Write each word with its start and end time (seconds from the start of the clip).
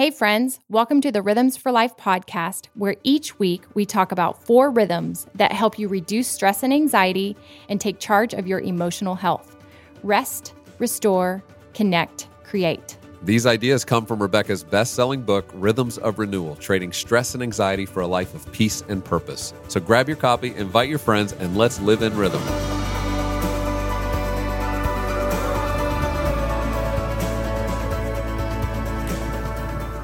Hey, 0.00 0.10
friends, 0.10 0.60
welcome 0.70 1.02
to 1.02 1.12
the 1.12 1.20
Rhythms 1.20 1.58
for 1.58 1.70
Life 1.70 1.94
podcast, 1.98 2.68
where 2.72 2.96
each 3.04 3.38
week 3.38 3.64
we 3.74 3.84
talk 3.84 4.12
about 4.12 4.42
four 4.42 4.70
rhythms 4.70 5.26
that 5.34 5.52
help 5.52 5.78
you 5.78 5.88
reduce 5.88 6.26
stress 6.26 6.62
and 6.62 6.72
anxiety 6.72 7.36
and 7.68 7.78
take 7.78 7.98
charge 7.98 8.32
of 8.32 8.46
your 8.46 8.60
emotional 8.60 9.14
health 9.14 9.58
rest, 10.02 10.54
restore, 10.78 11.44
connect, 11.74 12.28
create. 12.44 12.96
These 13.24 13.44
ideas 13.44 13.84
come 13.84 14.06
from 14.06 14.22
Rebecca's 14.22 14.64
best 14.64 14.94
selling 14.94 15.20
book, 15.20 15.50
Rhythms 15.52 15.98
of 15.98 16.18
Renewal 16.18 16.56
Trading 16.56 16.94
Stress 16.94 17.34
and 17.34 17.42
Anxiety 17.42 17.84
for 17.84 18.00
a 18.00 18.06
Life 18.06 18.34
of 18.34 18.50
Peace 18.52 18.82
and 18.88 19.04
Purpose. 19.04 19.52
So 19.68 19.80
grab 19.80 20.08
your 20.08 20.16
copy, 20.16 20.54
invite 20.54 20.88
your 20.88 20.98
friends, 20.98 21.34
and 21.34 21.58
let's 21.58 21.78
live 21.78 22.00
in 22.00 22.16
rhythm. 22.16 22.40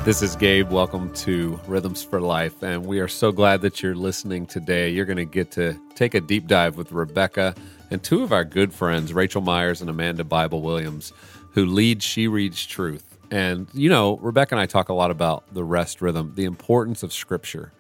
This 0.07 0.23
is 0.23 0.37
Gabe. 0.37 0.71
Welcome 0.71 1.13
to 1.15 1.59
Rhythms 1.67 2.05
for 2.05 2.21
Life. 2.21 2.63
And 2.63 2.87
we 2.87 3.01
are 3.01 3.09
so 3.09 3.33
glad 3.33 3.61
that 3.63 3.83
you're 3.83 3.97
listening 3.97 4.47
today. 4.47 4.89
You're 4.89 5.05
going 5.05 5.17
to 5.17 5.25
get 5.25 5.51
to 5.51 5.77
take 5.97 6.15
a 6.15 6.21
deep 6.21 6.47
dive 6.47 6.77
with 6.77 6.93
Rebecca 6.93 7.57
and 7.91 8.01
two 8.01 8.23
of 8.23 8.31
our 8.31 8.45
good 8.45 8.73
friends, 8.73 9.13
Rachel 9.13 9.43
Myers 9.43 9.81
and 9.81 9.91
Amanda 9.91 10.23
Bible 10.23 10.63
Williams 10.63 11.13
who 11.55 11.67
lead 11.67 12.05
She 12.05 12.29
Reads 12.29 12.65
Truth. 12.65 13.19
And, 13.33 13.67
you 13.73 13.91
know, 13.91 14.19
Rebecca 14.19 14.55
and 14.55 14.61
I 14.61 14.67
talk 14.67 14.91
a 14.91 14.95
lot 14.95 15.11
about 15.11 15.53
the 15.53 15.65
rest 15.65 16.01
rhythm, 16.01 16.35
the 16.37 16.45
importance 16.45 17.03
of 17.03 17.13
Scripture, 17.13 17.73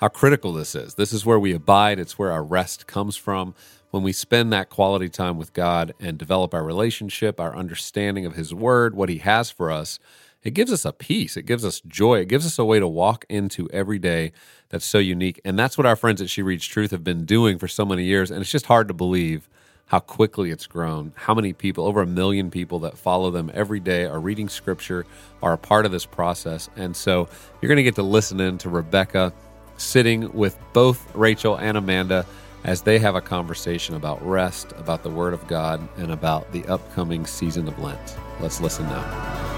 how 0.00 0.08
critical 0.08 0.52
this 0.52 0.74
is. 0.74 0.96
This 0.96 1.14
is 1.14 1.24
where 1.24 1.40
we 1.40 1.54
abide, 1.54 1.98
it's 1.98 2.18
where 2.18 2.30
our 2.30 2.44
rest 2.44 2.86
comes 2.88 3.16
from. 3.16 3.54
When 3.90 4.02
we 4.02 4.12
spend 4.12 4.52
that 4.52 4.68
quality 4.68 5.08
time 5.08 5.38
with 5.38 5.54
God 5.54 5.94
and 5.98 6.18
develop 6.18 6.52
our 6.52 6.62
relationship, 6.62 7.40
our 7.40 7.56
understanding 7.56 8.26
of 8.26 8.34
His 8.34 8.52
Word, 8.52 8.94
what 8.94 9.08
He 9.08 9.18
has 9.18 9.50
for 9.50 9.70
us, 9.70 9.98
it 10.42 10.52
gives 10.52 10.72
us 10.72 10.84
a 10.84 10.92
peace. 10.92 11.36
It 11.36 11.44
gives 11.44 11.64
us 11.64 11.80
joy. 11.86 12.20
It 12.20 12.28
gives 12.28 12.46
us 12.46 12.58
a 12.58 12.64
way 12.64 12.80
to 12.80 12.88
walk 12.88 13.24
into 13.28 13.68
every 13.70 13.98
day 13.98 14.32
that's 14.70 14.86
so 14.86 14.98
unique. 14.98 15.40
And 15.44 15.58
that's 15.58 15.76
what 15.76 15.86
our 15.86 15.96
friends 15.96 16.22
at 16.22 16.30
She 16.30 16.42
Reads 16.42 16.66
Truth 16.66 16.92
have 16.92 17.04
been 17.04 17.24
doing 17.24 17.58
for 17.58 17.68
so 17.68 17.84
many 17.84 18.04
years. 18.04 18.30
And 18.30 18.40
it's 18.40 18.50
just 18.50 18.66
hard 18.66 18.88
to 18.88 18.94
believe 18.94 19.48
how 19.86 19.98
quickly 19.98 20.50
it's 20.50 20.68
grown, 20.68 21.12
how 21.16 21.34
many 21.34 21.52
people, 21.52 21.84
over 21.84 22.00
a 22.00 22.06
million 22.06 22.48
people 22.48 22.78
that 22.78 22.96
follow 22.96 23.30
them 23.30 23.50
every 23.52 23.80
day, 23.80 24.04
are 24.04 24.20
reading 24.20 24.48
scripture, 24.48 25.04
are 25.42 25.52
a 25.52 25.58
part 25.58 25.84
of 25.84 25.90
this 25.90 26.06
process. 26.06 26.70
And 26.76 26.96
so 26.96 27.28
you're 27.60 27.68
going 27.68 27.76
to 27.76 27.82
get 27.82 27.96
to 27.96 28.04
listen 28.04 28.40
in 28.40 28.56
to 28.58 28.68
Rebecca 28.68 29.32
sitting 29.76 30.32
with 30.32 30.56
both 30.72 31.12
Rachel 31.14 31.56
and 31.56 31.76
Amanda 31.76 32.24
as 32.62 32.82
they 32.82 32.98
have 32.98 33.16
a 33.16 33.20
conversation 33.20 33.96
about 33.96 34.24
rest, 34.24 34.72
about 34.76 35.02
the 35.02 35.10
Word 35.10 35.34
of 35.34 35.46
God, 35.48 35.86
and 35.96 36.12
about 36.12 36.52
the 36.52 36.64
upcoming 36.66 37.26
season 37.26 37.66
of 37.66 37.78
Lent. 37.78 38.16
Let's 38.40 38.60
listen 38.60 38.86
now. 38.86 39.49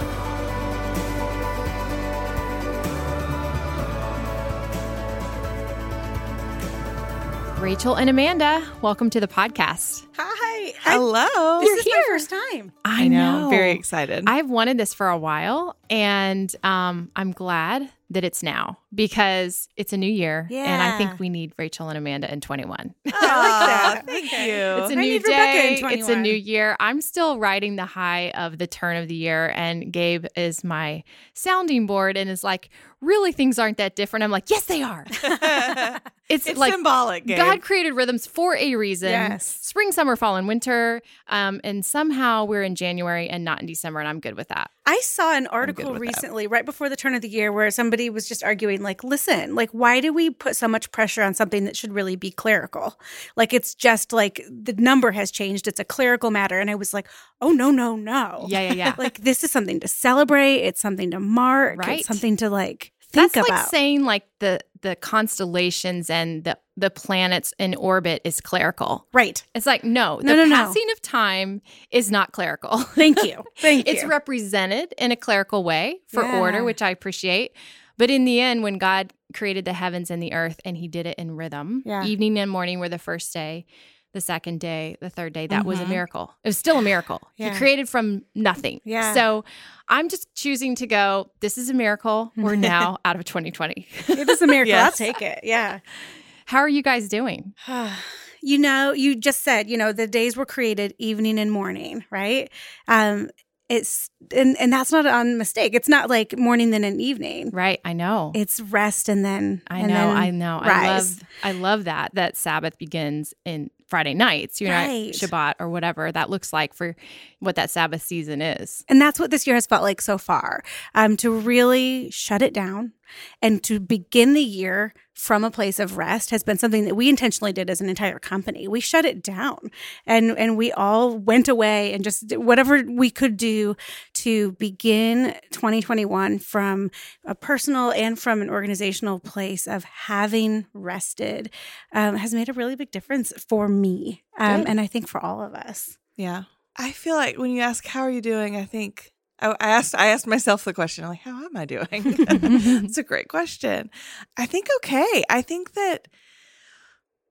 Rachel 7.62 7.94
and 7.94 8.10
Amanda, 8.10 8.66
welcome 8.82 9.08
to 9.10 9.20
the 9.20 9.28
podcast. 9.28 10.04
Hi. 10.18 10.72
Hello. 10.80 11.60
This 11.60 11.68
You're 11.68 11.78
is 11.78 11.84
here. 11.84 11.96
my 11.96 12.04
first 12.08 12.30
time. 12.30 12.72
I, 12.84 13.04
I 13.04 13.08
know. 13.08 13.48
Very 13.50 13.70
excited. 13.70 14.24
I've 14.26 14.50
wanted 14.50 14.78
this 14.78 14.92
for 14.92 15.08
a 15.08 15.16
while, 15.16 15.76
and 15.88 16.52
um, 16.64 17.12
I'm 17.14 17.30
glad 17.30 17.88
that 18.10 18.24
it's 18.24 18.42
now 18.42 18.78
because 18.92 19.68
it's 19.76 19.92
a 19.92 19.96
new 19.96 20.10
year, 20.10 20.48
Yeah. 20.50 20.64
and 20.64 20.82
I 20.82 20.98
think 20.98 21.20
we 21.20 21.28
need 21.28 21.52
Rachel 21.56 21.88
and 21.88 21.96
Amanda 21.96 22.30
in 22.32 22.40
21. 22.40 22.94
I 23.06 23.10
like 23.10 23.14
that. 23.14 24.02
Thank 24.06 24.32
you. 24.32 24.38
It's 24.38 24.90
a 24.90 24.92
I 24.92 24.94
new 24.96 25.00
need 25.02 25.22
Rebecca 25.24 25.68
in 25.68 25.88
day. 25.88 25.94
It's 26.00 26.08
a 26.08 26.16
new 26.16 26.34
year. 26.34 26.76
I'm 26.80 27.00
still 27.00 27.38
riding 27.38 27.76
the 27.76 27.86
high 27.86 28.30
of 28.30 28.58
the 28.58 28.66
turn 28.66 28.96
of 28.96 29.06
the 29.08 29.14
year, 29.14 29.52
and 29.54 29.92
Gabe 29.92 30.26
is 30.36 30.64
my 30.64 31.04
sounding 31.34 31.86
board 31.86 32.16
and 32.16 32.28
is 32.28 32.42
like, 32.42 32.70
really, 33.02 33.32
things 33.32 33.58
aren't 33.58 33.76
that 33.76 33.94
different. 33.94 34.22
I'm 34.22 34.30
like, 34.30 34.48
yes, 34.48 34.64
they 34.64 34.82
are. 34.82 35.04
It's, 36.32 36.46
it's 36.46 36.58
like 36.58 36.72
symbolic. 36.72 37.26
Gabe. 37.26 37.36
God 37.36 37.60
created 37.60 37.92
rhythms 37.92 38.26
for 38.26 38.56
a 38.56 38.74
reason. 38.76 39.10
Yes. 39.10 39.44
Spring, 39.44 39.92
summer, 39.92 40.16
fall, 40.16 40.36
and 40.36 40.48
winter. 40.48 41.02
Um, 41.28 41.60
and 41.62 41.84
somehow 41.84 42.46
we're 42.46 42.62
in 42.62 42.74
January 42.74 43.28
and 43.28 43.44
not 43.44 43.60
in 43.60 43.66
December, 43.66 44.00
and 44.00 44.08
I'm 44.08 44.18
good 44.18 44.34
with 44.34 44.48
that. 44.48 44.70
I 44.86 44.98
saw 45.00 45.36
an 45.36 45.46
article 45.48 45.92
with 45.92 46.00
that. 46.00 46.00
recently, 46.00 46.46
right 46.46 46.64
before 46.64 46.88
the 46.88 46.96
turn 46.96 47.14
of 47.14 47.20
the 47.20 47.28
year, 47.28 47.52
where 47.52 47.70
somebody 47.70 48.08
was 48.08 48.26
just 48.26 48.42
arguing, 48.42 48.82
like, 48.82 49.04
listen, 49.04 49.54
like, 49.54 49.70
why 49.72 50.00
do 50.00 50.10
we 50.10 50.30
put 50.30 50.56
so 50.56 50.66
much 50.66 50.90
pressure 50.90 51.22
on 51.22 51.34
something 51.34 51.64
that 51.64 51.76
should 51.76 51.92
really 51.92 52.16
be 52.16 52.30
clerical? 52.30 52.98
Like, 53.36 53.52
it's 53.52 53.74
just 53.74 54.12
like 54.14 54.42
the 54.48 54.72
number 54.72 55.10
has 55.10 55.30
changed. 55.30 55.68
It's 55.68 55.80
a 55.80 55.84
clerical 55.84 56.30
matter. 56.30 56.58
And 56.60 56.70
I 56.70 56.76
was 56.76 56.94
like, 56.94 57.08
oh, 57.42 57.52
no, 57.52 57.70
no, 57.70 57.94
no. 57.94 58.46
Yeah, 58.48 58.60
yeah, 58.60 58.72
yeah. 58.72 58.94
Like, 59.02 59.18
this 59.18 59.44
is 59.44 59.50
something 59.50 59.80
to 59.80 59.88
celebrate. 59.88 60.58
It's 60.58 60.80
something 60.80 61.10
to 61.10 61.20
mark. 61.20 61.78
Right. 61.78 61.98
It's 61.98 62.08
something 62.08 62.36
to, 62.38 62.48
like, 62.48 62.91
think 63.12 63.32
That's 63.32 63.46
about. 63.48 63.58
like 63.60 63.68
saying 63.68 64.04
like 64.04 64.24
the 64.40 64.60
the 64.80 64.96
constellations 64.96 66.10
and 66.10 66.44
the 66.44 66.58
the 66.76 66.90
planets 66.90 67.52
in 67.58 67.74
orbit 67.76 68.20
is 68.24 68.40
clerical. 68.40 69.06
right. 69.12 69.44
It's 69.54 69.66
like 69.66 69.84
no, 69.84 70.18
the 70.20 70.24
No, 70.28 70.34
no, 70.36 70.44
no. 70.46 70.56
passing 70.56 70.86
of 70.92 71.00
time 71.02 71.60
is 71.90 72.10
not 72.10 72.32
clerical. 72.32 72.78
Thank 72.78 73.22
you. 73.22 73.44
Thank 73.58 73.86
you. 73.86 73.92
it's 73.92 74.04
represented 74.04 74.94
in 74.98 75.12
a 75.12 75.16
clerical 75.16 75.62
way 75.64 76.00
for 76.08 76.22
Yeah. 76.22 76.40
order, 76.40 76.64
which 76.64 76.80
I 76.82 76.90
appreciate. 76.90 77.52
But 77.98 78.10
in 78.10 78.24
the 78.24 78.40
end, 78.40 78.62
when 78.62 78.78
God 78.78 79.12
created 79.34 79.64
the 79.66 79.74
heavens 79.74 80.10
and 80.10 80.22
the 80.22 80.32
earth 80.32 80.58
and 80.64 80.76
he 80.76 80.88
did 80.88 81.06
it 81.06 81.16
in 81.18 81.32
rhythm, 81.36 81.82
Yeah. 81.84 82.04
evening 82.04 82.38
and 82.38 82.50
morning 82.50 82.80
were 82.80 82.88
the 82.88 82.98
first 82.98 83.32
day, 83.32 83.66
the 84.12 84.20
second 84.20 84.60
day, 84.60 84.96
the 85.00 85.08
third 85.10 85.32
day, 85.32 85.46
that 85.46 85.64
was 85.64 85.80
a 85.80 85.84
Mhm. 85.84 85.88
miracle. 85.88 86.34
It 86.44 86.48
was 86.48 86.58
still 86.58 86.78
a 86.78 86.82
miracle. 86.82 87.20
Yeah. 87.36 87.50
He 87.52 87.56
created 87.56 87.88
from 87.88 88.22
nothing. 88.34 88.80
Yeah. 88.84 89.14
So 89.14 89.44
I'm 89.88 90.08
just 90.08 90.32
choosing 90.34 90.74
to 90.76 90.86
go, 90.86 91.30
this 91.40 91.56
is 91.58 91.70
a 91.70 91.74
miracle. 91.74 92.32
We're 92.36 92.54
now 92.74 92.98
out 93.04 93.16
of 93.16 93.24
2020. 93.24 93.86
it 94.08 94.28
is 94.28 94.42
a 94.42 94.46
miracle. 94.46 94.68
Yes. 94.70 94.84
I'll 95.00 95.06
take 95.12 95.22
it. 95.22 95.40
Yeah. 95.42 95.80
How 96.46 96.58
are 96.58 96.68
you 96.68 96.82
guys 96.82 97.08
doing? 97.08 97.54
you 98.42 98.58
know, 98.58 98.92
you 98.92 99.14
just 99.16 99.42
said, 99.42 99.68
you 99.70 99.76
know, 99.76 99.92
the 99.92 100.06
days 100.06 100.36
were 100.36 100.46
created 100.46 100.94
evening 100.98 101.38
and 101.38 101.50
morning, 101.50 102.04
right? 102.10 102.50
Um, 102.88 103.30
it's 103.68 104.10
and 104.36 104.54
and 104.60 104.70
that's 104.70 104.92
not 104.92 105.06
a 105.06 105.24
mistake. 105.24 105.74
It's 105.74 105.88
not 105.88 106.10
like 106.10 106.36
morning 106.36 106.72
then 106.72 106.84
an 106.84 107.00
evening. 107.00 107.48
Right. 107.54 107.80
I 107.86 107.94
know. 107.94 108.32
It's 108.34 108.60
rest 108.60 109.08
and 109.08 109.24
then 109.24 109.62
I 109.68 109.78
and 109.78 109.88
know, 109.88 109.94
then 109.94 110.16
I 110.16 110.30
know. 110.30 110.58
I 110.60 110.88
love 110.98 111.20
I 111.42 111.52
love 111.52 111.84
that 111.84 112.14
that 112.14 112.36
Sabbath 112.36 112.76
begins 112.76 113.32
in 113.46 113.70
Friday 113.92 114.14
nights, 114.14 114.58
you 114.58 114.68
know, 114.68 114.72
Right. 114.72 115.12
Shabbat 115.12 115.56
or 115.60 115.68
whatever 115.68 116.10
that 116.10 116.30
looks 116.30 116.50
like 116.50 116.72
for 116.72 116.96
what 117.40 117.56
that 117.56 117.68
Sabbath 117.68 118.00
season 118.00 118.40
is. 118.40 118.86
And 118.88 118.98
that's 118.98 119.20
what 119.20 119.30
this 119.30 119.46
year 119.46 119.54
has 119.54 119.66
felt 119.66 119.82
like 119.82 120.00
so 120.00 120.16
far. 120.16 120.64
Um, 120.94 121.18
to 121.18 121.30
really 121.30 122.10
shut 122.10 122.40
it 122.40 122.54
down 122.54 122.92
and 123.40 123.62
to 123.64 123.80
begin 123.80 124.34
the 124.34 124.42
year 124.42 124.94
from 125.14 125.44
a 125.44 125.50
place 125.50 125.78
of 125.78 125.96
rest 125.96 126.30
has 126.30 126.42
been 126.42 126.58
something 126.58 126.84
that 126.86 126.94
we 126.94 127.08
intentionally 127.08 127.52
did 127.52 127.68
as 127.68 127.80
an 127.80 127.88
entire 127.88 128.18
company. 128.18 128.66
We 128.66 128.80
shut 128.80 129.04
it 129.04 129.22
down 129.22 129.70
and 130.06 130.36
and 130.38 130.56
we 130.56 130.72
all 130.72 131.16
went 131.16 131.48
away 131.48 131.92
and 131.92 132.02
just 132.02 132.28
did 132.28 132.38
whatever 132.38 132.82
we 132.82 133.10
could 133.10 133.36
do 133.36 133.76
to 134.14 134.52
begin 134.52 135.34
2021 135.50 136.38
from 136.38 136.90
a 137.24 137.34
personal 137.34 137.92
and 137.92 138.18
from 138.18 138.40
an 138.40 138.50
organizational 138.50 139.20
place 139.20 139.66
of 139.66 139.84
having 139.84 140.66
rested 140.72 141.50
um, 141.92 142.16
has 142.16 142.32
made 142.32 142.48
a 142.48 142.54
really 142.54 142.74
big 142.74 142.90
difference 142.90 143.32
for 143.48 143.68
me 143.68 144.22
um, 144.38 144.64
and 144.66 144.80
I 144.80 144.86
think 144.86 145.08
for 145.08 145.22
all 145.22 145.42
of 145.42 145.54
us. 145.54 145.98
Yeah. 146.16 146.44
I 146.76 146.90
feel 146.92 147.16
like 147.16 147.38
when 147.38 147.50
you 147.50 147.60
ask 147.60 147.86
how 147.86 148.00
are 148.00 148.10
you 148.10 148.22
doing, 148.22 148.56
I 148.56 148.64
think 148.64 149.11
I 149.42 149.70
asked 149.70 149.94
I 149.94 150.08
asked 150.08 150.26
myself 150.26 150.64
the 150.64 150.72
question 150.72 151.04
like 151.06 151.20
how 151.20 151.44
am 151.44 151.56
I 151.56 151.64
doing? 151.64 151.86
It's 151.90 152.98
a 152.98 153.02
great 153.02 153.28
question. 153.28 153.90
I 154.36 154.46
think 154.46 154.68
okay. 154.78 155.24
I 155.28 155.42
think 155.42 155.72
that 155.74 156.08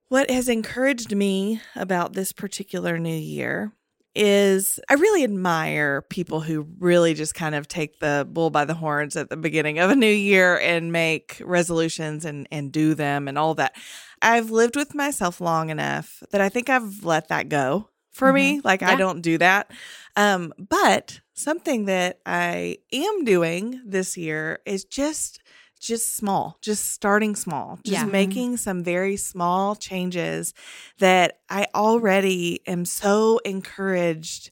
what 0.10 0.30
has 0.30 0.50
encouraged 0.50 1.16
me 1.16 1.62
about 1.76 2.14
this 2.14 2.34
particular 2.34 3.00
new 3.00 3.16
year 3.16 3.72
is 4.14 4.80
I 4.90 4.96
really 4.96 5.24
admire 5.24 6.02
people 6.02 6.42
who 6.42 6.68
really 6.80 7.14
just 7.14 7.34
kind 7.34 7.56
of 7.56 7.68
take 7.68 8.00
the 8.00 8.28
bull 8.30 8.50
by 8.50 8.66
the 8.66 8.74
horns 8.74 9.16
at 9.16 9.30
the 9.30 9.38
beginning 9.38 9.80
of 9.80 9.90
a 9.90 9.96
new 9.96 10.06
year 10.06 10.60
and 10.60 10.92
make 10.92 11.42
resolutions 11.46 12.26
and 12.26 12.48
and 12.52 12.72
do 12.72 12.94
them 12.94 13.28
and 13.28 13.38
all 13.38 13.56
that. 13.56 13.74
I've 14.22 14.52
lived 14.52 14.76
with 14.76 14.94
myself 14.94 15.40
long 15.40 15.70
enough 15.70 16.22
that 16.32 16.42
I 16.42 16.50
think 16.50 16.70
I've 16.70 17.06
let 17.06 17.30
that 17.30 17.50
go 17.50 17.90
for 18.12 18.32
me. 18.34 18.62
Like 18.64 18.84
I 18.84 18.96
don't 18.96 19.22
do 19.22 19.38
that. 19.38 19.72
Um, 20.16 20.54
but 20.58 21.22
something 21.42 21.86
that 21.86 22.20
I 22.26 22.78
am 22.94 23.24
doing 23.26 23.82
this 23.86 24.18
year 24.18 24.60
is 24.66 24.84
just 24.86 25.40
just 25.80 26.16
small, 26.16 26.58
just 26.62 26.92
starting 26.92 27.36
small, 27.36 27.80
just 27.84 28.06
Yeah. 28.06 28.12
making 28.12 28.58
some 28.58 28.84
very 28.84 29.18
small 29.18 29.76
changes 29.76 30.54
that 31.00 31.40
I 31.50 31.66
already 31.74 32.62
am 32.68 32.86
so 32.86 33.40
encouraged 33.40 34.52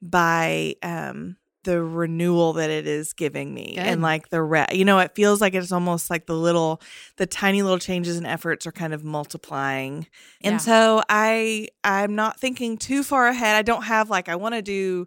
by 0.00 0.74
um 0.82 1.36
the 1.64 1.82
renewal 1.82 2.54
that 2.54 2.70
it 2.70 2.86
is 2.86 3.12
giving 3.12 3.52
me 3.52 3.74
Good. 3.74 3.84
and 3.84 4.00
like 4.00 4.30
the 4.30 4.40
re- 4.42 4.64
you 4.72 4.84
know 4.86 4.98
it 4.98 5.14
feels 5.14 5.42
like 5.42 5.54
it's 5.54 5.72
almost 5.72 6.08
like 6.08 6.24
the 6.24 6.34
little 6.34 6.80
the 7.18 7.26
tiny 7.26 7.60
little 7.62 7.78
changes 7.78 8.16
and 8.16 8.26
efforts 8.26 8.66
are 8.66 8.72
kind 8.72 8.94
of 8.94 9.04
multiplying 9.04 10.06
and 10.40 10.54
Yeah. 10.54 10.58
so 10.58 11.02
i 11.10 11.68
i'm 11.84 12.14
not 12.14 12.40
thinking 12.40 12.78
too 12.78 13.02
far 13.02 13.26
ahead 13.26 13.56
i 13.56 13.60
don't 13.60 13.82
have 13.82 14.08
like 14.08 14.30
i 14.30 14.36
want 14.36 14.54
to 14.54 14.62
do 14.62 15.06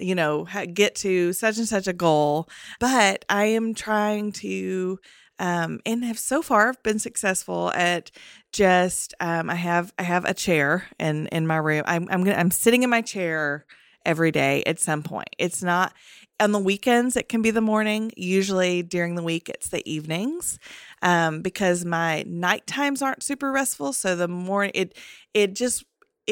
you 0.00 0.14
know, 0.14 0.46
get 0.72 0.94
to 0.96 1.32
such 1.32 1.58
and 1.58 1.68
such 1.68 1.86
a 1.86 1.92
goal. 1.92 2.48
But 2.78 3.24
I 3.28 3.46
am 3.46 3.74
trying 3.74 4.32
to, 4.32 4.98
um, 5.38 5.80
and 5.86 6.04
have 6.04 6.18
so 6.18 6.42
far 6.42 6.74
been 6.82 6.98
successful 6.98 7.72
at 7.74 8.10
just, 8.52 9.14
um, 9.20 9.48
I 9.50 9.54
have, 9.54 9.92
I 9.98 10.02
have 10.02 10.24
a 10.24 10.34
chair 10.34 10.86
in, 10.98 11.26
in 11.28 11.46
my 11.46 11.56
room. 11.56 11.84
I'm, 11.86 12.08
I'm 12.10 12.24
gonna, 12.24 12.36
I'm 12.36 12.50
sitting 12.50 12.82
in 12.82 12.90
my 12.90 13.00
chair 13.00 13.64
every 14.04 14.32
day 14.32 14.62
at 14.66 14.80
some 14.80 15.02
point. 15.02 15.28
It's 15.38 15.62
not, 15.62 15.92
on 16.40 16.52
the 16.52 16.58
weekends 16.58 17.16
it 17.16 17.28
can 17.28 17.42
be 17.42 17.50
the 17.50 17.60
morning 17.60 18.10
usually 18.16 18.82
during 18.82 19.14
the 19.14 19.22
week 19.22 19.48
it's 19.48 19.68
the 19.68 19.88
evenings 19.88 20.58
um, 21.02 21.42
because 21.42 21.84
my 21.84 22.24
night 22.26 22.66
times 22.66 23.02
aren't 23.02 23.22
super 23.22 23.52
restful 23.52 23.92
so 23.92 24.16
the 24.16 24.26
morning 24.26 24.72
it 24.74 24.96
it 25.34 25.54
just 25.54 25.84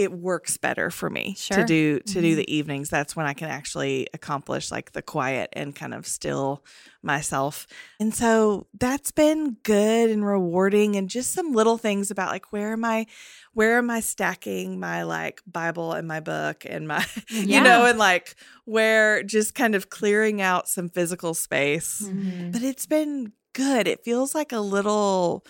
it 0.05 0.13
works 0.13 0.57
better 0.57 0.91
for 0.91 1.11
me 1.11 1.35
Sure. 1.37 1.57
to 1.59 1.65
do 1.65 1.99
to 2.01 2.21
do 2.21 2.33
Mhm. 2.35 2.37
the 2.37 2.55
evenings 2.59 2.89
that's 2.89 3.17
when 3.17 3.27
i 3.27 3.35
can 3.35 3.49
actually 3.51 4.07
accomplish 4.15 4.71
like 4.71 4.93
the 4.93 5.03
quiet 5.03 5.49
and 5.55 5.75
kind 5.75 5.93
of 5.93 6.07
still 6.07 6.63
myself 7.03 7.67
and 8.01 8.15
so 8.15 8.67
that's 8.79 9.11
been 9.11 9.57
good 9.63 10.11
and 10.11 10.25
rewarding 10.25 10.95
and 10.97 11.09
just 11.11 11.33
some 11.33 11.53
little 11.53 11.79
things 11.79 12.11
about 12.11 12.31
like 12.31 12.53
where 12.53 12.73
am 12.73 12.85
i 12.85 13.07
where 13.55 13.79
am 13.79 13.91
i 13.91 14.01
stacking 14.01 14.79
my 14.79 15.03
like 15.03 15.41
bible 15.47 15.93
and 15.93 16.07
my 16.07 16.21
book 16.21 16.65
and 16.69 16.87
my 16.87 17.05
you 17.31 17.61
know 17.61 17.87
and 17.87 17.99
like 17.99 18.35
where 18.67 19.23
just 19.23 19.55
kind 19.55 19.75
of 19.75 19.91
clearing 19.91 20.41
out 20.41 20.69
some 20.69 20.89
physical 20.89 21.35
space 21.35 22.03
Mhm. 22.05 22.53
but 22.53 22.63
it's 22.63 22.87
been 22.87 23.33
good 23.53 23.89
it 23.89 24.05
feels 24.05 24.35
like 24.35 24.53
a 24.53 24.61
little 24.61 25.45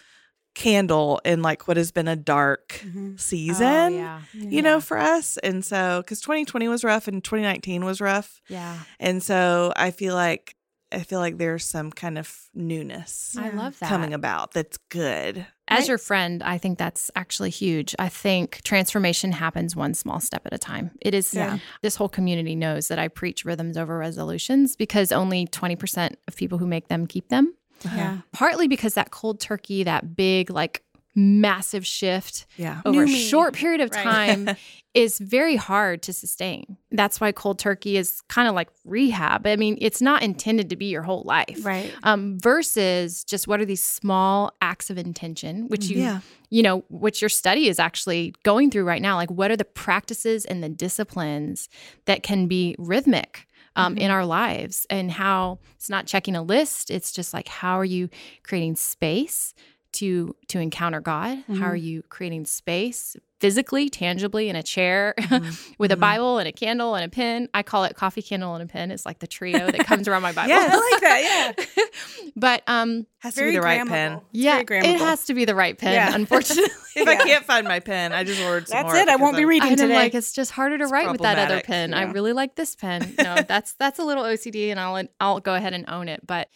candle 0.59 1.21
in 1.25 1.41
like 1.41 1.69
what 1.69 1.77
has 1.77 1.93
been 1.93 2.09
a 2.09 2.17
dark 2.17 2.81
Mhm. 2.85 3.19
season 3.21 3.65
Oh, 3.67 3.89
yeah. 3.89 4.21
you 4.35 4.61
know 4.61 4.81
for 4.81 4.99
us 4.99 5.37
and 5.39 5.65
so 5.65 6.03
because 6.03 6.21
2020 6.21 6.67
was 6.67 6.83
rough 6.83 7.07
and 7.07 7.23
2019 7.23 7.85
was 7.85 8.01
rough 8.01 8.41
Yeah. 8.49 8.77
and 8.99 9.23
so 9.23 9.73
i 9.77 9.93
feel 9.93 10.15
like 10.15 10.57
i 10.91 10.99
feel 11.01 11.21
like 11.21 11.39
there's 11.39 11.65
some 11.65 11.93
kind 11.93 12.19
of 12.19 12.49
newness 12.55 13.37
I 13.39 13.51
love 13.51 13.79
that. 13.79 13.89
coming 13.89 14.13
about 14.13 14.51
that's 14.53 14.79
good 14.89 15.47
As 15.71 15.81
Right. 15.81 15.89
your 15.89 15.99
friend, 15.99 16.43
I 16.43 16.57
think 16.57 16.79
that's 16.79 17.11
actually 17.15 17.51
huge. 17.51 17.95
I 17.99 18.09
think 18.09 18.63
transformation 18.65 19.33
happens 19.33 19.77
one 19.77 19.93
small 19.93 20.19
step 20.19 20.47
at 20.47 20.55
a 20.55 20.59
time. 20.59 20.93
It 21.03 21.13
is, 21.13 21.35
Yeah. 21.35 21.59
this 21.83 21.97
whole 21.97 22.09
community 22.09 22.57
knows 22.57 22.89
that 22.89 22.99
I 22.99 23.09
preach 23.09 23.45
rhythms 23.45 23.77
over 23.77 23.99
resolutions 23.99 24.77
because 24.77 25.13
only 25.13 25.47
20% 25.47 26.17
of 26.27 26.37
people 26.37 26.57
who 26.57 26.67
make 26.67 26.89
them 26.89 27.07
keep 27.07 27.29
them. 27.29 27.53
Yeah. 27.85 28.19
Partly 28.33 28.69
because 28.69 28.95
that 28.95 29.11
cold 29.11 29.41
turkey, 29.41 29.85
that 29.85 30.17
big, 30.17 30.51
like 30.51 30.83
massive 31.15 31.85
shift 31.85 32.47
yeah 32.57 32.81
over 32.87 33.03
a 33.03 33.07
me. 33.07 33.13
short 33.29 33.53
period 33.53 33.81
of 33.81 33.91
Right. 33.91 34.05
time 34.05 34.57
is 34.95 35.19
very 35.19 35.57
hard 35.57 36.01
to 36.03 36.13
sustain. 36.13 36.77
That's 36.93 37.21
why 37.21 37.33
cold 37.33 37.59
turkey 37.59 37.97
is 37.97 38.21
kind 38.29 38.49
of 38.49 38.55
like 38.55 38.69
rehab. 38.85 39.45
I 39.47 39.57
mean, 39.57 39.77
it's 39.81 40.01
not 40.01 40.23
intended 40.23 40.71
to 40.71 40.77
be 40.77 40.87
your 40.87 41.03
whole 41.03 41.23
life. 41.25 41.65
Right. 41.65 41.93
Um, 42.05 42.39
versus 42.39 43.25
just 43.25 43.49
what 43.49 43.61
are 43.61 43.65
these 43.65 43.85
small 43.85 44.53
acts 44.63 44.91
of 44.91 44.99
intention, 44.99 45.67
which 45.69 45.87
you 45.87 45.99
yeah 45.99 46.21
you 46.51 46.63
know, 46.63 46.85
which 46.89 47.21
your 47.21 47.29
study 47.29 47.69
is 47.69 47.79
actually 47.81 48.33
going 48.45 48.71
through 48.71 48.85
right 48.85 49.03
now. 49.03 49.17
Like, 49.17 49.31
what 49.31 49.51
are 49.51 49.57
the 49.57 49.65
practices 49.67 50.45
and 50.47 50.63
the 50.63 50.69
disciplines 50.71 51.69
that 52.07 52.23
can 52.23 52.47
be 52.47 52.75
rhythmic 52.79 53.47
um, 53.79 53.97
in 53.97 54.11
our 54.11 54.27
lives, 54.27 54.87
and 54.91 55.11
how 55.11 55.59
it's 55.77 55.89
not 55.89 56.07
checking 56.07 56.37
a 56.37 56.43
list. 56.43 56.91
It's 56.91 57.13
just 57.13 57.33
like, 57.33 57.49
how 57.49 57.79
are 57.79 57.85
you 57.85 58.11
creating 58.43 58.77
space 58.77 59.55
to 59.93 60.35
to 60.49 60.59
encounter 60.59 61.01
God? 61.01 61.39
How 61.59 61.67
are 61.67 61.77
you 61.77 62.03
creating 62.11 62.45
space 62.45 63.17
physically, 63.41 63.89
tangibly 63.89 64.49
in 64.49 64.57
a 64.57 64.63
chair 64.63 65.15
with 65.79 65.93
a 65.93 65.97
Mhm. 65.97 66.01
Bible 66.01 66.39
and 66.39 66.49
a 66.49 66.53
candle 66.53 66.95
and 66.95 67.05
a 67.05 67.09
pen? 67.09 67.49
I 67.55 67.63
call 67.63 67.85
it 67.85 67.95
coffee, 67.95 68.23
candle, 68.23 68.55
and 68.55 68.63
a 68.63 68.73
pen. 68.73 68.91
It's 68.91 69.07
like 69.07 69.21
the 69.21 69.27
trio 69.27 69.71
that 69.71 69.87
comes 69.87 70.09
around 70.09 70.23
my 70.23 70.33
Bible. 70.33 70.51
Yeah, 70.51 70.69
I 70.73 70.91
like 70.93 71.01
that. 71.03 71.55
Yeah. 71.77 71.85
but 72.37 72.63
um, 72.67 73.07
has 73.21 73.35
to 73.35 73.45
be 73.45 73.53
the 73.53 73.61
right 73.61 73.81
grammable. 73.83 73.89
pen 73.89 74.21
yeah, 74.33 74.59
it 74.69 74.99
has 75.01 75.25
to 75.27 75.35
be 75.35 75.45
the 75.45 75.55
right 75.55 75.77
pen. 75.79 75.93
Yeah. 75.93 76.15
Unfortunately. 76.15 76.65
if 76.97 77.07
Yeah. 77.07 77.13
i 77.13 77.17
can't 77.17 77.45
find 77.45 77.67
my 77.69 77.79
pen 77.81 78.13
i 78.13 78.25
just 78.25 78.41
ordered 78.43 78.67
some 78.69 78.83
more. 78.83 78.93
That's 78.93 79.03
it. 79.05 79.09
I 79.13 79.17
won't 79.17 79.37
be 79.37 79.43
I'm- 79.43 79.49
reading 79.49 79.71
And 79.73 79.81
I'm 79.81 79.89
today. 79.89 79.99
like, 79.99 80.15
it's 80.15 80.33
just 80.33 80.51
harder 80.53 80.79
to 80.79 80.85
It's 80.85 80.93
write 80.93 81.11
with 81.11 81.21
that 81.21 81.39
other 81.39 81.61
problematic. 81.61 81.67
pen. 81.67 81.95
I 81.95 82.11
really 82.13 82.33
like 82.33 82.57
this 82.57 82.75
pen. 82.77 83.15
No, 83.19 83.37
that's 83.47 83.75
that's 83.75 83.99
a 83.99 84.05
little 84.05 84.25
OCD, 84.25 84.71
and 84.71 84.81
I'll 84.81 85.07
I'll 85.21 85.41
go 85.41 85.55
ahead 85.55 85.75
and 85.75 85.85
own 85.89 86.09
it. 86.09 86.27
But 86.27 86.49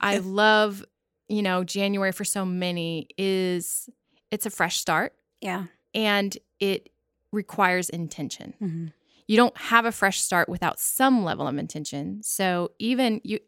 I 0.00 0.18
love, 0.18 0.84
you 1.28 1.42
know, 1.42 1.62
January 1.64 2.12
for 2.12 2.24
so 2.24 2.44
many 2.44 3.06
is 3.16 3.88
it's 4.30 4.46
a 4.46 4.50
fresh 4.50 4.78
start, 4.78 5.14
yeah. 5.40 5.64
And 5.94 6.36
it 6.60 6.90
requires 7.32 7.88
intention. 7.88 8.54
Mhm. 8.60 8.92
You 9.26 9.36
don't 9.36 9.56
have 9.56 9.86
a 9.86 9.92
fresh 9.92 10.20
start 10.20 10.48
without 10.48 10.78
some 10.78 11.24
level 11.24 11.48
of 11.48 11.56
intention. 11.56 12.22
So 12.22 12.72
even 12.78 13.20
you, 13.24 13.38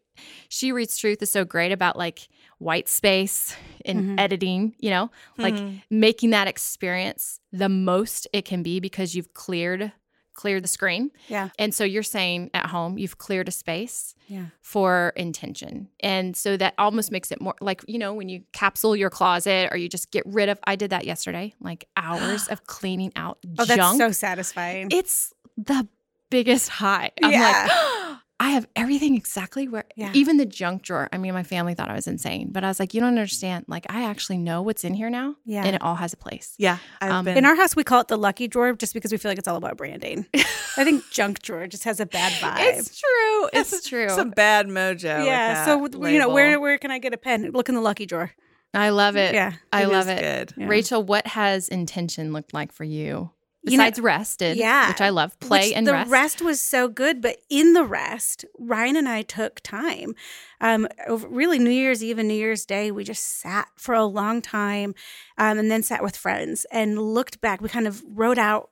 she 0.49 0.71
reads 0.71 0.97
truth 0.97 1.21
is 1.21 1.29
so 1.29 1.45
great 1.45 1.71
about 1.71 1.95
like 1.97 2.27
white 2.57 2.87
space 2.89 3.55
and 3.85 4.03
Mhm. 4.03 4.19
editing. 4.19 4.75
You 4.79 4.89
know, 4.89 5.11
like 5.37 5.53
Mhm. 5.55 5.81
making 5.91 6.31
that 6.31 6.47
experience 6.47 7.39
the 7.51 7.69
most 7.69 8.27
it 8.33 8.43
can 8.45 8.63
be 8.63 8.79
because 8.79 9.15
you've 9.15 9.33
cleared 9.33 9.91
cleared 10.37 10.63
the 10.63 10.67
screen. 10.69 11.11
Yeah. 11.27 11.49
And 11.59 11.73
so 11.75 11.83
you're 11.83 12.01
saying 12.03 12.51
at 12.53 12.67
home 12.67 12.97
you've 12.97 13.17
cleared 13.17 13.49
a 13.49 13.51
space 13.51 14.15
Yeah. 14.29 14.45
for 14.61 15.11
intention. 15.17 15.89
And 15.99 16.37
so 16.37 16.55
that 16.55 16.73
almost 16.77 17.11
makes 17.11 17.31
it 17.31 17.41
more 17.41 17.55
like, 17.59 17.83
you 17.87 17.99
know, 17.99 18.13
when 18.13 18.29
you 18.29 18.43
capsule 18.53 18.95
your 18.95 19.09
closet 19.09 19.67
or 19.71 19.77
you 19.77 19.89
just 19.89 20.11
get 20.11 20.23
rid 20.25 20.47
of 20.47 20.57
I 20.63 20.77
did 20.77 20.91
that 20.91 21.03
yesterday, 21.05 21.53
like 21.59 21.89
hours 21.97 22.47
of 22.47 22.65
cleaning 22.67 23.11
out 23.17 23.39
Oh, 23.59 23.65
that's 23.65 23.97
so 23.97 24.11
satisfying. 24.11 24.87
it's 24.91 25.33
the 25.57 25.85
biggest 26.29 26.69
high. 26.69 27.11
I'm 27.21 27.31
Yeah. 27.31 27.67
like, 27.67 27.96
I 28.39 28.49
have 28.49 28.67
everything 28.75 29.15
exactly 29.15 29.67
where, 29.67 29.85
Yeah. 29.95 30.11
even 30.13 30.37
the 30.37 30.45
junk 30.45 30.83
drawer. 30.83 31.09
I 31.11 31.17
mean, 31.17 31.33
my 31.33 31.41
family 31.41 31.73
thought 31.73 31.89
I 31.89 31.95
was 31.95 32.05
insane, 32.05 32.49
but 32.51 32.63
I 32.63 32.67
was 32.67 32.79
like, 32.79 32.93
you 32.93 32.99
don't 33.01 33.09
understand. 33.09 33.65
Like, 33.67 33.87
I 33.89 34.03
actually 34.03 34.37
know 34.37 34.61
what's 34.61 34.83
in 34.83 34.93
here 34.93 35.09
now, 35.09 35.35
Yeah. 35.43 35.63
and 35.65 35.75
it 35.75 35.81
all 35.81 35.95
has 35.95 36.13
a 36.13 36.17
place. 36.17 36.53
yeah 36.59 36.77
i've 37.01 37.11
Um, 37.11 37.25
been 37.25 37.35
In 37.37 37.45
our 37.45 37.55
house, 37.55 37.75
we 37.75 37.83
call 37.83 37.99
it 38.01 38.09
the 38.09 38.17
lucky 38.17 38.47
drawer 38.47 38.73
just 38.73 38.93
because 38.93 39.11
we 39.11 39.17
feel 39.17 39.31
like 39.31 39.39
it's 39.39 39.47
all 39.47 39.55
about 39.57 39.75
branding. 39.77 40.27
I 40.77 40.83
think 40.83 41.03
junk 41.11 41.41
drawer 41.41 41.65
just 41.65 41.83
has 41.85 41.99
a 41.99 42.05
bad 42.05 42.31
vibe. 42.33 42.77
It's 42.77 42.99
true. 42.99 43.49
It's 43.53 43.89
true. 43.89 44.09
some 44.09 44.29
bad 44.29 44.67
mojo 44.67 45.25
yeah. 45.25 45.53
that 45.55 45.65
So 45.65 45.83
you 46.07 46.19
know, 46.19 46.29
where 46.29 46.59
where 46.59 46.77
can 46.77 46.91
I 46.91 46.99
get 46.99 47.13
a 47.13 47.17
pen? 47.17 47.49
Look 47.53 47.69
in 47.69 47.75
the 47.75 47.81
lucky 47.81 48.05
drawer. 48.05 48.31
I 48.73 48.89
love 48.89 49.15
it. 49.15 49.33
Yeah. 49.33 49.53
I 49.73 49.83
It 49.83 49.89
love 49.89 50.07
is 50.09 50.19
it. 50.19 50.21
good 50.21 50.53
Yeah. 50.61 50.67
Rachel, 50.67 51.01
what 51.01 51.25
has 51.25 51.67
intention 51.69 52.33
looked 52.33 52.53
like 52.53 52.71
for 52.71 52.83
you? 52.83 53.31
You 53.67 53.77
know- 53.77 53.83
Besides 53.83 53.99
rested, 53.99 54.57
Yeah. 54.57 54.89
which 54.89 55.01
I 55.01 55.09
love, 55.09 55.39
play 55.39 55.73
and 55.73 55.85
the 55.87 55.93
rest. 55.93 56.41
was 56.41 56.61
so 56.61 56.87
good, 56.87 57.21
but 57.21 57.37
in 57.49 57.73
the 57.73 57.83
rest, 57.83 58.45
Ryan 58.57 58.95
and 58.95 59.07
I 59.09 59.21
took 59.21 59.59
time. 59.61 60.15
Um, 60.61 60.87
over, 61.07 61.27
really, 61.27 61.59
New 61.59 61.69
Year's 61.69 62.03
Eve 62.03 62.17
and 62.19 62.27
New 62.27 62.33
Year's 62.33 62.65
Day, 62.65 62.91
we 62.91 63.03
just 63.03 63.39
sat 63.41 63.67
for 63.75 63.93
a 63.93 64.05
long 64.05 64.41
time, 64.41 64.95
um, 65.37 65.59
and 65.59 65.69
then 65.69 65.83
sat 65.83 66.01
with 66.03 66.15
friends 66.17 66.65
and 66.71 66.97
looked 66.99 67.41
back. 67.41 67.61
We 67.61 67.69
kind 67.69 67.87
of 67.87 68.03
wrote 68.07 68.37
out 68.37 68.69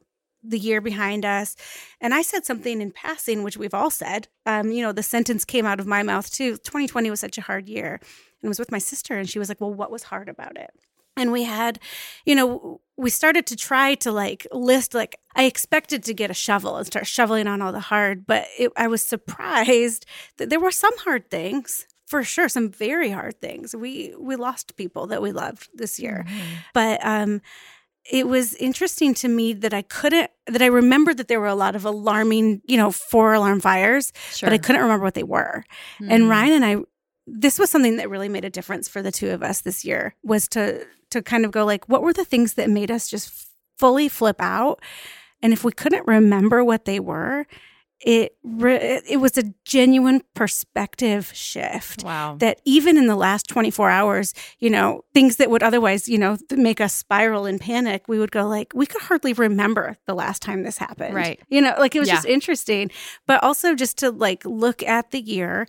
the 0.47 0.59
year 0.59 0.79
behind 0.79 1.25
us, 1.25 1.55
and 1.99 2.13
I 2.13 2.21
said 2.21 2.45
something 2.45 2.79
in 2.81 2.91
passing, 2.91 3.41
which 3.43 3.57
we've 3.57 3.73
all 3.73 3.89
said. 3.89 4.27
Um, 4.45 4.71
you 4.71 4.83
know, 4.83 4.91
the 4.91 5.01
sentence 5.01 5.43
came 5.43 5.65
out 5.65 5.79
of 5.79 5.87
my 5.87 6.03
mouth 6.03 6.31
too. 6.31 6.57
2020 6.57 7.09
was 7.09 7.19
such 7.19 7.37
a 7.39 7.41
hard 7.41 7.67
year, 7.67 7.93
and 7.95 8.43
it 8.43 8.47
was 8.47 8.59
with 8.59 8.71
my 8.71 8.77
sister, 8.77 9.17
and 9.17 9.27
she 9.27 9.39
was 9.39 9.49
like, 9.49 9.59
"Well, 9.59 9.73
what 9.73 9.89
was 9.91 10.03
hard 10.03 10.29
about 10.29 10.55
it?" 10.57 10.69
And 11.17 11.31
we 11.31 11.43
had 11.43 11.79
you 12.25 12.35
know 12.35 12.81
we 12.97 13.09
started 13.09 13.45
to 13.47 13.55
try 13.55 13.93
to 13.95 14.11
like 14.11 14.47
list 14.51 14.93
like 14.93 15.17
i 15.35 15.43
expected 15.43 16.03
to 16.03 16.13
get 16.13 16.29
a 16.31 16.33
shovel 16.33 16.77
and 16.77 16.87
start 16.87 17.07
shoveling 17.07 17.47
on 17.47 17.61
all 17.61 17.71
the 17.71 17.79
hard 17.79 18.25
but 18.25 18.45
it, 18.57 18.71
i 18.77 18.87
was 18.87 19.05
surprised 19.05 20.05
that 20.37 20.49
there 20.49 20.59
were 20.59 20.71
some 20.71 20.95
hard 20.99 21.29
things 21.29 21.87
for 22.07 22.23
sure 22.23 22.47
some 22.49 22.69
very 22.69 23.09
hard 23.11 23.39
things 23.41 23.75
we 23.75 24.13
we 24.19 24.35
lost 24.35 24.75
people 24.75 25.07
that 25.07 25.21
we 25.21 25.31
loved 25.31 25.69
this 25.73 25.99
year 25.99 26.25
but 26.73 27.03
um 27.05 27.41
it 28.11 28.27
was 28.27 28.53
interesting 28.55 29.13
to 29.15 29.27
me 29.27 29.51
that 29.53 29.73
i 29.73 29.81
couldn't 29.81 30.29
that 30.47 30.61
i 30.61 30.67
remembered 30.67 31.17
that 31.17 31.27
there 31.27 31.39
were 31.39 31.47
a 31.47 31.55
lot 31.55 31.75
of 31.75 31.85
alarming 31.85 32.61
you 32.67 32.77
know 32.77 32.91
four 32.91 33.33
alarm 33.33 33.59
fires 33.59 34.13
Sure. 34.31 34.47
but 34.49 34.53
i 34.53 34.57
couldn't 34.57 34.81
remember 34.81 35.03
what 35.03 35.15
they 35.15 35.23
were 35.23 35.63
Mm. 35.99 36.11
and 36.11 36.29
Ryan 36.29 36.53
and 36.63 36.65
I 36.65 36.75
this 37.27 37.57
was 37.57 37.71
something 37.71 37.97
that 37.97 38.07
really 38.07 38.29
made 38.29 38.45
a 38.45 38.51
difference 38.51 38.87
for 38.87 39.01
the 39.01 39.11
two 39.11 39.31
of 39.31 39.41
us 39.41 39.61
this 39.61 39.83
year 39.83 40.13
was 40.23 40.47
to 40.49 40.85
to 41.15 41.21
kind 41.21 41.45
of 41.45 41.51
go 41.51 41.65
like 41.65 41.87
what 41.89 42.01
were 42.03 42.13
the 42.13 42.25
things 42.25 42.53
that 42.55 42.69
made 42.69 42.91
us 42.91 43.09
just 43.09 43.47
fully 43.79 44.07
flip 44.07 44.37
out 44.39 44.79
and 45.41 45.51
if 45.53 45.63
we 45.63 45.71
couldn't 45.71 46.07
remember 46.07 46.63
what 46.63 46.85
they 46.85 46.99
were 46.99 47.45
it 48.01 48.35
re- 48.43 49.01
it 49.09 49.17
was 49.21 49.37
a 49.37 49.43
genuine 49.63 50.21
perspective 50.33 51.31
shift 51.33 52.03
Wow. 52.03 52.35
that 52.39 52.59
even 52.65 52.97
in 52.97 53.07
the 53.07 53.15
last 53.15 53.47
24 53.47 53.89
hours 53.89 54.33
you 54.59 54.69
know 54.69 55.03
things 55.13 55.37
that 55.37 55.49
would 55.49 55.63
otherwise 55.63 56.07
you 56.09 56.17
know 56.17 56.37
make 56.51 56.81
us 56.81 56.93
spiral 56.93 57.45
in 57.45 57.57
panic 57.59 58.07
we 58.07 58.19
would 58.19 58.31
go 58.31 58.47
like 58.47 58.73
we 58.75 58.85
could 58.85 59.01
hardly 59.01 59.33
remember 59.33 59.95
the 60.07 60.13
last 60.13 60.41
time 60.41 60.63
this 60.63 60.77
happened 60.77 61.15
Right. 61.15 61.39
you 61.49 61.61
know 61.61 61.73
like 61.79 61.95
it 61.95 61.99
was 61.99 62.09
Yeah. 62.09 62.15
just 62.15 62.27
interesting 62.27 62.91
but 63.27 63.41
also 63.43 63.75
just 63.75 63.97
to 63.99 64.11
like 64.11 64.43
look 64.45 64.83
at 64.83 65.11
the 65.11 65.19
year 65.21 65.65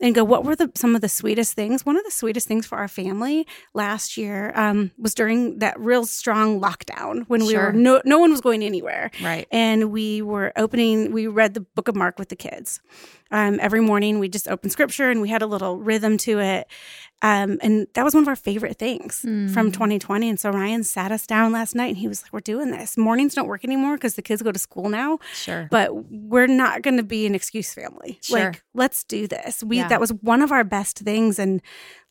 and 0.00 0.14
go, 0.14 0.22
what 0.24 0.44
were 0.44 0.54
the 0.54 0.70
some 0.74 0.94
of 0.94 1.00
the 1.00 1.08
sweetest 1.08 1.54
things? 1.54 1.84
One 1.84 1.96
of 1.96 2.04
the 2.04 2.10
sweetest 2.10 2.46
things 2.46 2.66
for 2.66 2.78
our 2.78 2.88
family 2.88 3.46
last 3.74 4.16
year 4.16 4.52
um, 4.54 4.90
was 4.98 5.12
during 5.14 5.58
that 5.58 5.78
real 5.80 6.06
strong 6.06 6.60
lockdown 6.60 7.24
when 7.28 7.44
we 7.44 7.52
Sure. 7.54 7.66
were 7.66 7.72
no 7.72 8.00
no 8.04 8.18
one 8.18 8.30
was 8.30 8.40
going 8.40 8.62
anywhere, 8.62 9.10
Right. 9.22 9.46
and 9.50 9.90
we 9.90 10.22
were 10.22 10.52
opening. 10.56 11.12
We 11.12 11.26
read 11.26 11.54
the 11.54 11.60
Book 11.62 11.88
of 11.88 11.96
Mark 11.96 12.18
with 12.18 12.28
the 12.28 12.36
kids. 12.36 12.80
Um, 13.30 13.58
every 13.60 13.80
morning, 13.82 14.18
we 14.20 14.28
just 14.28 14.48
opened 14.48 14.72
Scripture, 14.72 15.10
and 15.10 15.20
we 15.20 15.28
had 15.28 15.42
a 15.42 15.46
little 15.46 15.76
rhythm 15.78 16.16
to 16.18 16.38
it. 16.40 16.66
Um, 17.20 17.58
and 17.62 17.88
that 17.94 18.04
was 18.04 18.14
one 18.14 18.22
of 18.22 18.28
our 18.28 18.36
favorite 18.36 18.78
things 18.78 19.22
Mm. 19.26 19.50
from 19.50 19.72
2020. 19.72 20.28
And 20.28 20.38
so 20.38 20.50
Ryan 20.50 20.84
sat 20.84 21.10
us 21.10 21.26
down 21.26 21.50
last 21.50 21.74
night, 21.74 21.88
and 21.88 21.96
he 21.96 22.06
was 22.06 22.22
like, 22.22 22.32
"We're 22.32 22.38
doing 22.40 22.70
this. 22.70 22.96
Mornings 22.96 23.34
don't 23.34 23.48
work 23.48 23.64
anymore 23.64 23.96
because 23.96 24.14
the 24.14 24.22
kids 24.22 24.40
go 24.42 24.52
to 24.52 24.58
school 24.58 24.88
now." 24.88 25.18
Sure. 25.34 25.66
but 25.70 26.10
we're 26.10 26.46
not 26.46 26.82
going 26.82 26.96
to 26.96 27.02
be 27.02 27.26
an 27.26 27.34
excuse 27.34 27.74
family. 27.74 28.18
Sure. 28.22 28.38
Like, 28.38 28.62
let's 28.72 29.02
do 29.02 29.26
this. 29.26 29.64
We 29.64 29.78
Yeah. 29.78 29.88
that 29.88 29.98
was 30.00 30.10
one 30.12 30.42
of 30.42 30.52
our 30.52 30.62
best 30.64 30.98
things, 31.00 31.38
and 31.40 31.60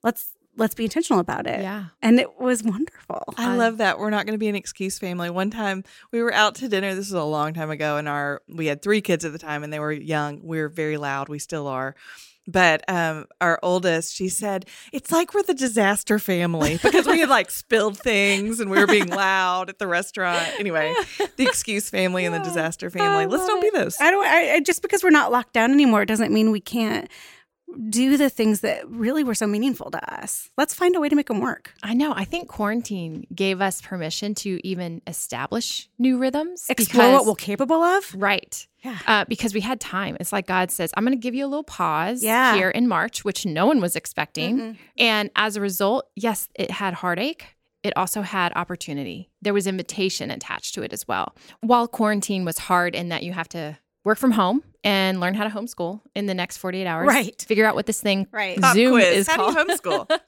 let's 0.04 0.34
let's 0.60 0.74
be 0.74 0.84
intentional 0.86 1.20
about 1.20 1.46
it. 1.46 1.62
yeah. 1.62 1.86
and 2.02 2.20
it 2.20 2.40
was 2.42 2.64
wonderful. 2.64 3.24
I 3.38 3.52
I- 3.54 3.56
love 3.56 3.78
that. 3.78 4.00
We're 4.00 4.10
not 4.10 4.26
going 4.26 4.34
to 4.34 4.40
be 4.40 4.48
an 4.48 4.56
excuse 4.56 4.98
family. 4.98 5.30
One 5.30 5.52
time 5.52 5.84
we 6.12 6.22
were 6.24 6.34
out 6.34 6.56
to 6.56 6.68
dinner. 6.68 6.90
This 6.96 7.06
was 7.12 7.14
a 7.14 7.24
long 7.24 7.54
time 7.54 7.70
ago, 7.70 7.98
and 7.98 8.10
our 8.10 8.42
we 8.50 8.66
had 8.66 8.82
three 8.82 9.00
kids 9.02 9.24
at 9.24 9.32
the 9.32 9.38
time, 9.40 9.64
and 9.64 9.72
they 9.72 9.80
were 9.80 9.92
young. 9.92 10.42
We 10.44 10.60
were 10.60 10.68
very 10.70 10.98
loud. 10.98 11.30
We 11.30 11.38
still 11.40 11.68
are. 11.68 11.96
But 12.48 12.84
um, 12.88 13.26
our 13.42 13.60
oldest, 13.62 14.16
she 14.16 14.30
said, 14.30 14.66
it's 14.94 15.12
like 15.12 15.34
we're 15.34 15.44
the 15.44 15.54
disaster 15.54 16.18
family 16.18 16.80
because 16.82 17.06
we 17.06 17.20
had 17.20 17.30
like 17.30 17.52
spilled 17.52 17.98
things 18.00 18.62
and 18.62 18.72
we 18.72 18.80
were 18.80 18.88
being 18.88 19.10
loud 19.10 19.70
at 19.70 19.80
the 19.80 19.88
restaurant. 19.88 20.48
Anyway, 20.58 20.96
the 21.36 21.44
excuse 21.44 21.90
family 21.90 22.26
and 22.26 22.34
the 22.34 22.40
disaster 22.40 22.90
family. 22.90 23.26
Let's 23.26 23.46
don't 23.46 23.62
be 23.62 23.70
those. 23.72 23.98
I 24.00 24.12
don't. 24.12 24.26
I, 24.26 24.54
I 24.54 24.60
just 24.62 24.82
because 24.82 25.04
we're 25.04 25.10
not 25.10 25.32
locked 25.32 25.54
down 25.54 25.72
anymore 25.72 26.06
doesn't 26.06 26.32
mean 26.32 26.52
we 26.52 26.62
can't 26.62 27.10
do 27.90 28.18
the 28.18 28.30
things 28.30 28.62
that 28.62 28.88
really 28.90 29.24
were 29.24 29.36
so 29.36 29.46
meaningful 29.46 29.92
to 29.92 30.14
us. 30.14 30.50
Let's 30.58 30.74
find 30.74 30.96
a 30.96 31.00
way 31.00 31.10
to 31.10 31.16
make 31.16 31.28
them 31.28 31.40
work. 31.42 31.74
I 31.84 31.94
know. 31.94 32.14
I 32.16 32.24
think 32.24 32.48
quarantine 32.48 33.28
gave 33.36 33.62
us 33.62 33.82
permission 33.82 34.34
to 34.36 34.66
even 34.66 35.02
establish 35.06 35.90
new 36.00 36.18
rhythms. 36.18 36.66
Explore 36.70 37.12
what 37.12 37.26
we're 37.26 37.36
capable 37.36 37.84
of. 37.84 38.14
Right. 38.18 38.66
Yeah. 38.84 38.98
Uh, 39.06 39.26
because 39.28 39.54
we 39.54 39.62
had 39.62 39.80
time. 39.82 40.16
It's 40.20 40.32
like 40.32 40.48
God 40.48 40.72
says, 40.72 40.92
I'm 40.96 41.04
going 41.04 41.18
to 41.18 41.22
give 41.22 41.36
you 41.36 41.46
a 41.46 41.48
little 41.50 41.64
pause 41.64 42.24
Yeah. 42.24 42.56
here 42.56 42.70
in 42.70 42.88
March, 42.88 43.26
which 43.26 43.46
no 43.46 43.66
one 43.66 43.82
was 43.82 43.96
expecting. 43.96 44.58
Mm-mm. 44.58 44.78
And 44.98 45.30
as 45.36 45.56
a 45.56 45.62
result, 45.62 46.08
yes, 46.16 46.48
it 46.56 46.72
had 46.72 46.94
heartache. 46.94 47.56
It 47.84 47.96
also 47.96 48.22
had 48.22 48.54
opportunity. 48.56 49.30
There 49.42 49.54
was 49.54 49.68
invitation 49.68 50.32
attached 50.32 50.74
to 50.76 50.84
it 50.84 50.94
as 50.94 51.08
well. 51.08 51.36
While 51.62 51.88
quarantine 51.88 52.44
was 52.46 52.58
hard 52.58 52.96
in 52.96 53.10
that 53.10 53.24
you 53.24 53.34
have 53.34 53.50
to 53.50 53.78
work 54.08 54.18
from 54.18 54.32
home 54.32 54.64
and 54.84 55.20
learn 55.20 55.34
how 55.34 55.44
to 55.44 55.50
homeschool 55.50 56.00
in 56.16 56.26
the 56.26 56.34
next 56.34 56.58
48 56.58 56.88
hours. 56.88 57.08
Right. 57.08 57.40
Figure 57.48 57.66
out 57.66 57.76
what 57.76 57.86
this 57.86 58.00
thing 58.02 58.26
Right. 58.32 58.60
Pop 58.60 58.74
Zoom 58.74 58.94
quiz. 58.94 59.18
is 59.18 59.28
How 59.28 59.36
called. 59.36 59.54
do 59.56 59.60
you 59.62 59.66
homeschool? 59.78 60.10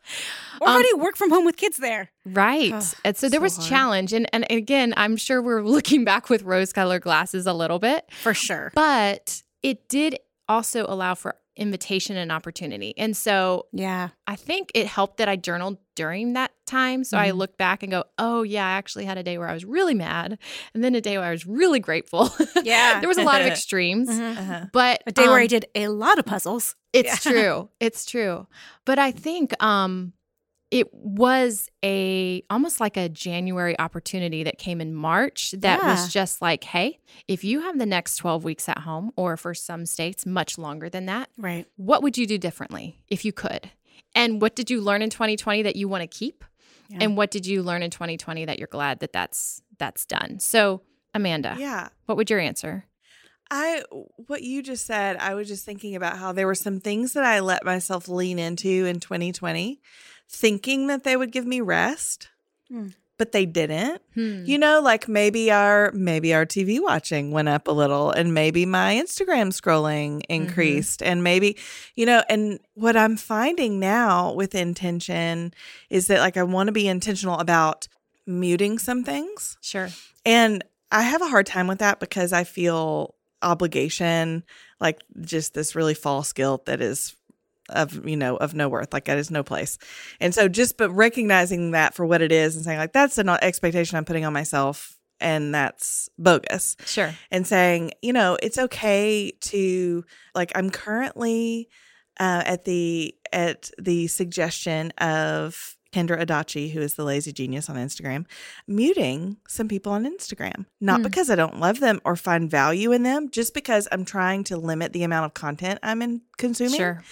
Or 0.62 0.68
how 0.68 0.76
Um, 0.76 0.82
do 0.82 0.88
you 0.90 0.98
work 0.98 1.16
from 1.16 1.30
home 1.30 1.46
with 1.46 1.56
kids 1.56 1.78
there? 1.78 2.12
Right. 2.26 2.74
Ugh, 2.74 2.84
and 3.06 3.16
so 3.16 3.30
there 3.30 3.40
so 3.40 3.44
was 3.44 3.56
hard. 3.56 3.70
challenge. 3.70 4.12
And, 4.12 4.28
and 4.34 4.46
again, 4.50 4.94
I'm 4.98 5.16
sure 5.16 5.42
we're 5.42 5.62
looking 5.76 6.04
back 6.04 6.30
with 6.30 6.44
rose 6.44 6.74
colored 6.74 7.02
glasses 7.04 7.48
a 7.48 7.54
little 7.54 7.80
bit. 7.80 8.06
For 8.22 8.34
sure. 8.34 8.72
but 8.76 9.42
it 9.64 9.88
did 9.88 10.20
also 10.50 10.86
allow 10.88 11.16
for 11.16 11.36
invitation 11.60 12.18
and 12.18 12.32
opportunity. 12.32 12.94
And 12.98 13.16
so 13.16 13.68
Yeah. 13.74 14.10
I 14.26 14.36
think 14.36 14.72
it 14.74 14.88
helped 14.88 15.18
that 15.18 15.28
I 15.30 15.36
journaled 15.36 15.78
during 15.96 16.34
that 16.34 16.52
time. 16.66 17.04
So 17.04 17.18
I 17.18 17.30
Mhm. 17.32 17.38
look 17.38 17.58
back 17.58 17.84
and 17.84 17.92
go, 17.92 18.06
oh, 18.18 18.44
yeah, 18.44 18.66
I 18.66 18.72
actually 18.72 19.06
had 19.06 19.18
a 19.18 19.24
day 19.24 19.38
where 19.38 19.50
I 19.50 19.54
was 19.54 19.66
really 19.66 19.94
mad 19.94 20.38
and 20.74 20.84
then 20.84 20.96
a 20.96 21.02
day 21.02 21.18
where 21.18 21.28
I 21.28 21.32
was 21.32 21.46
really 21.46 21.80
grateful. 21.80 22.30
Yeah. 22.64 23.00
there 23.00 23.10
was 23.10 23.18
a 23.18 23.24
lot 23.24 23.42
of 23.42 23.48
extremes. 23.54 24.10
Mhm. 24.10 24.38
Uh-huh. 24.38 24.66
But 24.72 25.04
A 25.06 25.12
day 25.12 25.28
where 25.28 25.40
I 25.40 25.44
um, 25.44 25.48
did 25.48 25.66
a 25.76 25.88
lot 25.90 26.18
of 26.20 26.26
puzzles. 26.26 26.76
it's 26.94 27.26
Yeah. 27.26 27.32
true. 27.32 27.70
It's 27.80 28.06
true. 28.06 28.48
But 28.86 28.98
I 29.00 29.12
think 29.12 29.62
um 29.62 30.14
it 30.72 30.94
was 30.94 31.68
a 31.84 32.44
almost 32.50 32.80
like 32.80 32.96
a 32.96 33.10
January 33.10 33.78
opportunity 33.80 34.44
that 34.44 34.58
came 34.60 34.80
in 34.82 34.94
March 34.94 35.52
that 35.58 35.80
Yeah. 35.82 35.92
was 35.92 36.14
just 36.14 36.42
like, 36.42 36.64
hey, 36.64 37.00
if 37.28 37.44
you 37.44 37.62
have 37.62 37.80
the 37.80 37.86
next 37.88 38.18
12 38.18 38.44
weeks 38.44 38.70
at 38.70 38.80
home 38.80 39.12
or 39.16 39.36
for 39.36 39.54
some 39.56 39.86
states 39.88 40.26
much 40.26 40.58
longer 40.58 40.88
than 40.90 41.06
that, 41.08 41.30
Right. 41.38 41.66
what 41.78 42.04
would 42.04 42.18
you 42.18 42.28
do 42.28 42.38
differently 42.38 43.00
if 43.08 43.26
you 43.26 43.32
could? 43.34 43.72
And 44.16 44.42
what 44.42 44.56
did 44.56 44.70
you 44.70 44.80
learn 44.82 45.02
in 45.02 45.10
2020 45.10 45.64
that 45.64 45.76
you 45.76 45.88
want 45.88 46.02
to 46.02 46.08
keep? 46.08 46.44
Yeah. 46.90 47.00
And 47.02 47.18
what 47.18 47.32
did 47.32 47.46
you 47.46 47.62
learn 47.64 47.82
in 47.84 47.90
2020 47.92 48.46
that 48.46 48.60
you're 48.60 48.68
glad 48.68 49.00
that 49.00 49.14
that's 49.14 49.62
that's 49.78 50.06
done? 50.06 50.40
So, 50.40 50.82
Amanda, 51.14 51.56
Yeah. 51.60 51.90
what 52.06 52.18
would 52.18 52.30
your 52.30 52.40
answer? 52.40 52.86
I 53.52 53.82
what 54.28 54.44
you 54.44 54.62
just 54.62 54.86
said, 54.86 55.18
I 55.18 55.34
was 55.34 55.48
just 55.48 55.66
thinking 55.66 55.96
about 55.96 56.18
how 56.18 56.32
there 56.32 56.46
were 56.46 56.54
some 56.56 56.80
things 56.80 57.14
that 57.14 57.24
I 57.24 57.40
let 57.40 57.66
myself 57.66 58.08
lean 58.08 58.38
into 58.38 58.86
in 58.86 59.00
2020, 59.00 59.82
thinking 60.30 60.88
that 60.88 61.04
they 61.04 61.18
would 61.18 61.32
give 61.32 61.46
me 61.46 61.60
rest, 61.62 62.30
Mm. 62.72 62.94
but 63.18 63.32
they 63.32 63.46
didn't. 63.48 64.02
Hmm. 64.14 64.46
You 64.46 64.58
know, 64.60 64.80
like 64.80 65.08
maybe 65.10 65.52
our 65.52 65.92
maybe 65.94 66.34
our 66.36 66.46
TV 66.46 66.80
watching 66.80 67.32
went 67.32 67.50
up 67.50 67.68
a 67.68 67.72
little 67.72 68.12
and 68.12 68.34
maybe 68.34 68.66
my 68.66 68.94
Instagram 68.94 69.50
scrolling 69.52 70.22
increased 70.30 71.02
and 71.02 71.24
maybe 71.24 71.58
you 71.96 72.06
know, 72.06 72.24
and 72.30 72.60
what 72.76 72.96
I'm 72.96 73.18
finding 73.18 73.80
now 73.80 74.32
with 74.34 74.54
intention 74.56 75.54
is 75.90 76.08
that 76.08 76.20
like 76.20 76.38
I 76.38 76.44
want 76.44 76.68
to 76.68 76.72
be 76.74 76.88
intentional 76.88 77.40
about 77.40 77.88
muting 78.28 78.78
some 78.78 79.04
things. 79.04 79.58
Sure. 79.62 79.90
And 80.26 80.64
I 80.92 81.02
have 81.02 81.22
a 81.24 81.28
hard 81.28 81.48
time 81.48 81.66
with 81.68 81.80
that 81.80 82.00
because 82.00 82.32
I 82.32 82.44
feel 82.44 83.16
obligation, 83.42 84.44
like 84.80 85.00
just 85.22 85.54
this 85.56 85.76
really 85.76 85.94
false 85.96 86.34
guilt 86.34 86.66
that 86.66 86.82
is 86.82 87.16
of 87.70 88.06
you 88.08 88.16
know 88.18 88.38
of 88.38 88.54
no 88.54 88.68
worth 88.70 88.92
like 88.94 89.06
that 89.06 89.18
is 89.18 89.30
no 89.32 89.44
place 89.44 89.78
and 90.20 90.34
so 90.36 90.48
just 90.48 90.78
but 90.78 90.90
recognizing 90.92 91.72
that 91.72 91.94
for 91.94 92.06
what 92.06 92.22
it 92.22 92.32
is 92.32 92.56
and 92.56 92.64
saying 92.66 92.78
like 92.78 92.94
that's 92.94 93.18
an 93.18 93.30
expectation 93.30 93.98
i'm 93.98 94.06
putting 94.06 94.26
on 94.26 94.34
myself 94.34 94.98
and 95.22 95.54
that's 95.54 96.10
bogus 96.18 96.76
Sure. 96.86 97.14
and 97.32 97.46
saying 97.46 97.92
you 98.02 98.14
know 98.14 98.38
it's 98.42 98.58
okay 98.58 99.32
to 99.42 100.04
like 100.36 100.52
i'm 100.56 100.70
currently 100.70 101.70
uh, 102.20 102.44
at 102.46 102.66
the 102.66 103.16
at 103.32 103.72
the 103.82 104.08
suggestion 104.08 104.92
of 104.98 105.78
Kendra 105.94 106.22
Adachi, 106.24 106.72
who 106.72 106.82
is 106.82 106.94
the 106.94 107.04
lazy 107.04 107.32
genius 107.34 107.68
on 107.68 107.76
Instagram, 107.78 108.26
muting 108.68 109.38
some 109.48 109.68
people 109.68 109.92
on 109.92 110.06
Instagram. 110.06 110.66
Not 110.80 110.98
Hmm. 111.00 111.04
because 111.04 111.30
I 111.32 111.36
don't 111.36 111.60
love 111.60 111.80
them 111.80 112.00
or 112.06 112.16
find 112.16 112.50
value 112.50 112.92
in 112.92 113.02
them, 113.04 113.30
just 113.32 113.54
because 113.56 113.88
I'm 113.92 114.06
trying 114.06 114.44
to 114.46 114.58
limit 114.58 114.94
the 114.94 115.04
amount 115.04 115.26
of 115.26 115.34
content 115.34 115.80
I'm 115.82 116.02
in 116.02 116.22
consuming. 116.38 116.78
Sure. 116.78 117.04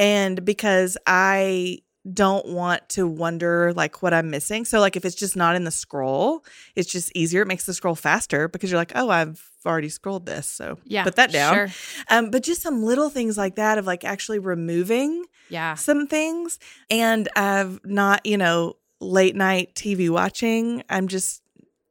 And 0.00 0.44
because 0.44 0.96
I 1.06 1.80
don't 2.10 2.46
want 2.46 2.88
to 2.88 3.06
wonder 3.06 3.74
like 3.74 4.02
what 4.02 4.14
I'm 4.14 4.30
missing. 4.30 4.64
So 4.64 4.80
like 4.80 4.96
if 4.96 5.04
it's 5.04 5.14
just 5.14 5.36
not 5.36 5.54
in 5.54 5.64
the 5.64 5.70
scroll, 5.70 6.42
it's 6.74 6.90
just 6.90 7.12
easier. 7.14 7.42
It 7.42 7.46
makes 7.48 7.66
the 7.66 7.74
scroll 7.74 7.94
faster 7.94 8.48
because 8.48 8.70
you're 8.70 8.80
like, 8.80 8.92
oh, 8.94 9.10
I've 9.10 9.50
already 9.66 9.90
scrolled 9.90 10.24
this. 10.24 10.46
So 10.46 10.78
Yeah. 10.84 11.04
put 11.04 11.16
that 11.16 11.30
down. 11.30 11.54
Sure. 11.54 11.68
Um, 12.08 12.30
but 12.30 12.42
just 12.42 12.62
some 12.62 12.82
little 12.82 13.10
things 13.10 13.36
like 13.36 13.56
that 13.56 13.76
of 13.76 13.86
like 13.86 14.02
actually 14.02 14.38
removing 14.38 15.26
Yeah. 15.50 15.74
some 15.74 16.06
things 16.06 16.58
and 16.88 17.28
I've 17.36 17.78
not, 17.84 18.24
you 18.24 18.38
know, 18.38 18.76
late 19.00 19.36
night 19.36 19.74
TV 19.74 20.08
watching. 20.08 20.82
I'm 20.88 21.06
just 21.06 21.42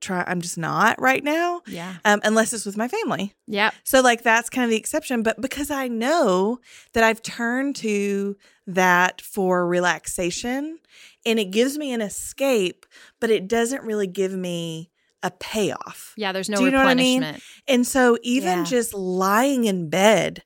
try 0.01 0.23
I'm 0.27 0.41
just 0.41 0.57
not 0.57 0.99
right 1.01 1.23
now. 1.23 1.61
Yeah. 1.67 1.95
Um, 2.05 2.21
unless 2.23 2.53
it's 2.53 2.65
with 2.65 2.77
my 2.77 2.87
family. 2.87 3.33
Yeah. 3.47 3.71
So 3.83 4.01
like 4.01 4.23
that's 4.23 4.49
kind 4.49 4.63
of 4.63 4.69
the 4.69 4.77
exception, 4.77 5.23
but 5.23 5.39
because 5.41 5.69
I 5.71 5.87
know 5.87 6.59
that 6.93 7.03
I've 7.03 7.21
turned 7.21 7.75
to 7.77 8.35
that 8.67 9.21
for 9.21 9.67
relaxation 9.67 10.79
and 11.25 11.39
it 11.39 11.45
gives 11.51 11.77
me 11.77 11.91
an 11.93 12.01
escape, 12.01 12.85
but 13.19 13.29
it 13.29 13.47
doesn't 13.47 13.83
really 13.83 14.07
give 14.07 14.31
me 14.33 14.89
a 15.21 15.31
payoff. 15.31 16.13
Yeah. 16.15 16.31
There's 16.31 16.49
no 16.49 16.57
Do 16.59 16.65
you 16.65 16.71
know 16.71 16.77
what 16.79 16.87
I 16.87 16.93
mean? 16.95 17.25
And 17.67 17.85
so 17.85 18.17
even 18.23 18.59
Yeah. 18.59 18.63
just 18.65 18.93
lying 18.93 19.65
in 19.65 19.89
bed 19.89 20.43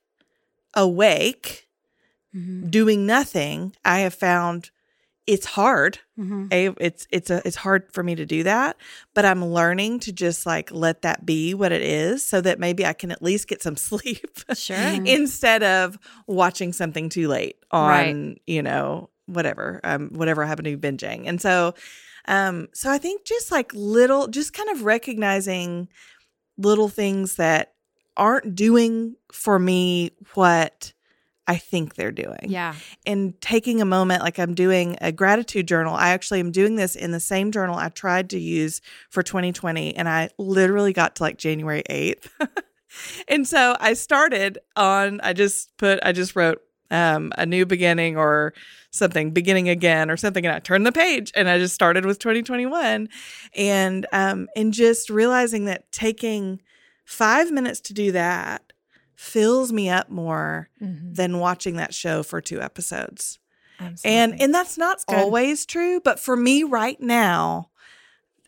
awake 0.74 1.60
Mm-hmm. 2.34 2.68
doing 2.68 3.06
nothing, 3.06 3.76
I 3.84 4.00
have 4.00 4.12
found 4.14 4.72
it's 5.26 5.46
hard. 5.46 5.98
Mm-hmm. 6.18 6.46
A, 6.52 6.66
it's 6.78 7.06
it's 7.10 7.30
a 7.30 7.40
it's 7.46 7.56
hard 7.56 7.90
for 7.92 8.02
me 8.02 8.14
to 8.14 8.26
do 8.26 8.42
that, 8.42 8.76
but 9.14 9.24
I'm 9.24 9.44
learning 9.44 10.00
to 10.00 10.12
just 10.12 10.44
like 10.46 10.70
let 10.72 11.02
that 11.02 11.24
be 11.24 11.54
what 11.54 11.72
it 11.72 11.82
is, 11.82 12.22
so 12.24 12.40
that 12.42 12.58
maybe 12.58 12.84
I 12.84 12.92
can 12.92 13.10
at 13.10 13.22
least 13.22 13.48
get 13.48 13.62
some 13.62 13.76
sleep 13.88 14.38
Sure. 14.54 14.76
instead 14.76 15.62
of 15.62 15.98
watching 16.26 16.72
something 16.72 17.08
too 17.08 17.28
late 17.28 17.56
on 17.70 17.88
Right. 17.88 18.42
you 18.46 18.62
know 18.62 19.10
whatever 19.26 19.80
um 19.84 20.10
whatever 20.10 20.44
I 20.44 20.46
happen 20.46 20.64
to 20.66 20.76
be 20.76 20.88
binging, 20.90 21.26
and 21.26 21.40
so 21.40 21.74
um 22.28 22.68
so 22.72 22.90
I 22.90 22.98
think 22.98 23.24
just 23.24 23.50
like 23.52 23.70
little, 23.74 24.28
just 24.28 24.52
kind 24.52 24.70
of 24.70 24.82
recognizing 24.84 25.88
little 26.58 26.88
things 26.88 27.36
that 27.36 27.72
aren't 28.16 28.54
doing 28.54 29.16
for 29.32 29.58
me 29.58 30.12
what 30.34 30.92
I 31.46 31.56
think 31.56 31.94
they're 31.94 32.12
doing. 32.12 32.46
Yeah. 32.48 32.74
and 33.06 33.38
taking 33.40 33.80
a 33.80 33.84
moment 33.84 34.22
like 34.22 34.38
i'm 34.38 34.54
doing 34.54 34.96
a 35.00 35.12
gratitude 35.12 35.68
journal. 35.68 35.94
I 35.94 36.10
actually 36.10 36.40
am 36.40 36.50
doing 36.52 36.76
this 36.76 36.96
in 36.96 37.10
the 37.10 37.20
same 37.20 37.50
journal 37.52 37.76
i 37.76 37.88
tried 37.88 38.30
to 38.30 38.38
use 38.38 38.80
for 39.10 39.22
2020 39.22 39.96
and 39.96 40.08
i 40.08 40.30
literally 40.38 40.92
got 40.92 41.16
to 41.16 41.22
like 41.22 41.38
january 41.38 41.82
8th 41.90 42.28
and 43.28 43.46
so 43.46 43.76
i 43.80 43.92
started 43.94 44.58
on 44.76 45.20
i 45.22 45.32
just 45.32 45.76
put 45.76 45.98
i 46.02 46.12
just 46.12 46.36
wrote 46.36 46.60
um, 46.90 47.32
a 47.38 47.46
new 47.46 47.66
beginning 47.66 48.16
or 48.16 48.52
something 48.90 49.32
beginning 49.32 49.68
again 49.68 50.10
or 50.10 50.16
something 50.16 50.46
and 50.46 50.54
i 50.54 50.58
turned 50.60 50.86
the 50.86 50.92
page 50.92 51.32
and 51.34 51.48
i 51.48 51.58
just 51.58 51.74
started 51.74 52.06
with 52.06 52.18
2021 52.18 53.08
and 53.56 54.06
um 54.12 54.48
and 54.54 54.72
just 54.72 55.10
realizing 55.10 55.64
that 55.64 55.90
taking 55.90 56.60
five 57.04 57.50
minutes 57.50 57.80
to 57.80 57.94
do 57.94 58.12
that 58.12 58.72
fills 59.16 59.72
me 59.72 59.88
up 59.88 60.10
more 60.10 60.68
Mhm. 60.82 61.14
than 61.14 61.38
watching 61.38 61.76
that 61.76 61.94
show 61.94 62.22
for 62.22 62.40
two 62.40 62.60
episodes 62.60 63.38
Absolutely. 63.80 64.10
and 64.10 64.40
and 64.42 64.54
that's 64.54 64.76
not 64.78 65.04
good. 65.06 65.16
always 65.18 65.64
true 65.66 66.00
but 66.00 66.18
for 66.20 66.36
me 66.36 66.62
right 66.62 67.00
now 67.00 67.70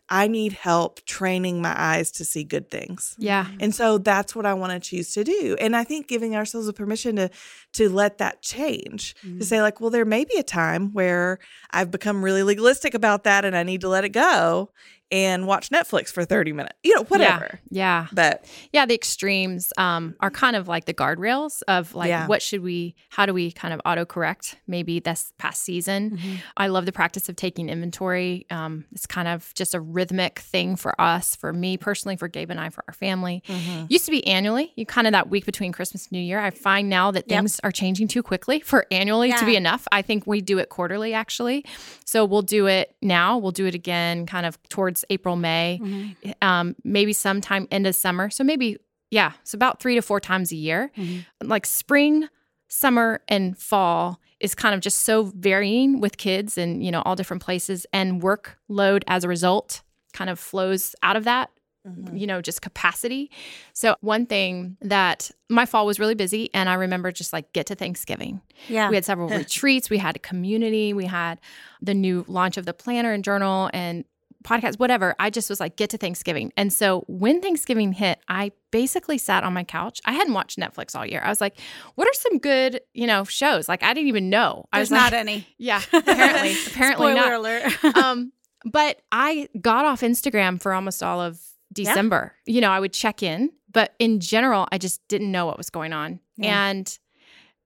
i 0.09 0.25
need 0.27 0.53
help 0.53 1.03
training 1.05 1.61
my 1.61 1.73
eyes 1.77 2.11
to 2.11 2.23
see 2.23 2.43
good 2.45 2.71
things 2.71 3.13
yeah. 3.17 3.47
and 3.59 3.75
so 3.75 3.97
that's 3.97 4.33
what 4.35 4.45
I 4.45 4.53
want 4.53 4.71
to 4.71 4.79
choose 4.89 5.11
to 5.15 5.25
do. 5.25 5.57
And 5.59 5.75
I 5.75 5.83
think 5.83 6.07
giving 6.07 6.33
ourselves 6.33 6.69
a 6.69 6.73
permission 6.73 7.17
to 7.17 7.29
to 7.73 7.89
let 7.89 8.17
that 8.19 8.41
change. 8.41 9.13
Mm. 9.25 9.39
To 9.39 9.45
say 9.45 9.61
like, 9.61 9.81
well, 9.81 9.89
there 9.89 10.05
may 10.05 10.23
be 10.23 10.37
a 10.37 10.43
time 10.43 10.93
where 10.93 11.39
I've 11.71 11.91
become 11.91 12.23
really 12.23 12.41
legalistic 12.41 12.93
about 12.93 13.25
that 13.25 13.43
and 13.43 13.53
I 13.57 13.63
need 13.63 13.81
to 13.81 13.89
let 13.89 14.05
it 14.05 14.09
go 14.13 14.71
and 15.11 15.47
watch 15.47 15.69
Netflix 15.69 16.11
for 16.11 16.25
30 16.25 16.51
minutes. 16.53 16.75
You 16.83 16.95
know, 16.95 17.03
whatever. 17.03 17.59
Yeah. 17.69 18.07
But 18.11 18.45
Yeah, 18.73 18.85
the 18.85 18.93
extremes 18.95 19.71
um, 19.77 20.15
are 20.19 20.29
kind 20.31 20.55
of 20.55 20.67
like 20.67 20.85
the 20.85 20.93
guardrails 20.93 21.61
of 21.67 21.95
like 21.95 22.09
Yeah. 22.09 22.27
what 22.27 22.41
should 22.41 22.61
we, 22.61 22.95
how 23.09 23.25
do 23.25 23.33
we 23.33 23.51
kind 23.51 23.73
of 23.73 23.81
autocorrect 23.85 24.55
maybe 24.67 24.99
this 24.99 25.33
past 25.37 25.63
season. 25.63 26.17
Mhm. 26.17 26.37
I 26.57 26.67
love 26.67 26.85
the 26.85 26.91
practice 26.91 27.29
of 27.29 27.35
taking 27.35 27.69
inventory. 27.69 28.45
Um, 28.49 28.85
it's 28.91 29.05
kind 29.05 29.27
of 29.27 29.53
just 29.55 29.73
a 29.73 29.79
rhythmic 29.79 30.39
thing 30.39 30.75
for 30.75 30.99
us, 30.99 31.35
for 31.35 31.53
me 31.53 31.77
personally, 31.77 32.15
for 32.17 32.27
Gabe 32.27 32.49
and 32.51 32.59
I, 32.59 32.69
for 32.69 32.83
our 32.87 32.93
family. 32.93 33.43
Used 33.89 34.05
to 34.05 34.11
be 34.11 34.25
annually, 34.27 34.73
you 34.75 34.85
kind 34.85 35.07
of 35.07 35.13
that 35.13 35.29
week 35.29 35.45
between 35.45 35.71
Christmas 35.71 36.05
and 36.05 36.11
New 36.13 36.19
Year. 36.19 36.39
I 36.39 36.49
find 36.49 36.89
now 36.89 37.11
that 37.11 37.25
Yep. 37.27 37.37
things 37.39 37.59
are 37.63 37.71
changing 37.71 38.07
too 38.07 38.21
quickly 38.23 38.59
for 38.59 38.85
annually 38.91 39.31
to 39.33 39.45
be 39.45 39.55
enough. 39.55 39.87
I 39.91 40.01
think 40.01 40.27
we 40.27 40.41
do 40.41 40.57
it 40.57 40.69
quarterly 40.69 41.13
actually. 41.13 41.63
So 42.05 42.25
we'll 42.25 42.41
do 42.41 42.67
it 42.67 42.95
now. 43.01 43.37
We'll 43.37 43.51
do 43.51 43.65
it 43.65 43.75
again 43.75 44.25
kind 44.25 44.45
of 44.45 44.61
towards 44.69 44.96
April, 45.09 45.35
May, 45.35 45.79
Mhm. 45.81 46.33
um, 46.43 46.75
maybe 46.83 47.13
sometime 47.13 47.67
end 47.71 47.87
of 47.87 47.95
summer. 47.95 48.29
So 48.29 48.43
maybe, 48.43 48.77
yeah, 49.11 49.33
it's 49.41 49.53
about 49.53 49.79
three 49.81 49.95
to 49.95 50.01
four 50.01 50.19
times 50.19 50.51
a 50.51 50.55
year. 50.55 50.91
Mhm. 50.97 51.25
Like 51.43 51.65
spring, 51.65 52.27
summer, 52.67 53.21
and 53.27 53.57
fall 53.57 54.19
is 54.39 54.53
kind 54.53 54.75
of 54.75 54.81
just 54.81 54.99
so 54.99 55.31
varying 55.35 55.99
with 55.99 56.17
kids 56.17 56.57
and, 56.57 56.83
you 56.85 56.91
know, 56.91 57.01
all 57.03 57.15
different 57.15 57.41
places. 57.41 57.85
And 57.93 58.21
workload 58.21 59.03
as 59.07 59.23
a 59.23 59.27
result 59.27 59.81
kind 60.13 60.29
of 60.29 60.39
flows 60.39 60.95
out 61.03 61.15
of 61.15 61.23
that 61.25 61.49
Mhm. 61.87 62.19
you 62.19 62.27
know, 62.27 62.41
just 62.41 62.61
capacity. 62.61 63.31
So, 63.71 63.95
one 64.01 64.25
thing 64.25 64.75
that 64.81 65.31
my 65.47 65.65
fall 65.65 65.85
was 65.85 66.01
really 66.01 66.15
busy, 66.15 66.49
and 66.53 66.67
I 66.67 66.73
remember 66.73 67.13
just 67.13 67.31
like 67.31 67.53
get 67.53 67.65
to 67.67 67.75
Thanksgiving. 67.75 68.41
Yeah. 68.67 68.89
We 68.89 68.95
had 68.97 69.05
several 69.05 69.29
retreats, 69.47 69.89
we 69.89 69.97
had 69.97 70.17
a 70.17 70.19
community, 70.19 70.91
we 70.91 71.05
had 71.05 71.39
the 71.81 71.93
new 71.93 72.25
launch 72.27 72.57
of 72.57 72.65
the 72.65 72.73
planner 72.73 73.13
and 73.13 73.23
journal 73.23 73.69
and 73.73 74.03
podcast, 74.43 74.79
whatever. 74.79 75.15
I 75.19 75.29
just 75.29 75.49
was 75.49 75.59
like, 75.59 75.75
get 75.75 75.89
to 75.91 75.97
Thanksgiving. 75.97 76.51
And 76.57 76.71
so, 76.71 77.03
when 77.07 77.41
Thanksgiving 77.41 77.93
hit, 77.93 78.19
I 78.27 78.51
basically 78.71 79.17
sat 79.17 79.43
on 79.43 79.53
my 79.53 79.63
couch. 79.63 79.99
I 80.05 80.13
hadn't 80.13 80.33
watched 80.33 80.57
Netflix 80.57 80.95
all 80.95 81.05
year. 81.05 81.21
I 81.23 81.29
was 81.29 81.41
like, 81.41 81.59
what 81.95 82.07
are 82.07 82.13
some 82.13 82.39
good, 82.39 82.81
you 82.93 83.07
know, 83.07 83.23
shows? 83.23 83.67
Like, 83.67 83.83
I 83.83 83.93
didn't 83.93 84.09
even 84.09 84.29
know. 84.29 84.65
I 84.71 84.77
There's 84.77 84.89
was 84.89 84.99
not 84.99 85.11
like, 85.11 85.19
any. 85.19 85.47
yeah, 85.57 85.81
apparently, 85.93 86.55
apparently 86.67 87.11
Spoiler 87.11 87.15
not 87.15 87.33
alert. 87.33 87.85
um, 87.97 88.31
but 88.65 89.01
I 89.11 89.49
got 89.59 89.85
off 89.85 90.01
Instagram 90.01 90.61
for 90.61 90.73
almost 90.73 91.03
all 91.03 91.21
of 91.21 91.39
December. 91.73 92.33
You 92.45 92.61
know, 92.61 92.71
I 92.71 92.79
would 92.79 92.93
check 92.93 93.23
in, 93.23 93.51
but 93.71 93.93
in 93.99 94.19
general, 94.19 94.67
I 94.71 94.77
just 94.77 95.05
didn't 95.07 95.31
know 95.31 95.45
what 95.45 95.57
was 95.57 95.69
going 95.69 95.93
on. 95.93 96.19
Yeah. 96.37 96.69
And 96.69 96.99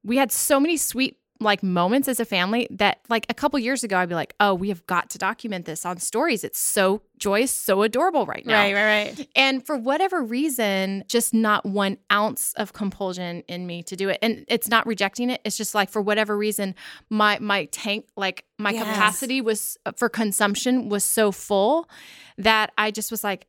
we 0.04 0.18
had 0.18 0.32
so 0.32 0.60
many 0.60 0.78
sweet 0.78 1.18
like 1.42 1.64
moments 1.64 2.08
as 2.08 2.20
a 2.20 2.26
family 2.26 2.68
that 2.72 3.00
like 3.10 3.26
a 3.30 3.34
couple 3.34 3.58
years 3.60 3.84
ago 3.84 3.98
I'd 3.98 4.10
be 4.10 4.16
like, 4.16 4.34
"Oh, 4.40 4.54
we 4.54 4.70
have 4.70 4.86
got 4.88 5.10
to 5.12 5.18
document 5.18 5.66
this 5.66 5.86
on 5.86 5.98
stories. 5.98 6.44
It's 6.44 6.60
so 6.60 7.02
joyous, 7.18 7.52
so 7.52 7.82
adorable 7.82 8.26
right 8.26 8.46
now." 8.46 8.54
right, 8.62 8.74
right, 8.74 8.86
right. 9.18 9.28
And 9.36 9.66
for 9.66 9.76
whatever 9.78 10.22
reason, 10.24 11.04
just 11.08 11.34
not 11.34 11.66
one 11.66 11.98
ounce 12.12 12.54
of 12.58 12.74
compulsion 12.74 13.44
in 13.48 13.66
me 13.68 13.84
to 13.84 13.96
do 13.96 14.10
it. 14.10 14.20
And 14.22 14.46
it's 14.48 14.70
not 14.70 14.86
rejecting 14.88 15.30
it. 15.30 15.42
It's 15.44 15.58
just 15.58 15.74
like 15.76 15.90
for 15.90 16.02
whatever 16.02 16.38
reason, 16.38 16.76
my 17.10 17.40
my 17.40 17.66
tank, 17.66 18.06
like 18.16 18.46
my 18.60 18.72
Yes. 18.72 18.84
capacity 18.84 19.42
was 19.42 19.78
uh, 19.86 19.92
for 19.94 20.08
consumption 20.10 20.88
was 20.90 21.04
so 21.04 21.32
full 21.32 21.90
that 22.38 22.72
I 22.78 22.92
just 22.92 23.12
was 23.12 23.24
like, 23.24 23.48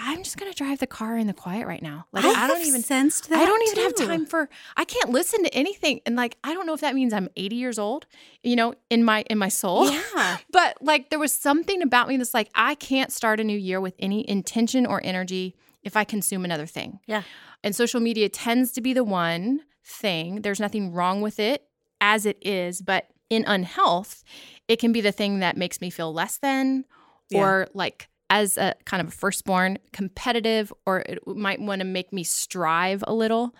I'm 0.00 0.22
just 0.22 0.36
gonna 0.38 0.52
drive 0.54 0.78
the 0.78 0.86
car 0.86 1.18
in 1.18 1.26
the 1.26 1.32
quiet 1.34 1.66
right 1.66 1.82
now. 1.82 2.06
Like 2.12 2.24
I, 2.24 2.46
don't 2.46 2.58
have 2.58 2.66
even 2.66 2.82
sensed 2.82 3.28
that. 3.30 3.40
I 3.40 3.44
don't 3.44 3.62
even 3.68 3.82
have 3.82 3.94
time 3.96 4.26
for 4.26 4.48
I 4.76 4.84
can't 4.84 5.10
listen 5.10 5.42
to 5.42 5.52
anything. 5.52 6.00
And 6.06 6.14
like 6.14 6.36
I 6.44 6.54
don't 6.54 6.66
know 6.66 6.72
if 6.74 6.80
that 6.82 6.94
means 6.94 7.12
I'm 7.12 7.28
80 7.36 7.56
years 7.56 7.78
old, 7.80 8.06
you 8.44 8.54
know, 8.54 8.74
in 8.90 9.02
my 9.02 9.22
in 9.28 9.38
my 9.38 9.48
soul. 9.48 9.90
Yeah. 9.90 10.36
But 10.52 10.78
like 10.80 11.10
there 11.10 11.18
was 11.18 11.32
something 11.32 11.82
about 11.82 12.08
me 12.08 12.16
that's 12.16 12.32
like 12.32 12.48
I 12.54 12.76
can't 12.76 13.12
start 13.12 13.40
a 13.40 13.44
new 13.44 13.58
year 13.58 13.80
with 13.80 13.94
any 13.98 14.28
intention 14.30 14.86
or 14.86 15.00
energy 15.04 15.56
if 15.82 15.96
I 15.96 16.04
consume 16.04 16.44
another 16.44 16.66
thing. 16.66 17.00
Yeah. 17.06 17.22
And 17.64 17.74
social 17.74 18.00
media 18.00 18.28
tends 18.28 18.70
to 18.72 18.80
be 18.80 18.92
the 18.92 19.04
one 19.04 19.62
thing. 19.84 20.42
There's 20.42 20.60
nothing 20.60 20.92
wrong 20.92 21.20
with 21.22 21.40
it 21.40 21.64
as 22.00 22.24
it 22.24 22.38
is, 22.40 22.80
but 22.82 23.08
in 23.30 23.44
unhealth, 23.46 24.22
it 24.68 24.78
can 24.78 24.92
be 24.92 25.00
the 25.00 25.12
thing 25.12 25.40
that 25.40 25.56
makes 25.56 25.80
me 25.80 25.90
feel 25.90 26.12
less 26.12 26.38
than 26.38 26.84
Yeah. 27.30 27.40
or 27.40 27.68
like 27.74 28.08
as 28.30 28.58
a 28.58 28.74
kind 28.84 29.00
of 29.00 29.08
a 29.08 29.10
firstborn 29.10 29.78
competitive 29.92 30.72
or 30.86 31.00
it 31.00 31.26
might 31.26 31.60
want 31.60 31.80
to 31.80 31.86
make 31.86 32.12
me 32.12 32.24
strive 32.24 33.02
a 33.06 33.14
little. 33.14 33.54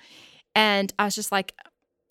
And 0.54 0.92
I 0.98 1.04
was 1.04 1.14
just 1.14 1.32
like 1.32 1.54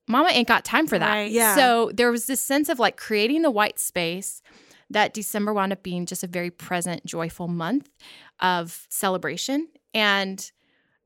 mama 0.07 0.29
ain't 0.29 0.47
got 0.47 0.65
time 0.65 0.87
for 0.87 0.97
that. 0.97 1.13
Right. 1.13 1.31
Yeah. 1.31 1.55
So 1.55 1.91
there 1.93 2.11
was 2.11 2.25
this 2.25 2.41
sense 2.41 2.69
of 2.69 2.79
like 2.79 2.97
creating 2.97 3.41
the 3.41 3.51
white 3.51 3.79
space 3.79 4.41
that 4.89 5.13
December 5.13 5.53
wound 5.53 5.73
up 5.73 5.83
being 5.83 6.05
just 6.05 6.23
a 6.23 6.27
very 6.27 6.49
present, 6.49 7.05
joyful 7.05 7.47
month 7.47 7.89
of 8.39 8.87
celebration. 8.89 9.67
And 9.93 10.49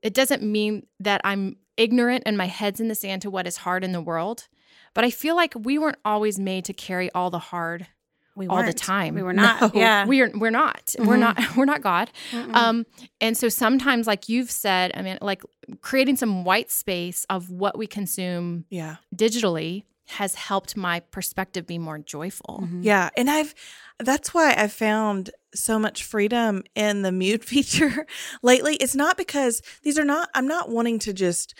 it 0.02 0.14
doesn't 0.14 0.44
mean 0.44 0.86
that 1.00 1.22
I'm 1.24 1.58
ignorant 1.78 2.24
and 2.26 2.38
my 2.38 2.46
head's 2.46 2.80
in 2.80 2.90
the 2.90 2.96
sand 2.96 3.24
to 3.24 3.32
what 3.32 3.48
is 3.48 3.58
hard 3.58 3.84
in 3.84 3.92
the 3.92 4.02
world. 4.02 4.48
But 4.94 5.04
I 5.04 5.10
feel 5.10 5.36
like 5.36 5.54
we 5.56 5.78
weren't 5.78 5.98
always 6.06 6.38
made 6.38 6.66
to 6.66 6.74
carry 6.74 7.12
all 7.12 7.30
the 7.30 7.40
hard 7.40 7.88
We 8.36 8.48
all 8.48 8.64
the 8.64 8.74
time. 8.74 9.16
We 9.16 9.24
were 9.24 9.34
not. 9.46 9.62
No. 9.62 9.72
Yeah. 9.74 10.06
we 10.06 10.22
are 10.22 10.32
we're 10.34 10.50
not. 10.52 10.96
We're 11.00 11.16
Mhm. 11.18 11.20
not 11.20 11.38
we're 11.58 11.66
not 11.66 11.82
God. 11.82 12.12
Mm-mm. 12.32 12.56
Um 12.56 12.86
and 13.20 13.38
so 13.38 13.50
sometimes 13.50 14.08
like 14.08 14.30
you've 14.30 14.52
said, 14.52 14.92
I 14.96 15.02
mean 15.02 15.18
like 15.22 15.44
creating 15.82 16.16
some 16.18 16.44
white 16.44 16.72
space 16.72 17.26
of 17.30 17.50
what 17.50 17.78
we 17.78 17.88
consume 17.88 18.66
yeah. 18.70 18.98
digitally 19.16 19.84
has 20.08 20.36
helped 20.36 20.76
my 20.76 21.00
perspective 21.00 21.66
be 21.66 21.78
more 21.78 21.98
joyful. 21.98 22.64
Mhm. 22.64 22.84
Yeah. 22.84 23.10
And 23.16 23.30
I've, 23.30 23.54
that's 23.98 24.34
why 24.34 24.54
I 24.58 24.68
found 24.68 25.30
so 25.56 25.80
much 25.80 26.04
freedom 26.04 26.64
in 26.76 27.02
the 27.02 27.12
mute 27.14 27.44
feature 27.54 28.06
lately. 28.44 28.76
It's 28.76 28.96
not 28.96 29.16
because 29.16 29.62
these 29.84 29.98
are 29.98 30.04
not, 30.04 30.30
I'm 30.36 30.48
not 30.48 30.68
wanting 30.70 31.00
to 31.00 31.14
just 31.14 31.54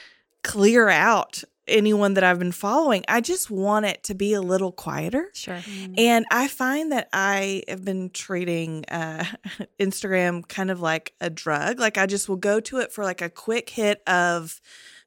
clear 0.44 0.90
out 0.90 1.44
anyone 1.68 2.16
that 2.16 2.24
I've 2.24 2.40
been 2.40 2.52
following. 2.52 3.04
I 3.08 3.22
just 3.22 3.50
want 3.52 3.86
it 3.86 4.04
to 4.04 4.16
be 4.16 4.34
a 4.34 4.42
little 4.42 4.72
quieter. 4.72 5.30
Sure. 5.34 5.56
Mm-hmm. 5.56 5.94
And 5.98 6.26
I 6.32 6.48
find 6.48 6.92
that 6.92 7.08
I 7.14 7.64
have 7.68 7.86
been 7.86 8.10
treating 8.10 8.86
uh, 8.86 9.26
Instagram 9.80 10.48
kind 10.48 10.72
of 10.72 10.82
like 10.82 11.14
a 11.22 11.30
drug. 11.30 11.80
Like 11.80 11.98
I 11.98 12.06
just 12.06 12.28
will 12.28 12.38
go 12.38 12.60
to 12.62 12.80
it 12.80 12.92
for 12.92 13.04
like 13.04 13.22
a 13.22 13.30
quick 13.30 13.70
hit 13.70 14.02
of 14.08 14.60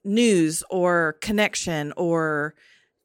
news 0.05 0.63
or 0.71 1.17
connection 1.21 1.93
or 1.97 2.55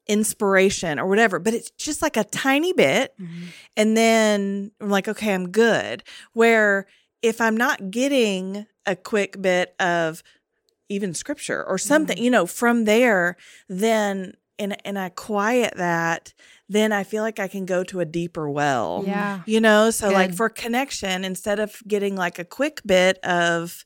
inspiration 0.06 0.98
or 0.98 1.06
whatever, 1.06 1.38
but 1.38 1.54
it's 1.54 1.70
just 1.72 2.02
like 2.02 2.16
a 2.16 2.24
tiny 2.24 2.72
bit. 2.72 3.14
Mhm. 3.20 3.44
And 3.76 3.96
then 3.96 4.72
I'm 4.80 4.90
like, 4.90 5.06
okay, 5.08 5.32
I'm 5.32 5.50
good. 5.50 6.02
Where 6.32 6.86
if 7.22 7.40
I'm 7.40 7.56
not 7.56 7.90
getting 7.90 8.66
a 8.86 8.96
quick 8.96 9.40
bit 9.40 9.74
of 9.78 10.22
even 10.90 11.14
scripture 11.14 11.64
or 11.64 11.78
something, 11.78 12.18
you 12.18 12.30
know, 12.30 12.44
from 12.46 12.84
there, 12.84 13.36
then 13.68 14.34
and 14.58 14.76
and 14.86 14.98
I 14.98 15.08
quiet 15.08 15.74
that, 15.76 16.34
then 16.68 16.92
I 16.92 17.02
feel 17.04 17.22
like 17.22 17.38
I 17.38 17.48
can 17.48 17.64
go 17.64 17.82
to 17.84 18.00
a 18.00 18.04
deeper 18.04 18.50
well. 18.50 19.02
Yeah. 19.06 19.40
You 19.46 19.60
know, 19.60 19.90
so 19.90 20.10
like 20.10 20.34
for 20.34 20.50
connection, 20.50 21.24
instead 21.24 21.58
of 21.58 21.80
getting 21.88 22.14
like 22.16 22.38
a 22.38 22.44
quick 22.44 22.82
bit 22.84 23.16
of, 23.24 23.84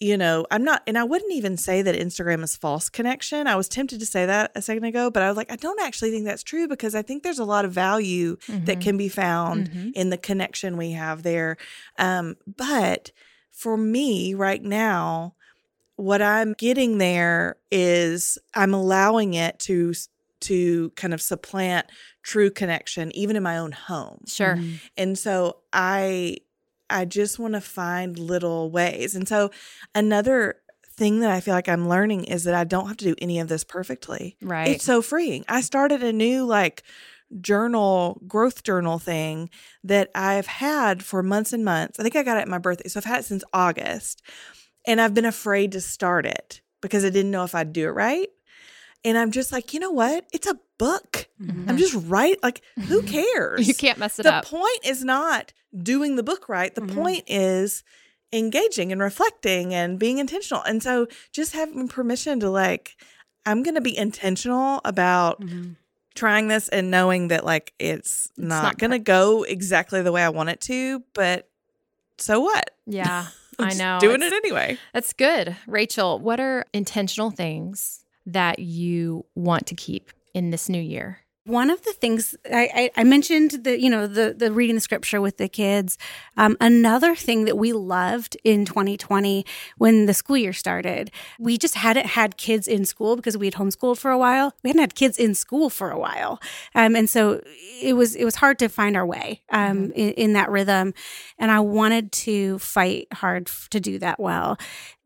you 0.00 0.16
know, 0.18 0.44
I'm 0.50 0.62
not, 0.64 0.82
and 0.86 0.98
I 0.98 1.04
wouldn't 1.04 1.32
even 1.32 1.56
say 1.56 1.80
that 1.80 1.94
Instagram 1.94 2.42
is 2.42 2.54
false 2.56 2.90
connection. 2.90 3.46
I 3.46 3.56
was 3.56 3.68
tempted 3.68 3.98
to 4.00 4.04
say 4.06 4.26
that 4.26 4.50
a 4.54 4.60
second 4.60 4.84
ago, 4.84 5.10
but 5.10 5.22
I 5.22 5.28
was 5.28 5.36
like, 5.38 5.50
I 5.50 5.56
don't 5.56 5.80
actually 5.80 6.10
think 6.10 6.26
that's 6.26 6.42
true 6.42 6.68
because 6.68 6.94
I 6.94 7.00
think 7.02 7.22
there's 7.22 7.38
a 7.38 7.44
lot 7.44 7.64
of 7.64 7.72
value 7.72 8.36
that 8.48 8.78
Mhm. 8.78 8.82
can 8.82 8.96
be 8.98 9.08
found 9.08 9.70
Mhm. 9.70 9.92
in 9.94 10.10
the 10.10 10.18
connection 10.18 10.76
we 10.76 10.90
have 10.92 11.22
there. 11.22 11.56
Um, 11.98 12.34
but 12.46 13.12
for 13.52 13.76
me 13.78 14.34
right 14.34 14.62
now, 14.62 15.36
what 15.96 16.20
I'm 16.22 16.54
getting 16.54 16.98
there 16.98 17.56
is 17.70 18.38
I'm 18.54 18.74
allowing 18.74 19.34
it 19.34 19.58
to 19.60 19.94
to 20.40 20.90
kind 20.90 21.14
of 21.14 21.22
supplant 21.22 21.86
true 22.22 22.50
connection 22.50 23.14
even 23.16 23.36
in 23.36 23.42
my 23.42 23.56
own 23.56 23.72
home. 23.72 24.20
Sure. 24.26 24.56
Mhm. 24.56 24.80
And 24.96 25.18
so 25.18 25.58
I 25.72 26.38
I 26.90 27.06
just 27.06 27.38
want 27.38 27.54
to 27.54 27.60
find 27.62 28.18
little 28.18 28.70
ways. 28.70 29.14
And 29.14 29.26
so 29.26 29.50
another 29.94 30.56
thing 30.90 31.20
that 31.20 31.30
I 31.30 31.40
feel 31.40 31.54
like 31.54 31.68
I'm 31.68 31.88
learning 31.88 32.24
is 32.24 32.44
that 32.44 32.54
I 32.54 32.64
don't 32.64 32.86
have 32.88 32.98
to 32.98 33.04
do 33.06 33.14
any 33.18 33.40
of 33.40 33.48
this 33.48 33.64
perfectly. 33.64 34.36
Right. 34.42 34.68
It's 34.68 34.84
so 34.84 35.00
freeing. 35.00 35.44
I 35.48 35.60
started 35.62 36.02
a 36.02 36.12
new 36.12 36.44
like 36.44 36.82
journal, 37.40 38.20
growth 38.28 38.62
journal 38.62 38.98
thing 38.98 39.50
that 39.82 40.10
I've 40.14 40.46
had 40.46 41.02
for 41.02 41.22
months 41.22 41.52
and 41.52 41.64
months. 41.64 41.98
I 41.98 42.02
think 42.02 42.16
I 42.16 42.22
got 42.22 42.36
it 42.36 42.42
at 42.42 42.48
my 42.48 42.58
birthday. 42.58 42.88
So 42.88 42.98
I've 42.98 43.04
had 43.04 43.20
it 43.20 43.24
since 43.24 43.44
August. 43.52 44.22
And 44.86 45.00
I've 45.00 45.14
been 45.14 45.24
afraid 45.24 45.72
to 45.72 45.80
start 45.80 46.26
it 46.26 46.60
because 46.82 47.04
I 47.04 47.10
didn't 47.10 47.30
know 47.30 47.44
if 47.44 47.54
I'd 47.54 47.72
do 47.72 47.86
it 47.88 47.92
right. 47.92 48.28
And 49.04 49.16
I'm 49.18 49.30
just 49.30 49.52
like, 49.52 49.74
you 49.74 49.80
know 49.80 49.90
what? 49.90 50.26
It's 50.32 50.46
a 50.46 50.58
book. 50.78 51.28
I'm 51.66 51.76
just 51.76 51.94
right. 51.94 52.36
Like, 52.42 52.62
who 52.86 53.00
cares? 53.06 53.66
you 53.66 53.74
can't 53.74 53.98
mess 53.98 54.18
it 54.18 54.24
the 54.24 54.34
up. 54.34 54.44
The 54.44 54.48
point 54.50 54.80
is 54.84 55.04
not 55.04 55.52
doing 55.76 56.16
the 56.16 56.22
book 56.22 56.48
right. 56.48 56.74
The 56.74 56.80
Mhm. 56.82 56.94
point 56.94 57.24
is 57.26 57.82
engaging 58.32 58.92
and 58.92 59.00
reflecting 59.00 59.72
and 59.74 59.98
being 59.98 60.18
intentional. 60.18 60.62
And 60.62 60.82
so 60.82 61.06
just 61.32 61.52
having 61.52 61.88
permission 61.88 62.40
to 62.40 62.50
like, 62.50 62.96
I'm 63.46 63.62
going 63.62 63.74
to 63.76 63.80
be 63.80 63.96
intentional 63.96 64.80
about 64.84 65.40
Mhm. 65.42 65.76
trying 66.14 66.48
this 66.48 66.68
and 66.68 66.90
knowing 66.90 67.28
that 67.28 67.44
like 67.44 67.72
it's, 67.78 68.28
not, 68.36 68.62
not 68.62 68.78
going 68.78 68.90
to 68.92 68.98
go 68.98 69.42
exactly 69.44 70.00
the 70.02 70.12
way 70.12 70.22
I 70.22 70.28
want 70.30 70.48
it 70.48 70.60
to, 70.62 71.02
but 71.12 71.48
so 72.18 72.40
what? 72.40 72.70
yeah, 72.86 73.26
I'm 73.58 73.70
I 73.70 73.72
know. 73.74 73.98
Doing 74.00 74.22
it 74.22 74.32
anyway. 74.32 74.78
That's 74.92 75.12
good. 75.12 75.56
Rachel, 75.66 76.18
what 76.18 76.40
are 76.40 76.66
intentional 76.72 77.30
things 77.30 78.04
that 78.26 78.58
you 78.58 79.24
want 79.34 79.66
to 79.66 79.74
keep 79.74 80.10
in 80.32 80.50
this 80.50 80.68
new 80.68 80.80
year? 80.80 81.20
One 81.46 81.68
of 81.68 81.82
the 81.84 81.92
things 81.92 82.34
I, 82.50 82.90
I, 82.96 83.00
I 83.02 83.04
mentioned 83.04 83.64
the 83.64 83.78
you 83.78 83.90
know 83.90 84.06
the 84.06 84.32
the 84.32 84.50
reading 84.50 84.76
the 84.76 84.80
scripture 84.80 85.20
with 85.20 85.36
the 85.36 85.46
kids. 85.46 85.98
Um, 86.38 86.56
another 86.58 87.14
thing 87.14 87.44
that 87.44 87.58
we 87.58 87.74
loved 87.74 88.38
in 88.44 88.64
2020 88.64 89.44
when 89.76 90.06
the 90.06 90.14
school 90.14 90.38
year 90.38 90.54
started, 90.54 91.10
we 91.38 91.58
just 91.58 91.74
hadn't 91.74 92.06
had 92.06 92.38
kids 92.38 92.66
in 92.66 92.86
school 92.86 93.14
because 93.14 93.36
we 93.36 93.44
had 93.46 93.54
homeschooled 93.54 93.98
for 93.98 94.10
a 94.10 94.16
while. 94.16 94.54
We 94.62 94.70
hadn't 94.70 94.80
had 94.80 94.94
kids 94.94 95.18
in 95.18 95.34
school 95.34 95.68
for 95.68 95.90
a 95.90 95.98
while, 95.98 96.40
um, 96.74 96.96
and 96.96 97.10
so 97.10 97.42
it 97.82 97.92
was 97.92 98.14
it 98.14 98.24
was 98.24 98.36
hard 98.36 98.58
to 98.60 98.70
find 98.70 98.96
our 98.96 99.04
way 99.04 99.42
um, 99.50 99.92
in, 99.92 100.12
in 100.12 100.32
that 100.32 100.50
rhythm. 100.50 100.94
And 101.38 101.50
I 101.50 101.60
wanted 101.60 102.10
to 102.12 102.58
fight 102.58 103.08
hard 103.12 103.50
to 103.68 103.80
do 103.80 103.98
that 103.98 104.18
well. 104.18 104.56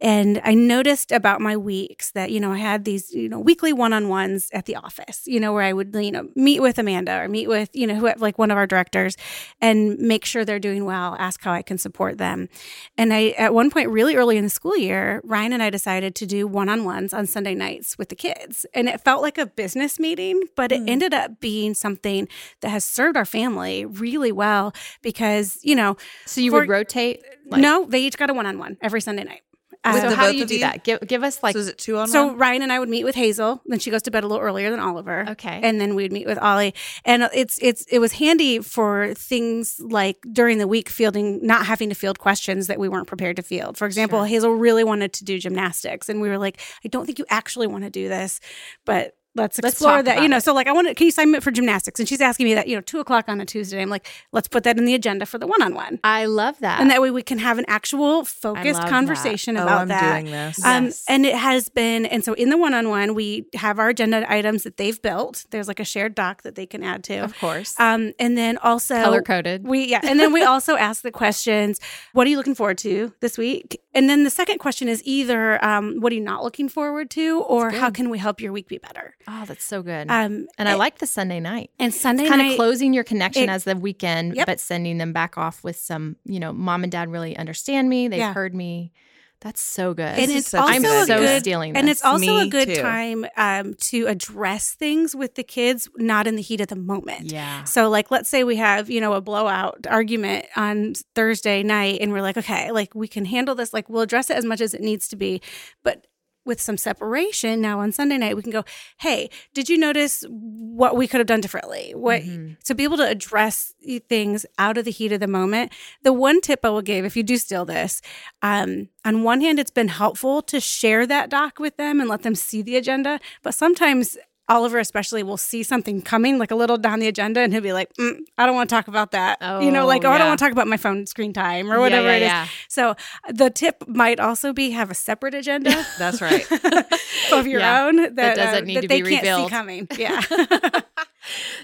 And 0.00 0.40
I 0.44 0.54
noticed 0.54 1.10
about 1.10 1.40
my 1.40 1.56
weeks 1.56 2.12
that, 2.12 2.30
you 2.30 2.38
know, 2.38 2.52
I 2.52 2.58
had 2.58 2.84
these, 2.84 3.12
you 3.12 3.28
know, 3.28 3.40
weekly 3.40 3.72
one 3.72 3.92
on 3.92 4.08
ones 4.08 4.48
at 4.52 4.66
the 4.66 4.76
office, 4.76 5.22
you 5.26 5.40
know, 5.40 5.52
where 5.52 5.64
I 5.64 5.72
would, 5.72 5.94
you 5.94 6.12
know, 6.12 6.28
meet 6.36 6.60
with 6.60 6.78
Amanda 6.78 7.20
or 7.20 7.28
meet 7.28 7.48
with, 7.48 7.70
you 7.74 7.86
know, 7.86 7.96
who, 7.96 8.12
like 8.18 8.38
one 8.38 8.50
of 8.52 8.56
our 8.56 8.66
directors 8.66 9.16
and 9.60 9.98
make 9.98 10.24
sure 10.24 10.44
they're 10.44 10.60
doing 10.60 10.84
well, 10.84 11.16
ask 11.18 11.42
how 11.42 11.52
I 11.52 11.62
can 11.62 11.78
support 11.78 12.18
them. 12.18 12.48
And 12.96 13.12
I, 13.12 13.30
at 13.30 13.52
one 13.52 13.70
point, 13.70 13.88
really 13.90 14.14
early 14.14 14.36
in 14.36 14.44
the 14.44 14.50
school 14.50 14.76
year, 14.76 15.20
Ryan 15.24 15.52
and 15.54 15.62
I 15.62 15.70
decided 15.70 16.14
to 16.16 16.26
do 16.26 16.46
one 16.46 16.68
on 16.68 16.84
ones 16.84 17.12
on 17.12 17.26
Sunday 17.26 17.54
nights 17.56 17.98
with 17.98 18.08
the 18.08 18.16
kids. 18.16 18.64
And 18.74 18.88
it 18.88 19.00
felt 19.00 19.20
like 19.22 19.36
a 19.36 19.46
business 19.46 19.98
meeting, 19.98 20.42
but 20.54 20.70
it 20.70 20.80
Mm. 20.82 20.90
ended 20.90 21.14
up 21.14 21.40
being 21.40 21.74
something 21.74 22.28
that 22.60 22.68
has 22.68 22.84
served 22.84 23.16
our 23.16 23.24
family 23.24 23.84
really 23.84 24.30
well 24.30 24.72
because, 25.02 25.58
you 25.62 25.74
know, 25.74 25.96
So 26.24 26.40
you 26.40 26.52
For- 26.52 26.60
would 26.60 26.68
rotate? 26.68 27.20
Like- 27.46 27.60
no, 27.60 27.84
they 27.86 28.00
each 28.00 28.16
got 28.16 28.30
a 28.30 28.34
one 28.34 28.46
on 28.46 28.58
one 28.58 28.76
every 28.80 29.00
Sunday 29.00 29.24
night. 29.24 29.40
So 29.84 29.90
uh, 29.90 30.08
the 30.10 30.16
how 30.16 30.30
do 30.30 30.36
you 30.36 30.44
do 30.44 30.54
you? 30.54 30.60
that? 30.60 30.84
Give 30.84 31.00
give 31.06 31.22
us 31.22 31.42
like 31.42 31.52
so 31.54 31.60
is 31.60 31.68
it 31.68 31.78
two 31.78 31.96
on 31.98 32.08
So 32.08 32.26
one? 32.28 32.36
Ryan 32.36 32.62
and 32.62 32.72
I 32.72 32.78
would 32.78 32.88
meet 32.88 33.04
with 33.04 33.14
Hazel, 33.14 33.62
then 33.66 33.78
she 33.78 33.90
goes 33.90 34.02
to 34.02 34.10
bed 34.10 34.24
a 34.24 34.26
little 34.26 34.42
earlier 34.42 34.70
than 34.70 34.80
Oliver. 34.80 35.24
okay. 35.30 35.60
And 35.62 35.80
then 35.80 35.94
we'd 35.94 36.12
meet 36.12 36.26
with 36.26 36.38
Ollie. 36.38 36.74
And 37.04 37.28
it's 37.32 37.58
it's 37.62 37.84
it 37.90 37.98
was 37.98 38.12
handy 38.12 38.58
for 38.60 39.14
things 39.14 39.78
like 39.78 40.16
during 40.32 40.58
the 40.58 40.66
week 40.66 40.88
fielding 40.88 41.46
not 41.46 41.66
having 41.66 41.88
to 41.90 41.94
field 41.94 42.18
questions 42.18 42.66
that 42.66 42.78
we 42.78 42.88
weren't 42.88 43.06
prepared 43.06 43.36
to 43.36 43.42
field. 43.42 43.76
For 43.76 43.86
example, 43.86 44.18
Sure. 44.20 44.26
Hazel 44.26 44.52
really 44.54 44.84
wanted 44.84 45.12
to 45.14 45.24
do 45.24 45.38
gymnastics 45.38 46.08
and 46.08 46.20
we 46.20 46.28
were 46.28 46.38
like, 46.38 46.60
I 46.84 46.88
don't 46.88 47.06
think 47.06 47.18
you 47.18 47.26
actually 47.30 47.66
want 47.66 47.84
to 47.84 47.90
do 47.90 48.08
this, 48.08 48.40
but 48.84 49.14
let's 49.38 49.58
Let's 49.62 49.74
explore 49.76 50.02
that. 50.02 50.22
You 50.22 50.28
know, 50.28 50.36
it. 50.38 50.42
so 50.42 50.52
like 50.52 50.66
I 50.66 50.72
want 50.72 50.88
to 50.88 50.94
can 50.94 51.06
you 51.06 51.10
sign 51.10 51.30
me 51.30 51.38
up 51.38 51.42
for 51.42 51.50
gymnastics? 51.50 51.98
And 52.00 52.08
she's 52.08 52.20
asking 52.20 52.44
me 52.44 52.54
that, 52.54 52.68
you 52.68 52.74
know, 52.76 52.82
two 52.82 53.00
o'clock 53.00 53.24
on 53.28 53.40
a 53.40 53.46
Tuesday. 53.46 53.80
I'm 53.80 53.88
like, 53.88 54.06
let's 54.32 54.48
put 54.48 54.64
that 54.64 54.78
in 54.78 54.84
the 54.84 54.94
agenda 54.94 55.24
for 55.26 55.38
the 55.38 55.46
one 55.46 55.62
on 55.62 55.74
one. 55.74 55.98
I 56.04 56.26
love 56.26 56.58
that. 56.60 56.80
And 56.80 56.90
that 56.90 57.00
way 57.00 57.10
we 57.10 57.22
can 57.22 57.38
have 57.38 57.58
an 57.58 57.64
actual 57.68 58.24
focused 58.24 58.80
love 58.80 58.90
conversation 58.90 59.56
oh, 59.56 59.62
about 59.62 59.82
I'm 59.82 59.88
that. 59.88 60.12
doing 60.20 60.32
this. 60.32 60.64
Um, 60.64 60.84
Yes. 60.86 61.04
and 61.08 61.24
it 61.26 61.34
has 61.34 61.68
been, 61.68 62.06
and 62.06 62.24
so 62.24 62.32
in 62.34 62.50
the 62.50 62.56
one 62.58 62.74
on 62.74 62.88
one, 62.88 63.14
we 63.14 63.46
have 63.54 63.78
our 63.78 63.88
agenda 63.88 64.30
items 64.30 64.62
that 64.64 64.76
they've 64.76 65.00
built. 65.00 65.44
There's 65.50 65.68
like 65.68 65.80
a 65.80 65.84
shared 65.84 66.14
doc 66.14 66.42
that 66.42 66.54
they 66.54 66.66
can 66.66 66.82
add 66.82 67.04
to. 67.04 67.18
of 67.18 67.38
course. 67.38 67.78
Um, 67.80 68.12
and 68.18 68.36
then 68.36 68.58
also 68.58 68.94
Color 68.94 69.22
coded. 69.22 69.66
we 69.66 69.86
yeah, 69.86 70.00
and 70.02 70.18
then 70.20 70.32
we 70.32 70.42
also 70.42 70.76
ask 70.88 71.02
the 71.02 71.10
questions: 71.10 71.80
What 72.12 72.26
are 72.26 72.30
you 72.30 72.36
looking 72.36 72.54
forward 72.54 72.78
to 72.78 73.12
this 73.20 73.38
week? 73.38 73.80
And 73.94 74.08
then 74.08 74.24
the 74.24 74.30
second 74.30 74.58
question 74.58 74.88
is 74.88 75.02
either 75.04 75.62
um, 75.64 76.00
What 76.00 76.12
are 76.12 76.14
you 76.16 76.20
not 76.20 76.42
looking 76.44 76.68
forward 76.68 77.10
to, 77.10 77.40
or 77.42 77.70
how 77.70 77.90
can 77.90 78.10
we 78.10 78.18
help 78.18 78.40
your 78.40 78.52
week 78.52 78.68
be 78.68 78.78
better? 78.78 79.14
Oh, 79.30 79.44
that's 79.46 79.64
so 79.64 79.82
good. 79.82 80.08
Um, 80.10 80.46
and 80.56 80.68
I 80.68 80.74
like 80.74 80.98
the 80.98 81.06
Sunday 81.06 81.38
night. 81.38 81.70
and 81.78 81.92
Sunday 81.92 82.22
night. 82.22 82.28
Kind 82.30 82.42
night 82.42 82.50
of 82.52 82.56
closing 82.56 82.94
your 82.94 83.04
connection 83.04 83.44
it- 83.44 83.50
as 83.50 83.64
the 83.64 83.76
weekend, 83.76 84.34
Yep. 84.36 84.46
but 84.46 84.58
sending 84.60 84.96
them 84.96 85.12
back 85.12 85.36
off 85.36 85.62
with 85.62 85.76
some, 85.78 86.16
you 86.24 86.40
know, 86.40 86.52
mom 86.52 86.82
and 86.82 86.90
dad 86.90 87.10
really 87.10 87.36
understand 87.36 87.88
me. 87.90 88.08
They've 88.08 88.18
Yeah. 88.20 88.32
heard 88.32 88.54
me. 88.54 88.92
That's 89.40 89.62
so 89.62 89.94
good. 89.94 90.04
and 90.06 90.18
This 90.18 90.30
is 90.30 90.36
it's 90.38 90.48
such 90.48 90.58
a 90.58 90.62
also 90.62 90.72
I'm 90.74 90.82
good 90.82 91.02
a 91.02 91.06
so 91.06 91.18
good 91.18 91.40
stealing 91.42 91.76
and 91.76 91.88
it's 91.88 92.02
also 92.02 92.38
a 92.38 92.48
good 92.48 92.68
too. 92.74 92.82
time 92.82 93.24
um, 93.36 93.74
to 93.74 94.06
address 94.08 94.72
things 94.72 95.14
with 95.14 95.36
the 95.36 95.44
kids, 95.44 95.88
not 95.96 96.26
in 96.26 96.34
the 96.34 96.42
heat 96.42 96.60
of 96.60 96.66
the 96.68 96.74
moment. 96.74 97.30
yeah. 97.30 97.62
So, 97.62 97.88
like, 97.88 98.10
let's 98.10 98.28
say 98.28 98.42
we 98.42 98.56
have, 98.56 98.90
you 98.90 99.00
know, 99.00 99.12
a 99.12 99.20
blowout 99.20 99.86
argument 99.88 100.46
on 100.56 100.94
Thursday 101.14 101.62
night, 101.62 101.98
and 102.00 102.12
we're 102.12 102.20
like, 102.22 102.36
okay, 102.36 102.72
like, 102.72 102.96
we 102.96 103.06
can 103.06 103.26
handle 103.26 103.54
this. 103.54 103.72
Like, 103.72 103.88
we'll 103.88 104.02
address 104.02 104.28
it 104.28 104.36
as 104.36 104.44
much 104.44 104.60
as 104.60 104.74
it 104.74 104.80
needs 104.80 105.06
to 105.08 105.16
be. 105.16 105.40
But 105.84 106.06
with 106.44 106.60
some 106.60 106.76
separation 106.78 107.60
now 107.60 107.80
on 107.80 107.92
Sunday 107.92 108.16
night, 108.16 108.34
we 108.36 108.42
can 108.42 108.52
go, 108.52 108.64
hey, 108.98 109.28
did 109.52 109.68
you 109.68 109.76
notice 109.76 110.24
what 110.28 110.96
we 110.96 111.06
could 111.06 111.18
have 111.20 111.26
done 111.26 111.40
differently? 111.40 111.92
What, 111.94 112.22
Mhm. 112.22 112.58
to 112.64 112.74
be 112.74 112.84
able 112.84 112.96
to 112.98 113.06
address 113.06 113.74
things 114.08 114.46
out 114.58 114.78
of 114.78 114.84
the 114.84 114.90
heat 114.90 115.12
of 115.12 115.20
the 115.20 115.26
moment. 115.26 115.72
The 116.02 116.12
one 116.12 116.40
tip 116.40 116.60
I 116.64 116.70
will 116.70 116.82
give, 116.82 117.04
if 117.04 117.16
you 117.16 117.22
do 117.22 117.36
steal 117.36 117.64
this, 117.64 118.00
um, 118.42 118.88
on 119.04 119.22
one 119.22 119.40
hand, 119.40 119.58
it's 119.58 119.70
been 119.70 119.88
helpful 119.88 120.40
to 120.42 120.60
share 120.60 121.06
that 121.06 121.28
doc 121.30 121.58
with 121.58 121.76
them 121.76 122.00
and 122.00 122.08
let 122.08 122.22
them 122.22 122.34
see 122.34 122.62
the 122.62 122.76
agenda. 122.76 123.20
But 123.42 123.54
sometimes 123.54 124.16
Oliver, 124.48 124.78
especially, 124.78 125.22
will 125.22 125.36
see 125.36 125.62
something 125.62 126.00
coming, 126.02 126.38
like 126.38 126.50
a 126.50 126.54
little 126.54 126.76
down 126.78 126.98
the 127.00 127.08
agenda, 127.08 127.40
and 127.40 127.52
he'll 127.52 127.62
be 127.62 127.72
like, 127.72 127.92
mm, 127.94 128.18
"I 128.38 128.46
don't 128.46 128.54
want 128.54 128.70
to 128.70 128.74
talk 128.74 128.88
about 128.88 129.10
that." 129.12 129.38
you 129.62 129.70
know, 129.70 129.82
Oh, 129.82 129.86
like, 129.86 130.04
"Oh, 130.04 130.10
I 130.10 130.18
don't 130.18 130.26
want 130.28 130.38
to 130.38 130.44
talk 130.44 130.52
about 130.52 130.66
my 130.66 130.76
phone 130.78 131.06
screen 131.06 131.32
time 131.32 131.70
or 131.70 131.80
whatever 131.80 132.08
yeah, 132.08 132.14
it 132.16 132.22
is." 132.22 132.28
yeah. 132.28 132.46
So 132.68 132.94
the 133.28 133.50
tip 133.50 133.84
might 133.86 134.20
also 134.20 134.52
be 134.52 134.70
have 134.70 134.90
a 134.90 134.94
separate 134.94 135.34
agenda. 135.34 135.84
That's 135.98 136.20
right. 136.22 136.46
of 137.32 137.46
your 137.46 137.60
Yeah. 137.60 137.84
own 137.86 137.96
that, 137.96 138.16
That 138.16 138.36
doesn't 138.36 138.62
uh, 138.62 138.66
need 138.66 138.76
that 138.76 138.82
to 138.82 138.88
they 138.88 139.02
be 139.02 139.10
can't 139.10 139.22
revealed. 139.22 139.48
see 139.48 139.50
coming. 139.50 139.88
Yeah. 139.98 140.22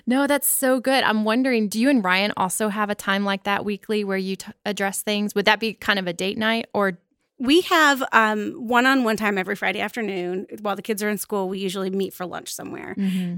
No, 0.06 0.26
that's 0.26 0.46
so 0.48 0.78
good. 0.78 1.04
I'm 1.04 1.24
wondering, 1.24 1.68
do 1.68 1.80
you 1.80 1.88
and 1.88 2.04
Ryan 2.04 2.32
also 2.36 2.68
have 2.68 2.90
a 2.90 2.94
time 2.94 3.24
like 3.24 3.44
that 3.44 3.64
weekly 3.64 4.04
where 4.04 4.18
you 4.18 4.36
t- 4.36 4.52
address 4.66 5.00
things? 5.00 5.34
Would 5.34 5.46
that 5.46 5.58
be 5.58 5.72
kind 5.72 5.98
of 5.98 6.06
a 6.06 6.12
date 6.12 6.36
night 6.36 6.66
or 6.74 6.98
We 7.38 7.62
have 7.62 8.02
um, 8.12 8.52
one-on-one 8.52 9.16
time 9.16 9.38
every 9.38 9.56
Friday 9.56 9.80
afternoon 9.80 10.46
while 10.60 10.76
the 10.76 10.82
kids 10.82 11.02
are 11.02 11.08
in 11.08 11.18
school. 11.18 11.48
We 11.48 11.58
usually 11.58 11.90
meet 11.90 12.14
for 12.14 12.26
lunch 12.26 12.52
somewhere, 12.54 12.94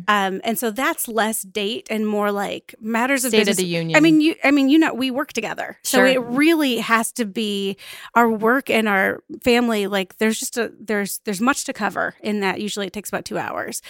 um, 0.07 0.41
and 0.45 0.59
so 0.59 0.71
that's 0.71 1.09
less 1.09 1.43
date 1.43 1.87
and 1.91 2.07
more 2.07 2.31
like 2.31 2.75
matters 2.81 3.25
of 3.25 3.31
State 3.31 3.49
of 3.49 3.57
the 3.57 3.65
Union? 3.65 3.97
I 3.97 4.01
mean, 4.01 4.21
you. 4.21 4.35
I 4.45 4.51
mean, 4.51 4.69
you 4.69 4.79
know, 4.79 4.93
we 4.93 5.11
work 5.11 5.33
together, 5.33 5.79
so 5.83 6.05
it 6.05 6.21
really 6.21 6.79
has 6.79 7.11
to 7.13 7.25
be 7.25 7.77
our 8.15 8.29
work 8.29 8.69
and 8.69 8.87
our 8.89 9.23
family. 9.43 9.87
Like, 9.87 10.19
there's 10.19 10.39
just 10.39 10.59
a 10.59 10.73
there's 10.79 11.21
there's 11.25 11.41
much 11.41 11.65
to 11.65 11.73
cover 11.73 12.15
in 12.21 12.41
that. 12.41 12.61
Usually, 12.61 12.87
it 12.87 12.93
takes 12.93 13.09
about 13.09 13.25
two 13.25 13.39
hours, 13.39 13.81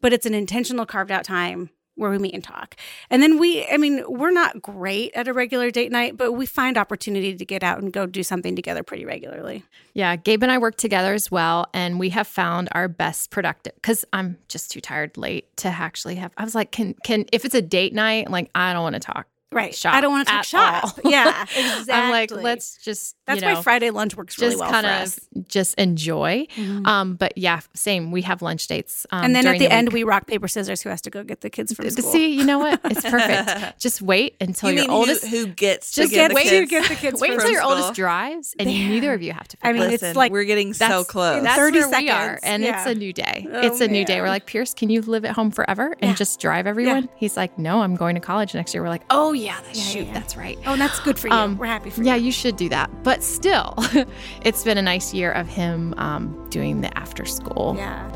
but 0.00 0.12
it's 0.12 0.26
an 0.26 0.34
intentional 0.34 0.86
carved 0.86 1.10
out 1.10 1.24
time 1.24 1.70
where 1.96 2.10
we 2.10 2.18
meet 2.18 2.34
and 2.34 2.44
talk. 2.44 2.76
And 3.10 3.22
then 3.22 3.38
we, 3.38 3.66
I 3.66 3.76
mean, 3.76 4.04
we're 4.06 4.30
not 4.30 4.62
great 4.62 5.12
at 5.14 5.28
a 5.28 5.32
regular 5.32 5.70
date 5.70 5.90
night, 5.90 6.16
but 6.16 6.32
we 6.32 6.46
find 6.46 6.78
opportunity 6.78 7.34
to 7.34 7.44
get 7.44 7.62
out 7.62 7.78
and 7.78 7.92
go 7.92 8.06
do 8.06 8.22
something 8.22 8.54
together 8.54 8.82
pretty 8.82 9.04
regularly. 9.04 9.64
Yeah, 9.94 10.16
Gabe 10.16 10.42
and 10.42 10.52
I 10.52 10.58
work 10.58 10.76
together 10.76 11.14
as 11.14 11.30
well, 11.30 11.66
and 11.72 11.98
we 11.98 12.10
have 12.10 12.26
found 12.26 12.68
our 12.72 12.88
best 12.88 13.30
productive 13.30 13.74
because 13.76 14.04
I'm 14.12 14.38
just 14.48 14.70
too 14.70 14.80
tired 14.80 15.16
late 15.16 15.56
to 15.58 15.68
actually 15.68 16.16
have. 16.16 16.32
I 16.36 16.44
was 16.44 16.54
like, 16.54 16.70
can 16.70 16.94
can 17.02 17.24
if 17.32 17.44
it's 17.44 17.54
a 17.54 17.62
date 17.62 17.94
night, 17.94 18.30
like 18.30 18.50
I 18.54 18.72
don't 18.72 18.82
want 18.82 18.94
to 18.94 19.00
talk. 19.00 19.26
Right. 19.52 19.74
Shop 19.74 19.94
I 19.94 20.00
don't 20.00 20.10
want 20.10 20.26
to 20.26 20.32
talk 20.32 20.40
at 20.40 20.46
shop. 20.46 20.84
all. 21.04 21.10
Yeah, 21.10 21.42
exactly. 21.42 21.92
I'm 21.94 22.10
like, 22.10 22.30
let's 22.32 22.76
just 22.78 23.16
That's 23.26 23.40
you 23.40 23.46
know, 23.48 23.54
why 23.54 23.62
Friday 23.62 23.90
lunch 23.90 24.16
works 24.16 24.38
really 24.38 24.52
just 24.54 24.60
well 24.60 24.70
kind 24.70 24.84
for 24.86 24.92
of 24.92 25.00
us. 25.02 25.20
just 25.48 25.74
enjoy. 25.78 26.46
Mhm. 26.56 26.86
Um, 26.86 27.14
but 27.14 27.38
yeah, 27.38 27.60
same. 27.72 28.10
We 28.10 28.22
have 28.22 28.42
lunch 28.42 28.66
dates, 28.66 29.06
um, 29.12 29.24
and 29.24 29.34
then 29.36 29.46
at 29.46 29.50
during 29.50 29.60
the, 29.60 29.72
end, 29.72 29.88
week. 29.90 29.94
we 29.94 30.04
rock 30.04 30.26
paper 30.26 30.48
scissors. 30.48 30.82
Who 30.82 30.88
has 30.88 31.00
to 31.02 31.10
go 31.10 31.22
get 31.22 31.42
the 31.42 31.48
kids 31.50 31.72
from 31.72 31.84
Th- 31.84 31.92
school? 31.94 32.10
See, 32.10 32.34
you 32.34 32.44
know 32.44 32.58
what? 32.58 32.80
It's 32.84 33.00
perfect. 33.08 33.78
just 33.80 34.02
wait 34.02 34.34
until 34.40 34.70
you 34.70 34.76
your 34.78 34.84
mean 34.86 34.90
oldest. 34.90 35.24
who, 35.26 35.36
who 35.38 35.46
gets 35.46 35.92
just 35.92 36.10
to 36.10 36.14
get 36.14 36.22
get 36.22 36.28
the 36.30 36.34
wait, 36.34 36.44
to 36.44 36.50
kids? 36.50 36.70
get 36.70 36.88
the 36.88 36.94
kids 36.96 37.20
wait 37.20 37.30
until 37.32 37.50
your 37.50 37.60
school. 37.60 37.70
oldest 37.72 37.94
drives, 37.94 38.54
and 38.58 38.68
There. 38.68 38.76
neither 38.88 39.14
of 39.14 39.22
you 39.22 39.32
have 39.32 39.46
to. 39.46 39.56
I 39.62 39.72
mean, 39.72 39.82
figure 39.88 40.08
it's 40.08 40.16
like- 40.16 40.32
we're 40.32 40.44
getting 40.44 40.74
so 40.74 40.86
That's- 40.88 41.06
close. 41.06 41.42
That's 41.44 41.56
30 41.56 41.78
where 41.78 41.88
we 41.88 42.10
are, 42.10 42.24
seconds. 42.26 42.40
and 42.42 42.62
Yeah. 42.64 42.78
it's 42.82 42.90
a 42.90 42.94
new 42.96 43.12
day. 43.12 43.46
Oh, 43.50 43.60
it's 43.60 43.80
a 43.80 43.86
new 43.86 44.04
day. 44.04 44.20
We're 44.20 44.26
like, 44.28 44.46
Pierce, 44.46 44.74
can 44.74 44.90
you 44.90 45.02
live 45.02 45.24
at 45.24 45.32
home 45.36 45.52
forever 45.52 45.94
and 46.00 46.16
just 46.16 46.40
drive 46.40 46.66
everyone? 46.66 47.08
He's 47.16 47.36
like, 47.36 47.56
No, 47.60 47.80
I'm 47.82 47.94
going 47.94 48.16
to 48.16 48.20
college 48.20 48.52
next 48.54 48.74
year. 48.74 48.82
We're 48.82 48.88
like, 48.88 49.02
Oh 49.08 49.32
yeah, 49.36 49.45
Yeah, 49.46 49.60
shoot, 49.72 50.06
yeah. 50.06 50.12
that's 50.12 50.36
right. 50.36 50.58
Oh, 50.66 50.72
and 50.72 50.80
that's 50.80 50.98
good 51.00 51.18
for 51.18 51.28
you. 51.28 51.34
Um, 51.34 51.56
We're 51.56 51.66
happy 51.66 51.90
for 51.90 52.00
you. 52.00 52.06
Yeah, 52.06 52.16
you. 52.16 52.26
you 52.26 52.32
should 52.32 52.56
do 52.56 52.68
that. 52.70 52.90
But 53.04 53.22
still, 53.22 53.74
it's 54.42 54.64
been 54.64 54.78
a 54.78 54.82
nice 54.82 55.14
year 55.14 55.32
of 55.32 55.46
him 55.46 55.94
um, 55.98 56.48
doing 56.50 56.80
the 56.80 56.96
after 56.98 57.24
school. 57.24 57.74
Yeah. 57.76 58.10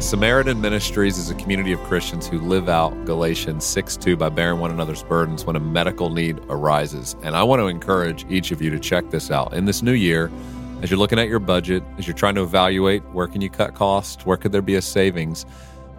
Samaritan 0.00 0.60
Ministries 0.60 1.18
is 1.18 1.28
a 1.28 1.34
community 1.34 1.72
of 1.72 1.80
Christians 1.80 2.28
who 2.28 2.38
live 2.38 2.68
out 2.68 2.90
Galatians 3.04 3.64
6 3.64 3.96
2 3.96 4.16
by 4.16 4.28
bearing 4.28 4.60
one 4.60 4.70
another's 4.70 5.02
burdens 5.02 5.44
when 5.44 5.56
a 5.56 5.60
medical 5.60 6.10
need 6.10 6.38
arises. 6.48 7.16
And 7.22 7.36
I 7.36 7.42
want 7.42 7.60
to 7.60 7.66
encourage 7.66 8.24
each 8.30 8.52
of 8.52 8.62
you 8.62 8.70
to 8.70 8.78
check 8.78 9.10
this 9.10 9.30
out. 9.30 9.52
In 9.54 9.64
this 9.64 9.82
new 9.82 9.92
year, 9.92 10.30
as 10.82 10.90
you're 10.90 10.98
looking 10.98 11.18
at 11.18 11.26
your 11.26 11.40
budget, 11.40 11.82
as 11.98 12.06
you're 12.06 12.16
trying 12.16 12.36
to 12.36 12.42
evaluate 12.42 13.04
where 13.10 13.26
can 13.26 13.40
you 13.40 13.50
cut 13.50 13.74
costs, 13.74 14.24
where 14.24 14.36
could 14.36 14.52
there 14.52 14.62
be 14.62 14.76
a 14.76 14.82
savings, 14.82 15.44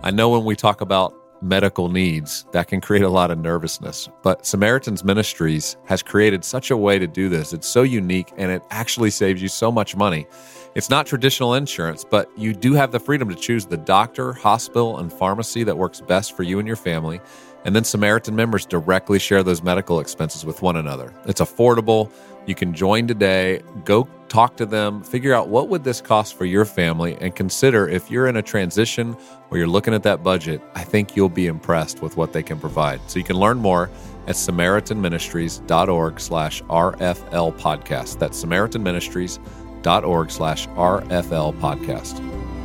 I 0.02 0.12
know 0.12 0.30
when 0.30 0.46
we 0.46 0.56
talk 0.56 0.80
about 0.80 1.14
medical 1.42 1.90
needs, 1.90 2.46
that 2.52 2.68
can 2.68 2.82
create 2.82 3.04
a 3.04 3.10
lot 3.10 3.32
of 3.32 3.38
nervousness. 3.38 4.10
But 4.24 4.46
Samaritan's 4.46 5.04
Ministries 5.04 5.78
has 5.86 6.04
created 6.04 6.44
such 6.44 6.72
a 6.72 6.78
way 6.78 7.00
to 7.00 7.08
do 7.08 7.30
this. 7.30 7.54
It's 7.54 7.68
so 7.68 7.84
unique 7.84 8.32
and 8.38 8.52
it 8.52 8.62
actually 8.70 9.10
saves 9.10 9.42
you 9.42 9.48
so 9.48 9.72
much 9.72 9.96
money. 9.96 10.28
It's 10.76 10.90
not 10.90 11.06
traditional 11.06 11.56
insurance, 11.56 12.04
but 12.04 12.30
you 12.38 12.54
do 12.54 12.74
have 12.74 12.92
the 12.92 13.00
freedom 13.00 13.28
to 13.30 13.36
choose 13.36 13.66
the 13.66 13.78
doctor, 13.78 14.34
hospital, 14.34 15.00
and 15.00 15.12
pharmacy 15.12 15.64
that 15.64 15.78
works 15.78 16.02
best 16.02 16.38
for 16.38 16.44
you 16.44 16.60
and 16.60 16.68
your 16.68 16.78
family. 16.78 17.20
And 17.66 17.76
then 17.76 17.84
Samaritan 17.84 18.36
members 18.36 18.66
directly 18.66 19.20
share 19.20 19.44
those 19.44 19.64
medical 19.64 20.00
expenses 20.00 20.46
with 20.46 20.62
one 20.62 20.78
another. 20.78 21.14
It's 21.26 21.42
affordable. 21.42 22.12
You 22.50 22.56
can 22.56 22.74
join 22.74 23.06
today, 23.06 23.62
go 23.86 24.10
talk 24.28 24.58
to 24.58 24.66
them, 24.66 25.04
figure 25.04 25.36
out 25.36 25.50
what 25.50 25.70
would 25.70 25.84
this 25.84 26.02
cost 26.02 26.36
for 26.36 26.46
your 26.46 26.66
family 26.66 27.16
and 27.22 27.36
consider 27.36 27.88
if 27.88 28.10
you're 28.10 28.26
in 28.26 28.38
a 28.38 28.42
transition 28.42 29.16
or 29.52 29.60
you're 29.60 29.68
looking 29.68 29.94
at 29.94 30.02
that 30.02 30.24
budget, 30.24 30.60
I 30.74 30.84
think 30.84 31.16
you'll 31.16 31.30
be 31.30 31.46
impressed 31.46 32.02
with 32.02 32.18
what 32.18 32.34
they 32.34 32.42
can 32.42 32.60
provide. 32.60 33.02
So 33.08 33.20
you 33.20 33.24
can 33.24 33.36
learn 33.36 33.60
more 33.60 33.92
at 34.26 34.34
samaritanministries.org 34.34 36.20
slash 36.20 36.64
RFL 36.64 37.56
podcast. 37.60 38.18
That's 38.18 38.44
samaritanministries.org 38.44 40.32
slash 40.32 40.68
RFL 40.70 41.60
podcast. 41.60 42.59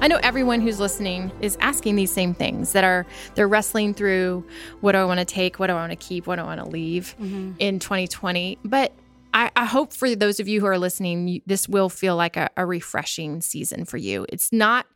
I 0.00 0.08
know 0.08 0.18
everyone 0.22 0.60
who's 0.60 0.78
listening 0.78 1.32
is 1.40 1.56
asking 1.60 1.96
these 1.96 2.12
same 2.12 2.34
things 2.34 2.72
that 2.72 2.84
are 2.84 3.06
they're 3.34 3.48
wrestling 3.48 3.94
through 3.94 4.44
what 4.80 4.92
do 4.92 4.98
I 4.98 5.04
want 5.04 5.20
to 5.20 5.24
take, 5.24 5.58
what 5.58 5.68
do 5.68 5.72
I 5.72 5.76
want 5.76 5.92
to 5.92 5.96
keep, 5.96 6.26
what 6.26 6.36
do 6.36 6.42
I 6.42 6.44
want 6.44 6.60
to 6.60 6.68
leave 6.68 7.16
mm-hmm. 7.18 7.52
in 7.58 7.78
2020. 7.78 8.58
But 8.62 8.92
I, 9.32 9.50
I 9.56 9.64
hope 9.64 9.92
for 9.92 10.14
those 10.14 10.38
of 10.38 10.48
you 10.48 10.60
who 10.60 10.66
are 10.66 10.78
listening, 10.78 11.28
you, 11.28 11.40
this 11.46 11.68
will 11.68 11.88
feel 11.88 12.14
like 12.14 12.36
a, 12.36 12.50
a 12.56 12.66
refreshing 12.66 13.40
season 13.40 13.84
for 13.84 13.96
you. 13.96 14.26
It's 14.28 14.52
not, 14.52 14.86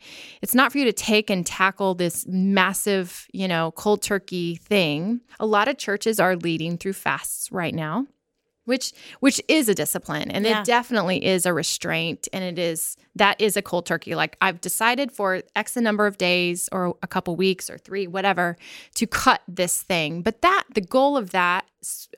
it's 0.42 0.54
not 0.54 0.70
for 0.70 0.78
you 0.78 0.84
to 0.84 0.92
take 0.92 1.30
and 1.30 1.46
tackle 1.46 1.94
this 1.94 2.26
massive, 2.26 3.26
you 3.32 3.48
know, 3.48 3.72
cold 3.72 4.02
turkey 4.02 4.56
thing. 4.56 5.20
A 5.40 5.46
lot 5.46 5.68
of 5.68 5.78
churches 5.78 6.20
are 6.20 6.36
leading 6.36 6.76
through 6.76 6.92
fasts 6.92 7.50
right 7.50 7.74
now 7.74 8.06
which 8.70 8.92
which 9.18 9.42
is 9.48 9.68
a 9.68 9.74
discipline 9.74 10.30
and 10.30 10.46
Yeah. 10.46 10.60
it 10.60 10.64
definitely 10.64 11.24
is 11.24 11.44
a 11.44 11.52
restraint 11.52 12.28
and 12.32 12.44
it 12.44 12.58
is 12.58 12.96
that 13.16 13.38
is 13.40 13.56
a 13.56 13.62
cold 13.62 13.84
turkey 13.84 14.14
like 14.14 14.36
i've 14.40 14.60
decided 14.60 15.10
for 15.10 15.42
x 15.56 15.76
a 15.76 15.80
number 15.80 16.06
of 16.06 16.16
days 16.16 16.68
or 16.70 16.96
a 17.02 17.08
couple 17.08 17.34
weeks 17.34 17.68
or 17.68 17.76
three 17.76 18.06
whatever 18.06 18.56
to 18.94 19.06
cut 19.06 19.42
this 19.48 19.82
thing 19.82 20.22
but 20.22 20.40
that 20.40 20.64
the 20.72 20.80
goal 20.80 21.16
of 21.16 21.30
that 21.30 21.66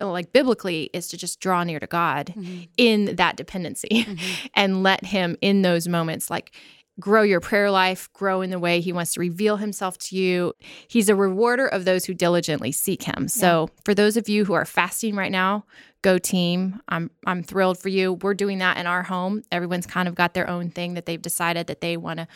like 0.00 0.32
biblically 0.32 0.90
is 0.92 1.08
to 1.08 1.16
just 1.16 1.40
draw 1.40 1.64
near 1.64 1.80
to 1.80 1.86
god 1.86 2.34
mm-hmm. 2.36 2.64
in 2.76 3.16
that 3.16 3.36
dependency 3.36 3.88
mm-hmm. 3.90 4.46
and 4.54 4.82
let 4.82 5.06
him 5.06 5.36
in 5.40 5.62
those 5.62 5.88
moments 5.88 6.30
like 6.30 6.52
grow 7.00 7.22
your 7.22 7.40
prayer 7.40 7.70
life, 7.70 8.12
grow 8.12 8.42
in 8.42 8.50
the 8.50 8.58
way 8.58 8.80
he 8.80 8.92
wants 8.92 9.14
to 9.14 9.20
reveal 9.20 9.56
himself 9.56 9.98
to 9.98 10.16
you. 10.16 10.52
He's 10.88 11.08
a 11.08 11.14
rewarder 11.14 11.66
of 11.66 11.84
those 11.84 12.04
who 12.04 12.14
diligently 12.14 12.72
seek 12.72 13.02
him. 13.02 13.28
So, 13.28 13.70
for 13.84 13.94
those 13.94 14.16
of 14.16 14.28
you 14.28 14.44
who 14.44 14.52
are 14.52 14.64
fasting 14.64 15.16
right 15.16 15.32
now, 15.32 15.64
go 16.02 16.18
team. 16.18 16.80
I'm 16.88 17.10
I'm 17.26 17.42
thrilled 17.42 17.78
for 17.78 17.88
you. 17.88 18.14
We're 18.14 18.34
doing 18.34 18.58
that 18.58 18.76
in 18.76 18.86
our 18.86 19.02
home. 19.02 19.42
Everyone's 19.50 19.86
kind 19.86 20.08
of 20.08 20.14
got 20.14 20.34
their 20.34 20.48
own 20.48 20.70
thing 20.70 20.94
that 20.94 21.06
they've 21.06 21.22
decided 21.22 21.68
that 21.68 21.80
they 21.80 21.96
want 21.96 22.18
to 22.18 22.28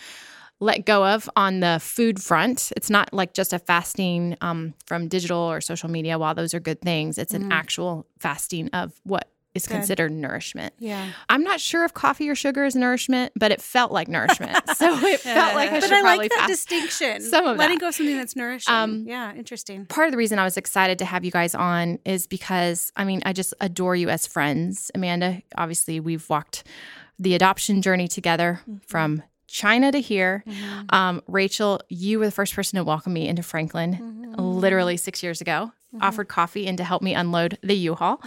let 0.59 0.87
go 0.87 1.05
of 1.05 1.29
on 1.37 1.61
the 1.61 1.79
food 1.83 2.23
front. 2.23 2.73
It's 2.77 2.89
not 2.89 3.13
like 3.13 3.35
just 3.35 3.53
a 3.53 3.59
fasting 3.59 4.37
um, 4.41 4.73
from 4.87 5.09
digital 5.09 5.39
or 5.39 5.61
social 5.61 5.91
media. 5.91 6.19
While 6.19 6.35
those 6.35 6.55
are 6.55 6.61
good 6.61 6.81
things, 6.81 7.19
it's 7.19 7.35
an 7.35 7.53
actual 7.53 8.07
fasting 8.19 8.71
of 8.71 8.99
what 9.05 9.29
is 9.57 9.67
Good. 9.67 9.75
considered 9.75 10.13
nourishment. 10.13 10.75
Yeah. 10.79 11.11
I'm 11.29 11.43
not 11.43 11.61
sure 11.61 11.85
if 11.85 11.95
coffee 11.95 12.29
or 12.29 12.35
sugar 12.35 12.65
is 12.65 12.77
nourishment, 12.77 13.33
but 13.37 13.51
it 13.51 13.61
felt 13.61 13.93
like 13.93 14.09
nourishment. 14.09 14.57
so 14.77 14.99
it 15.07 15.21
felt 15.21 15.55
like 15.55 15.71
I 15.71 15.81
But 15.81 15.93
I 15.93 16.01
like 16.03 16.31
that 16.31 16.47
distinction. 16.49 17.23
some 17.23 17.47
of 17.47 17.57
Letting 17.57 17.79
that. 17.79 17.81
go 17.81 17.89
of 17.89 17.95
something 17.95 18.17
that's 18.17 18.37
nourishing. 18.37 18.73
Um, 18.73 19.05
yeah, 19.07 19.35
interesting. 19.35 19.87
Part 19.87 20.09
of 20.09 20.13
the 20.13 20.19
reason 20.19 20.39
I 20.39 20.45
was 20.45 20.57
excited 20.57 20.99
to 21.01 21.05
have 21.05 21.25
you 21.25 21.31
guys 21.31 21.55
on 21.55 21.99
is 22.05 22.27
because 22.27 22.93
I 22.97 23.05
mean, 23.05 23.23
I 23.25 23.33
just 23.33 23.55
adore 23.61 23.97
you 23.97 24.09
as 24.09 24.27
friends. 24.27 24.91
Amanda, 24.95 25.43
obviously, 25.57 26.01
we've 26.01 26.29
walked 26.29 26.65
the 27.19 27.35
adoption 27.35 27.83
journey 27.83 28.09
together 28.09 28.61
mm-hmm. 28.63 28.77
from 28.87 29.23
China 29.47 29.93
to 29.93 30.01
here. 30.01 30.45
Mm-hmm. 30.47 30.95
Um, 30.95 31.23
Rachel, 31.27 31.81
you 31.89 32.19
were 32.19 32.27
the 32.27 32.33
first 32.33 32.55
person 32.55 32.77
to 32.77 32.85
welcome 32.85 33.13
me 33.13 33.29
into 33.29 33.43
Franklin 33.43 33.95
mm-hmm. 33.95 34.35
literally 34.41 34.97
six 34.97 35.23
years 35.23 35.41
ago, 35.41 35.73
offered 36.01 36.29
coffee 36.29 36.67
and 36.67 36.77
to 36.79 36.85
help 36.85 37.03
me 37.03 37.15
unload 37.15 37.59
the 37.63 37.75
U 37.75 37.95
Haul. 37.95 38.21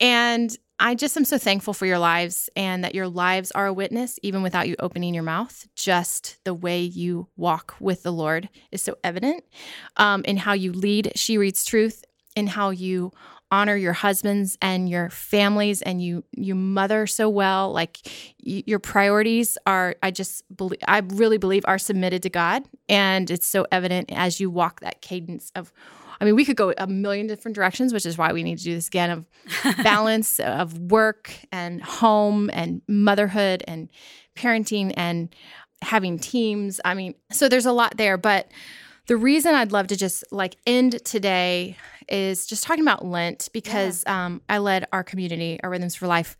And 0.00 0.56
I 0.78 0.94
just 0.94 1.16
am 1.16 1.24
so 1.24 1.38
thankful 1.38 1.72
for 1.72 1.86
your 1.86 1.98
lives 1.98 2.50
and 2.54 2.84
that 2.84 2.94
your 2.94 3.08
lives 3.08 3.50
are 3.52 3.66
a 3.66 3.72
witness, 3.72 4.18
even 4.22 4.42
without 4.42 4.68
you 4.68 4.76
opening 4.78 5.14
your 5.14 5.22
mouth. 5.22 5.66
Just 5.74 6.38
the 6.44 6.52
way 6.54 6.80
you 6.82 7.28
walk 7.36 7.76
with 7.80 8.02
the 8.02 8.12
Lord 8.12 8.48
is 8.70 8.82
so 8.82 8.96
evident 9.02 9.42
um, 9.96 10.22
in 10.24 10.36
how 10.36 10.52
you 10.52 10.72
lead 10.72 11.12
She 11.16 11.38
Reads 11.38 11.64
Truth, 11.64 12.04
in 12.34 12.46
how 12.46 12.70
you 12.70 13.12
honor 13.50 13.76
your 13.76 13.92
husbands 13.92 14.58
and 14.60 14.88
your 14.88 15.08
families 15.08 15.80
and 15.80 16.02
you 16.02 16.24
you 16.32 16.54
mother 16.54 17.06
so 17.06 17.28
well 17.28 17.72
like 17.72 18.00
y- 18.44 18.64
your 18.66 18.80
priorities 18.80 19.56
are 19.66 19.94
i 20.02 20.10
just 20.10 20.42
believe 20.56 20.80
i 20.88 20.98
really 20.98 21.38
believe 21.38 21.64
are 21.68 21.78
submitted 21.78 22.24
to 22.24 22.28
god 22.28 22.64
and 22.88 23.30
it's 23.30 23.46
so 23.46 23.64
evident 23.70 24.10
as 24.12 24.40
you 24.40 24.50
walk 24.50 24.80
that 24.80 25.00
cadence 25.00 25.52
of 25.54 25.72
I 26.20 26.24
mean, 26.24 26.36
we 26.36 26.44
could 26.44 26.56
go 26.56 26.72
a 26.78 26.86
million 26.86 27.26
different 27.26 27.54
directions, 27.54 27.92
which 27.92 28.06
is 28.06 28.16
why 28.16 28.32
we 28.32 28.42
need 28.42 28.58
to 28.58 28.64
do 28.64 28.74
this 28.74 28.88
again 28.88 29.10
of 29.10 29.24
balance 29.84 30.40
of 30.40 30.78
work 30.78 31.32
and 31.52 31.82
home 31.82 32.50
and 32.52 32.82
motherhood 32.88 33.62
and 33.66 33.90
parenting 34.34 34.92
and 34.96 35.34
having 35.82 36.18
teams. 36.18 36.80
I 36.84 36.94
mean, 36.94 37.14
so 37.30 37.48
there's 37.48 37.66
a 37.66 37.72
lot 37.72 37.96
there. 37.96 38.16
But 38.16 38.50
the 39.06 39.16
reason 39.16 39.54
I'd 39.54 39.72
love 39.72 39.88
to 39.88 39.96
just 39.96 40.24
like 40.32 40.56
end 40.66 41.04
today 41.04 41.76
is 42.08 42.46
just 42.46 42.64
talking 42.64 42.82
about 42.82 43.04
Lent 43.04 43.48
because 43.52 44.04
um, 44.06 44.40
I 44.48 44.58
led 44.58 44.86
our 44.92 45.04
community, 45.04 45.60
our 45.62 45.70
Rhythms 45.70 45.94
for 45.94 46.06
Life 46.06 46.36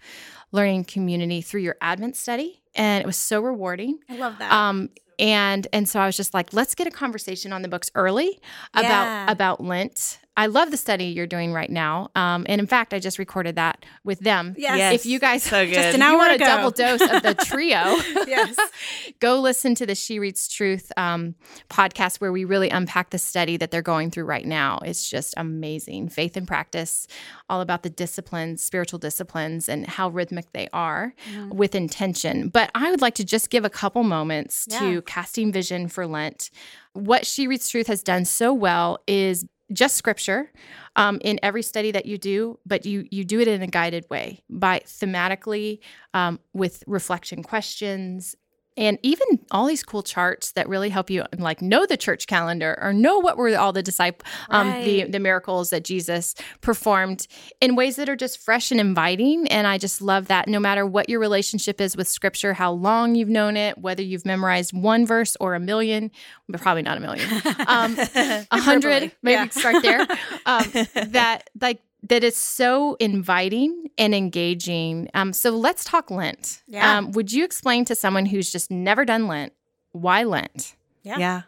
learning 0.53 0.85
community 0.85 1.43
through 1.43 1.61
your 1.61 1.77
Advent 1.81 2.17
study. 2.17 2.63
And 2.75 3.03
it 3.03 3.07
was 3.07 3.17
so 3.17 3.41
rewarding. 3.41 3.99
I 4.09 4.17
love 4.17 4.39
that. 4.39 4.53
Um, 4.53 4.91
and 5.19 5.67
and 5.73 5.89
so 5.89 6.01
I 6.01 6.07
was 6.07 6.17
just 6.17 6.35
like, 6.35 6.53
let's 6.53 6.75
get 6.75 6.87
a 6.87 6.91
conversation 6.91 7.53
on 7.53 7.63
the 7.63 7.69
books 7.69 7.91
early 7.95 8.39
Yeah. 8.75 8.81
about 9.25 9.33
about 9.33 9.61
Lent. 9.65 10.19
I 10.37 10.47
love 10.47 10.71
the 10.71 10.77
study 10.77 11.07
you're 11.07 11.27
doing 11.27 11.53
right 11.53 11.71
now, 11.71 12.11
um, 12.15 12.45
and 12.49 12.61
in 12.61 12.67
fact, 12.67 12.93
I 12.93 12.99
just 12.99 13.19
recorded 13.19 13.57
that 13.57 13.85
with 14.05 14.21
them. 14.21 14.55
Yes. 14.59 14.77
Yes. 14.79 14.95
If 14.95 15.07
you 15.07 15.19
guys 15.19 15.43
So 15.43 15.65
good. 15.65 15.75
just 15.75 15.95
an 15.95 15.95
if 15.95 15.99
you 15.99 16.05
hour 16.05 16.17
want 16.19 16.33
a 16.33 16.35
ago. 16.37 16.45
double 16.45 16.71
dose 16.71 17.01
of 17.01 17.23
the 17.23 17.35
trio, 17.47 17.97
Yes. 18.27 18.57
go 19.21 19.41
listen 19.41 19.75
to 19.77 19.87
the 19.87 19.95
She 19.95 20.19
Reads 20.19 20.49
Truth 20.49 20.93
um, 20.97 21.35
podcast 21.71 22.21
where 22.21 22.33
we 22.33 22.45
really 22.45 22.69
unpack 22.71 23.11
the 23.11 23.19
study 23.19 23.57
that 23.57 23.71
they're 23.71 23.83
going 23.83 24.11
through 24.11 24.25
right 24.25 24.45
now. 24.47 24.79
It's 24.85 25.09
just 25.09 25.35
amazing. 25.37 26.09
Faith 26.11 26.37
and 26.37 26.47
practice, 26.47 27.07
all 27.49 27.61
about 27.61 27.83
the 27.83 27.91
disciplines, 27.91 28.63
spiritual 28.63 28.99
disciplines, 28.99 29.69
and 29.69 29.87
how 29.87 30.09
rhythmic 30.09 30.53
they 30.53 30.69
are 30.73 31.15
Mm-hmm. 31.31 31.57
with 31.57 31.75
intention. 31.75 32.49
But 32.49 32.71
I 32.75 32.91
would 32.91 33.01
like 33.01 33.15
to 33.17 33.25
just 33.25 33.49
give 33.51 33.65
a 33.65 33.71
couple 33.71 34.03
moments 34.03 34.67
Yeah. 34.71 34.81
to 34.81 35.03
casting 35.03 35.53
vision 35.53 35.89
for 35.89 36.07
Lent. 36.07 36.51
What 36.93 37.27
She 37.27 37.47
Reads 37.47 37.69
Truth 37.69 37.87
has 37.87 38.03
done 38.03 38.25
so 38.25 38.53
well 38.53 38.99
is 39.07 39.45
just 39.73 39.97
scripture 39.97 40.53
um, 40.97 41.21
in 41.23 41.39
every 41.43 41.63
study 41.63 41.91
that 41.91 42.07
you 42.07 42.19
do, 42.19 42.59
but 42.65 42.87
you 42.87 43.07
you 43.11 43.25
do 43.25 43.41
it 43.41 43.49
in 43.49 43.63
a 43.63 43.67
guided 43.67 44.07
way 44.11 44.43
by 44.49 44.81
thematically 44.87 45.81
um, 46.15 46.39
with 46.53 46.85
reflection 46.87 47.43
questions 47.43 48.37
and 48.77 48.99
even 49.03 49.27
all 49.51 49.67
these 49.67 49.83
cool 49.83 50.03
charts 50.03 50.53
that 50.53 50.69
really 50.69 50.91
help 50.91 51.09
you 51.11 51.25
like 51.39 51.63
know 51.63 51.87
the 51.87 51.97
church 51.97 52.27
calendar 52.27 52.79
or 52.83 52.93
know 52.93 53.19
what 53.19 53.37
were 53.37 53.57
all 53.57 53.73
the 53.73 53.83
disciple 53.83 54.27
um, 54.51 54.69
the 54.85 55.03
Right. 55.03 55.13
the 55.13 55.19
miracles 55.21 55.71
that 55.71 55.85
Jesus 55.85 56.35
performed 56.61 57.27
in 57.61 57.77
ways 57.77 57.97
that 57.97 58.09
are 58.09 58.17
just 58.17 58.39
fresh 58.39 58.71
and 58.71 58.81
inviting 58.81 59.47
and 59.49 59.67
I 59.67 59.79
just 59.79 60.03
love 60.03 60.29
that 60.29 60.49
no 60.49 60.59
matter 60.61 60.85
what 60.85 61.09
your 61.09 61.21
relationship 61.21 61.81
is 61.81 61.97
with 61.97 62.09
scripture 62.09 62.53
how 62.55 62.73
long 62.73 63.15
you've 63.15 63.29
known 63.29 63.57
it 63.57 63.79
whether 63.79 64.03
you've 64.03 64.27
memorized 64.27 64.73
one 64.73 65.07
verse 65.07 65.37
or 65.41 65.55
a 65.55 65.61
million 65.61 66.11
but 66.49 66.61
probably 66.61 66.83
not 66.83 66.97
a 66.97 67.01
million 67.01 67.29
um, 67.67 67.97
a 68.51 68.59
hundred 68.61 69.13
maybe 69.23 69.35
Yeah. 69.35 69.49
start 69.49 69.83
there 69.83 70.07
um, 70.47 70.71
that 71.09 71.49
like 71.61 71.81
that 72.09 72.23
is 72.25 72.37
so 72.37 72.97
inviting 73.01 73.91
and 73.99 74.15
engaging 74.15 75.09
um, 75.15 75.33
so 75.33 75.51
let's 75.51 75.85
talk 75.85 76.11
lent 76.11 76.63
Yeah. 76.67 76.99
um, 76.99 77.13
would 77.13 77.33
you 77.33 77.45
explain 77.45 77.85
to 77.87 77.95
someone 77.95 78.27
who's 78.27 78.51
just 78.51 78.71
never 78.71 79.05
done 79.05 79.27
lent 79.29 79.53
why 79.93 80.25
lent 80.25 80.75
Yeah. 81.03 81.19
Yeah. 81.19 81.43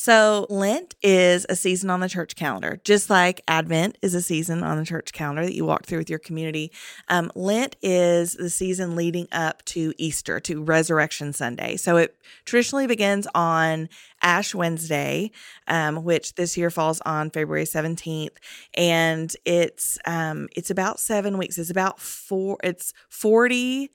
So, 0.00 0.46
Lent 0.48 0.94
is 1.02 1.44
a 1.48 1.56
season 1.56 1.90
on 1.90 1.98
the 1.98 2.08
church 2.08 2.36
calendar, 2.36 2.80
just 2.84 3.10
like 3.10 3.40
Advent 3.48 3.98
is 4.00 4.14
a 4.14 4.22
season 4.22 4.62
on 4.62 4.78
the 4.78 4.84
church 4.84 5.12
calendar 5.12 5.44
that 5.44 5.56
you 5.56 5.64
walk 5.64 5.86
through 5.86 5.98
with 5.98 6.08
your 6.08 6.20
community. 6.20 6.70
Um, 7.08 7.32
Lent 7.34 7.74
is 7.82 8.34
the 8.34 8.48
season 8.48 8.94
leading 8.94 9.26
up 9.32 9.64
to 9.64 9.92
Easter, 9.98 10.38
to 10.38 10.62
Resurrection 10.62 11.32
Sunday. 11.32 11.76
So, 11.76 11.96
it 11.96 12.14
traditionally 12.44 12.86
begins 12.86 13.26
on 13.34 13.88
Ash 14.22 14.54
Wednesday, 14.54 15.32
um, 15.66 16.04
which 16.04 16.36
this 16.36 16.56
year 16.56 16.70
falls 16.70 17.00
on 17.00 17.30
February 17.30 17.64
17th. 17.64 18.36
And 18.74 19.34
it's 19.44 19.98
um, 20.06 20.48
it's 20.54 20.70
about 20.70 21.00
seven 21.00 21.38
weeks. 21.38 21.58
It's 21.58 21.70
about 21.70 21.98
four, 21.98 22.56
it's 22.62 22.94
40 23.08 23.90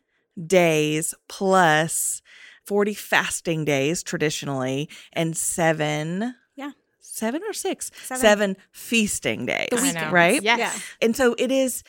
days 0.47 1.13
plus 1.29 2.21
40 2.65 2.93
fasting 2.93 3.65
days 3.65 4.03
traditionally, 4.03 4.89
and 5.11 5.35
seven. 5.35 6.35
Yeah. 6.55 6.71
Seven 6.99 7.41
or 7.47 7.53
six? 7.53 7.91
Seven. 8.03 8.21
Seven 8.21 8.57
feasting 8.71 9.45
days, 9.45 9.69
right? 10.11 10.41
Yes. 10.41 10.59
Yeah. 10.59 10.71
And 11.01 11.15
so 11.15 11.35
it 11.37 11.51
is 11.51 11.83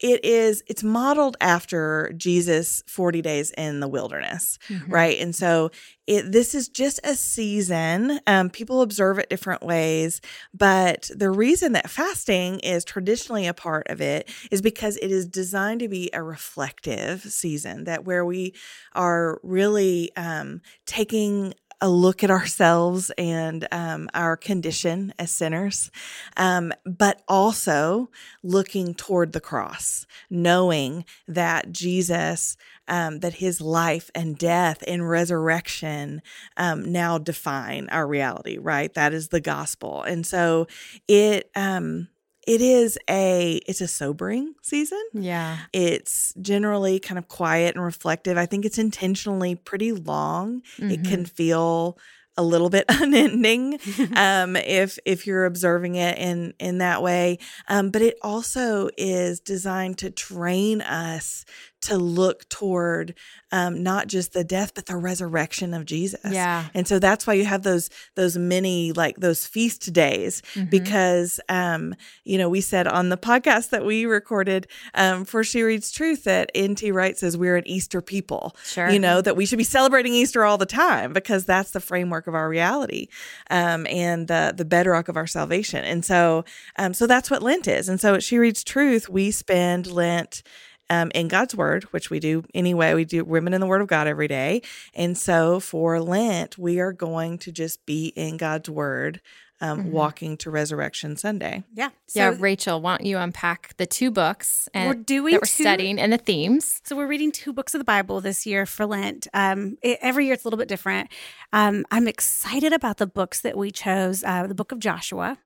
it 0.00 0.24
is 0.24 0.62
it's 0.66 0.82
modeled 0.82 1.36
after 1.40 2.12
Jesus 2.16 2.82
40 2.86 3.20
days 3.22 3.50
in 3.58 3.80
the 3.80 3.88
wilderness, 3.88 4.58
Mhm. 4.68 4.84
right? 4.90 5.18
And 5.20 5.34
so 5.36 5.70
it 6.06 6.32
this 6.32 6.54
is 6.54 6.68
just 6.68 7.00
a 7.04 7.14
season. 7.14 8.20
Um 8.26 8.50
people 8.50 8.82
observe 8.82 9.18
it 9.18 9.28
different 9.30 9.62
ways, 9.62 10.20
but 10.54 11.10
the 11.14 11.30
reason 11.30 11.72
that 11.72 11.90
fasting 11.90 12.60
is 12.60 12.84
traditionally 12.84 13.46
a 13.46 13.54
part 13.54 13.86
of 13.88 14.00
it 14.00 14.28
is 14.50 14.62
because 14.62 14.96
it 14.96 15.10
is 15.10 15.26
designed 15.26 15.80
to 15.80 15.88
be 15.88 16.10
a 16.14 16.22
reflective 16.22 17.22
season 17.22 17.84
that 17.84 18.04
where 18.04 18.24
we 18.24 18.54
are 18.94 19.38
really 19.42 20.10
um 20.16 20.60
taking 20.86 21.54
a 21.80 21.88
look 21.88 22.22
at 22.22 22.30
ourselves 22.30 23.10
and 23.16 23.66
um, 23.72 24.08
our 24.14 24.36
condition 24.36 25.14
as 25.18 25.30
sinners, 25.30 25.90
um, 26.36 26.72
but 26.84 27.22
also 27.26 28.10
looking 28.42 28.94
toward 28.94 29.32
the 29.32 29.40
cross, 29.40 30.06
knowing 30.28 31.04
that 31.26 31.72
Jesus, 31.72 32.56
um, 32.88 33.20
that 33.20 33.34
his 33.34 33.60
life 33.60 34.10
and 34.14 34.36
death 34.36 34.82
and 34.86 35.08
resurrection 35.08 36.22
um, 36.56 36.90
now 36.92 37.18
define 37.18 37.88
our 37.90 38.06
reality, 38.06 38.58
right? 38.58 38.92
That 38.94 39.14
is 39.14 39.28
the 39.28 39.40
gospel. 39.40 40.02
And 40.02 40.26
so 40.26 40.66
it, 41.08 41.50
um, 41.54 42.08
it 42.46 42.60
is 42.60 42.98
a 43.08 43.60
it's 43.66 43.80
a 43.80 43.88
sobering 43.88 44.54
season 44.62 45.02
Yeah. 45.12 45.58
it's 45.72 46.32
generally 46.40 46.98
kind 46.98 47.18
of 47.18 47.28
quiet 47.28 47.74
and 47.76 47.84
reflective 47.84 48.38
i 48.38 48.46
think 48.46 48.64
it's 48.64 48.78
intentionally 48.78 49.54
pretty 49.54 49.92
long 49.92 50.62
it 50.78 51.02
Mhm. 51.02 51.08
can 51.08 51.24
feel 51.26 51.98
a 52.36 52.42
little 52.44 52.70
bit 52.70 52.86
unending 52.88 53.78
um, 54.16 54.56
if 54.56 54.98
if 55.04 55.26
you're 55.26 55.44
observing 55.44 55.96
it 55.96 56.16
in 56.16 56.54
in 56.58 56.78
that 56.78 57.02
way. 57.02 57.38
Um, 57.68 57.90
but 57.90 58.00
it 58.02 58.16
also 58.22 58.88
is 58.96 59.40
designed 59.40 59.98
to 59.98 60.10
train 60.10 60.80
us 60.80 61.44
to 61.82 61.96
look 61.96 62.48
toward 62.48 63.14
um, 63.52 63.82
not 63.82 64.06
just 64.06 64.32
the 64.32 64.44
death 64.44 64.72
but 64.74 64.86
the 64.86 64.96
resurrection 64.96 65.74
of 65.74 65.84
Jesus. 65.84 66.20
Yeah. 66.32 66.66
And 66.74 66.86
so 66.86 66.98
that's 66.98 67.26
why 67.26 67.34
you 67.34 67.44
have 67.46 67.62
those 67.62 67.90
those 68.14 68.36
many 68.36 68.92
like 68.92 69.16
those 69.16 69.46
feast 69.46 69.92
days 69.92 70.42
Mhm. 70.54 70.70
because 70.70 71.40
um 71.48 71.94
you 72.24 72.38
know 72.38 72.48
we 72.48 72.60
said 72.60 72.86
on 72.86 73.08
the 73.08 73.16
podcast 73.16 73.70
that 73.70 73.84
we 73.84 74.04
recorded 74.06 74.66
um 74.94 75.24
for 75.24 75.42
She 75.42 75.62
Reads 75.62 75.90
Truth 75.90 76.24
that 76.24 76.50
NT 76.56 76.92
Wright 76.92 77.16
says 77.18 77.36
we're 77.36 77.56
an 77.56 77.66
Easter 77.66 78.00
people 78.00 78.54
Sure. 78.64 78.88
you 78.90 78.98
know 78.98 79.20
that 79.20 79.36
we 79.36 79.46
should 79.46 79.58
be 79.58 79.64
celebrating 79.64 80.14
Easter 80.14 80.44
all 80.44 80.58
the 80.58 80.66
time 80.66 81.12
because 81.12 81.44
that's 81.44 81.72
the 81.72 81.80
framework 81.80 82.26
of 82.26 82.34
our 82.34 82.48
reality 82.48 83.08
um 83.50 83.86
and 83.88 84.28
the 84.28 84.54
the 84.56 84.64
bedrock 84.64 85.08
of 85.08 85.16
our 85.16 85.26
salvation 85.26 85.82
and 85.84 86.04
so 86.04 86.44
um 86.76 86.94
so 86.94 87.06
that's 87.06 87.30
what 87.30 87.42
Lent 87.42 87.66
is 87.66 87.88
and 87.88 88.00
so 88.00 88.14
at 88.14 88.22
She 88.22 88.38
Reads 88.38 88.62
Truth 88.62 89.08
we 89.08 89.30
spend 89.30 89.86
Lent 89.90 90.42
um, 90.90 91.10
in 91.14 91.28
God's 91.28 91.54
Word, 91.54 91.84
which 91.84 92.10
we 92.10 92.20
do 92.20 92.44
anyway. 92.54 92.92
We 92.94 93.06
do 93.06 93.24
Women 93.24 93.54
in 93.54 93.60
the 93.60 93.66
Word 93.66 93.80
of 93.80 93.88
God 93.88 94.06
every 94.06 94.28
day. 94.28 94.60
And 94.94 95.16
so 95.16 95.60
for 95.60 96.00
Lent, 96.00 96.58
we 96.58 96.80
are 96.80 96.92
going 96.92 97.38
to 97.38 97.52
just 97.52 97.86
be 97.86 98.08
in 98.08 98.36
God's 98.36 98.68
Word, 98.68 99.20
um, 99.60 99.84
Mhm. 99.84 99.90
walking 99.90 100.36
to 100.38 100.50
Resurrection 100.50 101.16
Sunday. 101.16 101.64
Yeah. 101.74 101.90
yeah, 102.14 102.34
Rachel, 102.38 102.80
why 102.80 102.96
don't 102.96 103.06
you 103.06 103.18
unpack 103.18 103.76
the 103.76 103.86
two 103.86 104.10
books 104.10 104.68
and 104.74 104.88
we're 104.88 104.94
doing 105.02 105.32
that 105.34 105.42
we're 105.42 105.46
two- 105.46 105.62
studying 105.64 105.98
and 106.00 106.12
the 106.12 106.18
themes? 106.18 106.80
So 106.84 106.96
we're 106.96 107.06
reading 107.06 107.30
two 107.32 107.52
books 107.52 107.74
of 107.74 107.78
the 107.80 107.84
Bible 107.84 108.20
this 108.20 108.46
year 108.46 108.66
for 108.66 108.86
Lent. 108.86 109.26
Um, 109.34 109.76
it- 109.82 109.98
every 110.00 110.24
year 110.24 110.34
it's 110.34 110.44
a 110.44 110.46
little 110.46 110.58
bit 110.58 110.68
different. 110.68 111.08
Um, 111.52 111.84
I'm 111.90 112.06
excited 112.08 112.72
about 112.72 112.96
the 112.98 113.06
books 113.06 113.40
that 113.40 113.56
we 113.56 113.70
chose. 113.70 114.22
Uh, 114.24 114.46
the 114.46 114.54
Book 114.54 114.72
of 114.72 114.78
Joshua, 114.78 115.38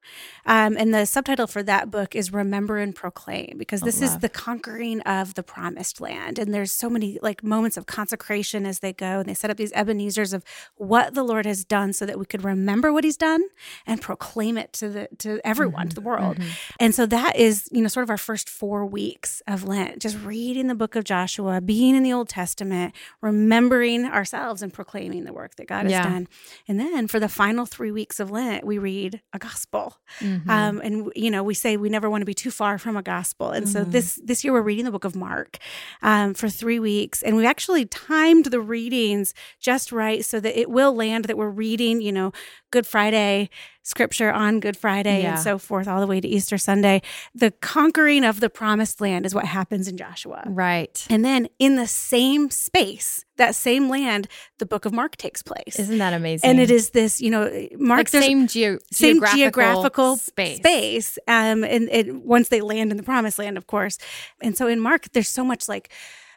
um, 0.46 0.76
and 0.76 0.92
the 0.94 1.06
subtitle 1.06 1.46
for 1.46 1.62
that 1.62 1.90
book 1.90 2.14
is 2.14 2.32
"Remember 2.32 2.78
and 2.78 2.94
Proclaim," 2.94 3.56
because 3.58 3.82
Oh, 3.82 3.86
this 3.86 4.02
is 4.02 4.18
the 4.18 4.28
conquering 4.28 5.00
of 5.02 5.34
the 5.34 5.42
Promised 5.42 6.00
Land. 6.00 6.38
And 6.38 6.52
there's 6.52 6.72
so 6.72 6.88
many 6.90 7.18
like 7.22 7.42
moments 7.42 7.76
of 7.76 7.86
consecration 7.86 8.66
as 8.66 8.80
they 8.80 8.92
go, 8.92 9.20
and 9.20 9.28
they 9.28 9.34
set 9.34 9.50
up 9.50 9.56
these 9.56 9.72
Ebenezer's 9.72 10.32
of 10.32 10.44
what 10.76 11.14
the 11.14 11.22
Lord 11.22 11.46
has 11.46 11.64
done, 11.64 11.92
so 11.92 12.04
that 12.06 12.18
we 12.18 12.26
could 12.26 12.44
remember 12.44 12.92
what 12.92 13.04
He's 13.04 13.16
done 13.16 13.42
and 13.86 14.00
proclaim 14.04 14.58
it 14.58 14.70
to 14.74 14.88
the 14.90 15.08
to 15.18 15.40
everyone, 15.44 15.88
to 15.88 15.94
the 15.94 16.02
world. 16.02 16.36
Mhm. 16.36 16.50
And 16.78 16.94
so 16.94 17.06
that 17.06 17.36
is, 17.36 17.66
you 17.72 17.80
know, 17.80 17.88
sort 17.88 18.04
of 18.04 18.10
our 18.10 18.18
first 18.18 18.50
four 18.50 18.84
weeks 18.84 19.40
of 19.46 19.64
Lent, 19.64 19.98
just 20.02 20.18
reading 20.22 20.66
the 20.66 20.74
book 20.74 20.94
of 20.94 21.04
Joshua, 21.04 21.62
being 21.62 21.96
in 21.96 22.02
the 22.02 22.12
Old 22.12 22.28
Testament, 22.28 22.94
remembering 23.22 24.04
ourselves 24.04 24.60
and 24.62 24.72
proclaiming 24.72 25.24
the 25.24 25.32
work 25.32 25.54
that 25.56 25.66
God 25.66 25.84
has 25.84 25.92
done. 26.04 26.28
And 26.68 26.78
then 26.78 27.06
for 27.08 27.18
the 27.18 27.28
final 27.30 27.64
three 27.64 27.90
weeks 27.90 28.20
of 28.20 28.30
Lent, 28.30 28.64
we 28.64 28.76
read 28.76 29.22
a 29.32 29.38
gospel. 29.38 29.96
Mhm. 30.20 30.48
Um, 30.48 30.80
and 30.84 31.10
you 31.16 31.30
know, 31.30 31.42
we 31.42 31.54
say 31.54 31.76
we 31.78 31.88
never 31.88 32.10
want 32.10 32.20
to 32.22 32.26
be 32.26 32.34
too 32.34 32.50
far 32.50 32.76
from 32.78 32.96
a 32.98 33.02
gospel. 33.02 33.50
And 33.50 33.66
so 33.66 33.84
Mhm. 33.84 33.90
this 33.92 34.20
this 34.22 34.44
year 34.44 34.52
we're 34.52 34.60
reading 34.60 34.84
the 34.84 34.90
book 34.90 35.04
of 35.06 35.16
Mark 35.16 35.56
um, 36.02 36.34
for 36.34 36.50
three 36.50 36.78
weeks, 36.78 37.22
and 37.22 37.36
we 37.36 37.46
actually 37.46 37.86
timed 37.86 38.46
the 38.46 38.60
readings 38.60 39.32
just 39.60 39.90
right 39.92 40.22
so 40.24 40.40
that 40.40 40.58
it 40.58 40.68
will 40.68 40.94
land 40.94 41.24
that 41.24 41.38
we're 41.38 41.48
reading, 41.48 42.02
you 42.02 42.12
know, 42.12 42.32
Good 42.70 42.86
Friday 42.86 43.48
scripture 43.84 44.32
on 44.32 44.58
Good 44.60 44.76
Friday 44.76 45.22
Yeah. 45.22 45.34
and 45.34 45.38
so 45.40 45.58
forth, 45.58 45.86
all 45.86 46.00
the 46.00 46.06
way 46.06 46.20
to 46.20 46.26
Easter 46.26 46.56
Sunday. 46.58 47.02
The 47.34 47.50
conquering 47.50 48.24
of 48.24 48.40
the 48.40 48.48
promised 48.50 49.00
land 49.00 49.26
is 49.26 49.34
what 49.34 49.44
happens 49.44 49.86
in 49.88 49.96
Joshua. 49.96 50.42
right. 50.46 51.06
And 51.10 51.22
then 51.24 51.48
in 51.58 51.76
the 51.76 51.86
same 51.86 52.50
space, 52.50 53.24
that 53.36 53.54
same 53.54 53.88
land, 53.90 54.26
the 54.58 54.64
book 54.66 54.84
of 54.86 54.92
Mark 54.94 55.16
takes 55.18 55.42
place. 55.42 55.78
Isn't 55.78 55.98
that 55.98 56.14
amazing? 56.14 56.48
and 56.48 56.58
it 56.60 56.70
is 56.70 56.90
this, 56.90 57.20
you 57.20 57.30
know, 57.30 57.44
Mark 57.78 57.98
like 57.98 58.08
same, 58.08 58.46
geo- 58.46 58.78
same 58.90 59.16
geographical, 59.16 59.36
geographical 59.38 60.16
space. 60.16 60.56
space 60.58 61.18
um 61.28 61.62
and 61.62 61.88
it 61.90 62.14
once 62.24 62.48
they 62.48 62.60
land 62.62 62.90
in 62.90 62.96
the 62.96 63.02
promised 63.02 63.38
land 63.38 63.56
of 63.58 63.66
course 63.66 63.98
and 64.40 64.56
so 64.56 64.66
in 64.66 64.80
mark 64.80 65.10
there's 65.12 65.28
so 65.28 65.44
much 65.44 65.68
like 65.68 65.90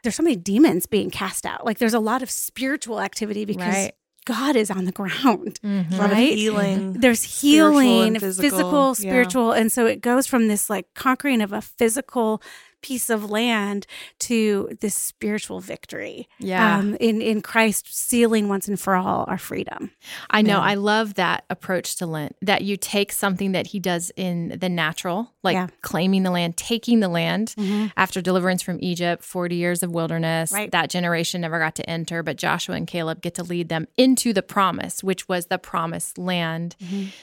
there's 0.04 0.16
so 0.16 0.24
many 0.24 0.36
demons 0.36 0.86
being 0.86 1.10
cast 1.10 1.46
out 1.46 1.66
like 1.66 1.78
there's 1.80 1.94
a 1.94 2.00
lot 2.00 2.22
of 2.22 2.30
spiritual 2.30 3.00
activity 3.00 3.46
because 3.46 3.74
Right. 3.74 3.92
God 4.32 4.56
is 4.56 4.70
on 4.78 4.84
the 4.90 4.92
ground 5.00 5.54
Mhm. 5.63 5.92
A 5.94 5.96
lot 5.98 6.06
of 6.12 6.18
Right? 6.18 6.36
healing. 6.44 6.94
there's 7.04 7.24
healing 7.42 8.08
and 8.16 8.20
physical, 8.20 8.50
physical, 8.50 8.86
yeah. 8.90 8.94
spiritual 9.06 9.50
and 9.60 9.68
so 9.76 9.82
it 9.94 10.00
goes 10.10 10.26
from 10.32 10.44
this 10.52 10.63
like 10.74 10.86
conquering 11.06 11.42
of 11.46 11.52
a 11.54 11.62
physical 11.80 12.42
piece 12.82 13.10
of 13.10 13.30
land 13.30 13.86
to 14.20 14.70
this 14.82 14.96
spiritual 14.96 15.60
victory 15.60 16.28
Yeah. 16.40 16.78
um, 16.78 16.96
in 17.00 17.22
in 17.22 17.42
christ 17.42 17.86
sealing 17.96 18.48
once 18.50 18.68
and 18.68 18.80
for 18.80 18.96
all 18.96 19.26
our 19.28 19.38
freedom 19.38 19.92
I 20.30 20.42
know. 20.42 20.58
Yeah. 20.58 20.62
I 20.62 20.74
love 20.76 21.16
that 21.16 21.44
approach 21.50 21.96
to 21.98 22.06
Lent 22.06 22.36
that 22.42 22.62
you 22.63 22.78
take 22.78 23.12
something 23.12 23.52
that 23.54 23.68
he 23.68 23.80
does 23.80 24.12
in 24.16 24.58
the 24.60 24.70
natural, 24.70 25.34
like 25.44 25.54
Yeah. 25.56 25.68
claiming 25.82 26.24
the 26.24 26.32
land, 26.32 26.58
taking 26.58 27.00
the 27.00 27.08
land 27.10 27.54
after 27.96 28.22
deliverance 28.22 28.62
from 28.62 28.78
Egypt, 28.82 29.24
40 29.24 29.56
years 29.56 29.84
of 29.84 29.92
wilderness. 29.92 30.52
Right. 30.52 30.72
That 30.72 30.90
generation 30.90 31.42
never 31.42 31.60
got 31.60 31.76
to 31.76 31.90
enter, 31.90 32.24
but 32.24 32.38
Joshua 32.38 32.76
and 32.76 32.88
Caleb 32.88 33.22
get 33.22 33.36
to 33.36 33.44
lead 33.44 33.70
them 33.70 33.88
into 33.98 34.34
the 34.34 34.42
promise, 34.44 35.04
which 35.04 35.28
was 35.28 35.48
the 35.48 35.58
promised 35.58 36.18
land. 36.18 36.76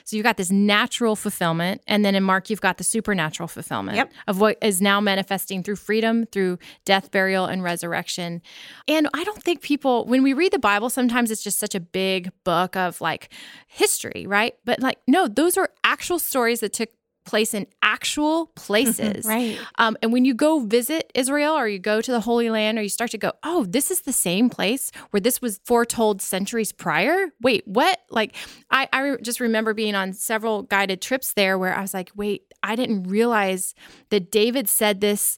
So 0.05 0.17
you've 0.17 0.25
got 0.25 0.37
this 0.37 0.51
natural 0.51 1.17
fulfillment. 1.17 1.83
And 1.87 2.05
then 2.05 2.15
in 2.15 2.23
Mark, 2.23 2.51
you've 2.51 2.61
got 2.61 2.79
the 2.79 2.85
supernatural 2.85 3.49
fulfillment 3.49 3.97
Yep. 3.97 4.13
of 4.27 4.41
what 4.41 4.59
is 4.63 4.81
now 4.81 5.01
through 5.45 5.77
freedom, 5.77 6.27
through 6.27 6.59
death, 6.85 7.11
burial, 7.11 7.47
and 7.47 7.63
resurrection. 7.63 8.43
And 8.89 9.09
I 9.15 9.25
don't 9.25 9.43
think 9.43 9.61
people, 9.63 10.05
when 10.07 10.23
we 10.23 10.33
read 10.33 10.53
the 10.53 10.59
Bible, 10.59 10.91
sometimes 10.91 11.31
it's 11.31 11.43
just 11.43 11.59
such 11.59 11.75
a 11.75 11.81
big 11.81 12.31
book 12.45 12.77
of 12.77 13.01
like 13.01 13.33
history, 13.69 14.27
right? 14.27 14.55
But 14.65 14.81
like, 14.81 14.99
no, 15.07 15.29
those 15.29 15.57
are 15.57 15.71
actual 15.85 16.19
stories 16.19 16.61
that 16.61 16.73
took 16.73 16.91
place 17.25 17.55
in 17.55 17.67
actual 17.83 18.47
places. 18.55 19.25
right 19.25 19.59
Um, 19.79 19.97
and 20.03 20.13
when 20.13 20.25
you 20.25 20.35
go 20.35 20.61
visit 20.61 21.11
Israel 21.15 21.55
or 21.55 21.69
you 21.69 21.79
go 21.79 22.01
to 22.01 22.11
the 22.11 22.21
Holy 22.21 22.51
Land 22.51 22.79
or 22.79 22.83
you 22.83 22.89
start 22.89 23.11
to 23.13 23.19
go, 23.19 23.33
oh, 23.43 23.65
this 23.65 23.91
is 23.91 24.03
the 24.03 24.13
same 24.13 24.51
place 24.51 24.91
where 25.11 25.21
this 25.21 25.41
was 25.41 25.61
foretold 25.65 26.23
centuries 26.23 26.73
prior. 26.73 27.27
Wait, 27.41 27.63
what? 27.67 28.01
Like, 28.11 28.35
I, 28.71 28.89
I 28.93 29.01
re- 29.01 29.23
just 29.23 29.41
remember 29.41 29.75
being 29.75 29.95
on 29.95 30.13
several 30.13 30.63
guided 30.63 31.01
trips 31.01 31.33
there 31.33 31.59
where 31.59 31.75
I 31.75 31.83
was 31.83 31.95
like, 31.95 32.11
wait, 32.15 32.43
I 32.63 32.77
didn't 32.77 33.05
realize 33.05 33.75
that 34.11 34.31
David 34.31 34.69
said 34.69 35.01
this 35.01 35.37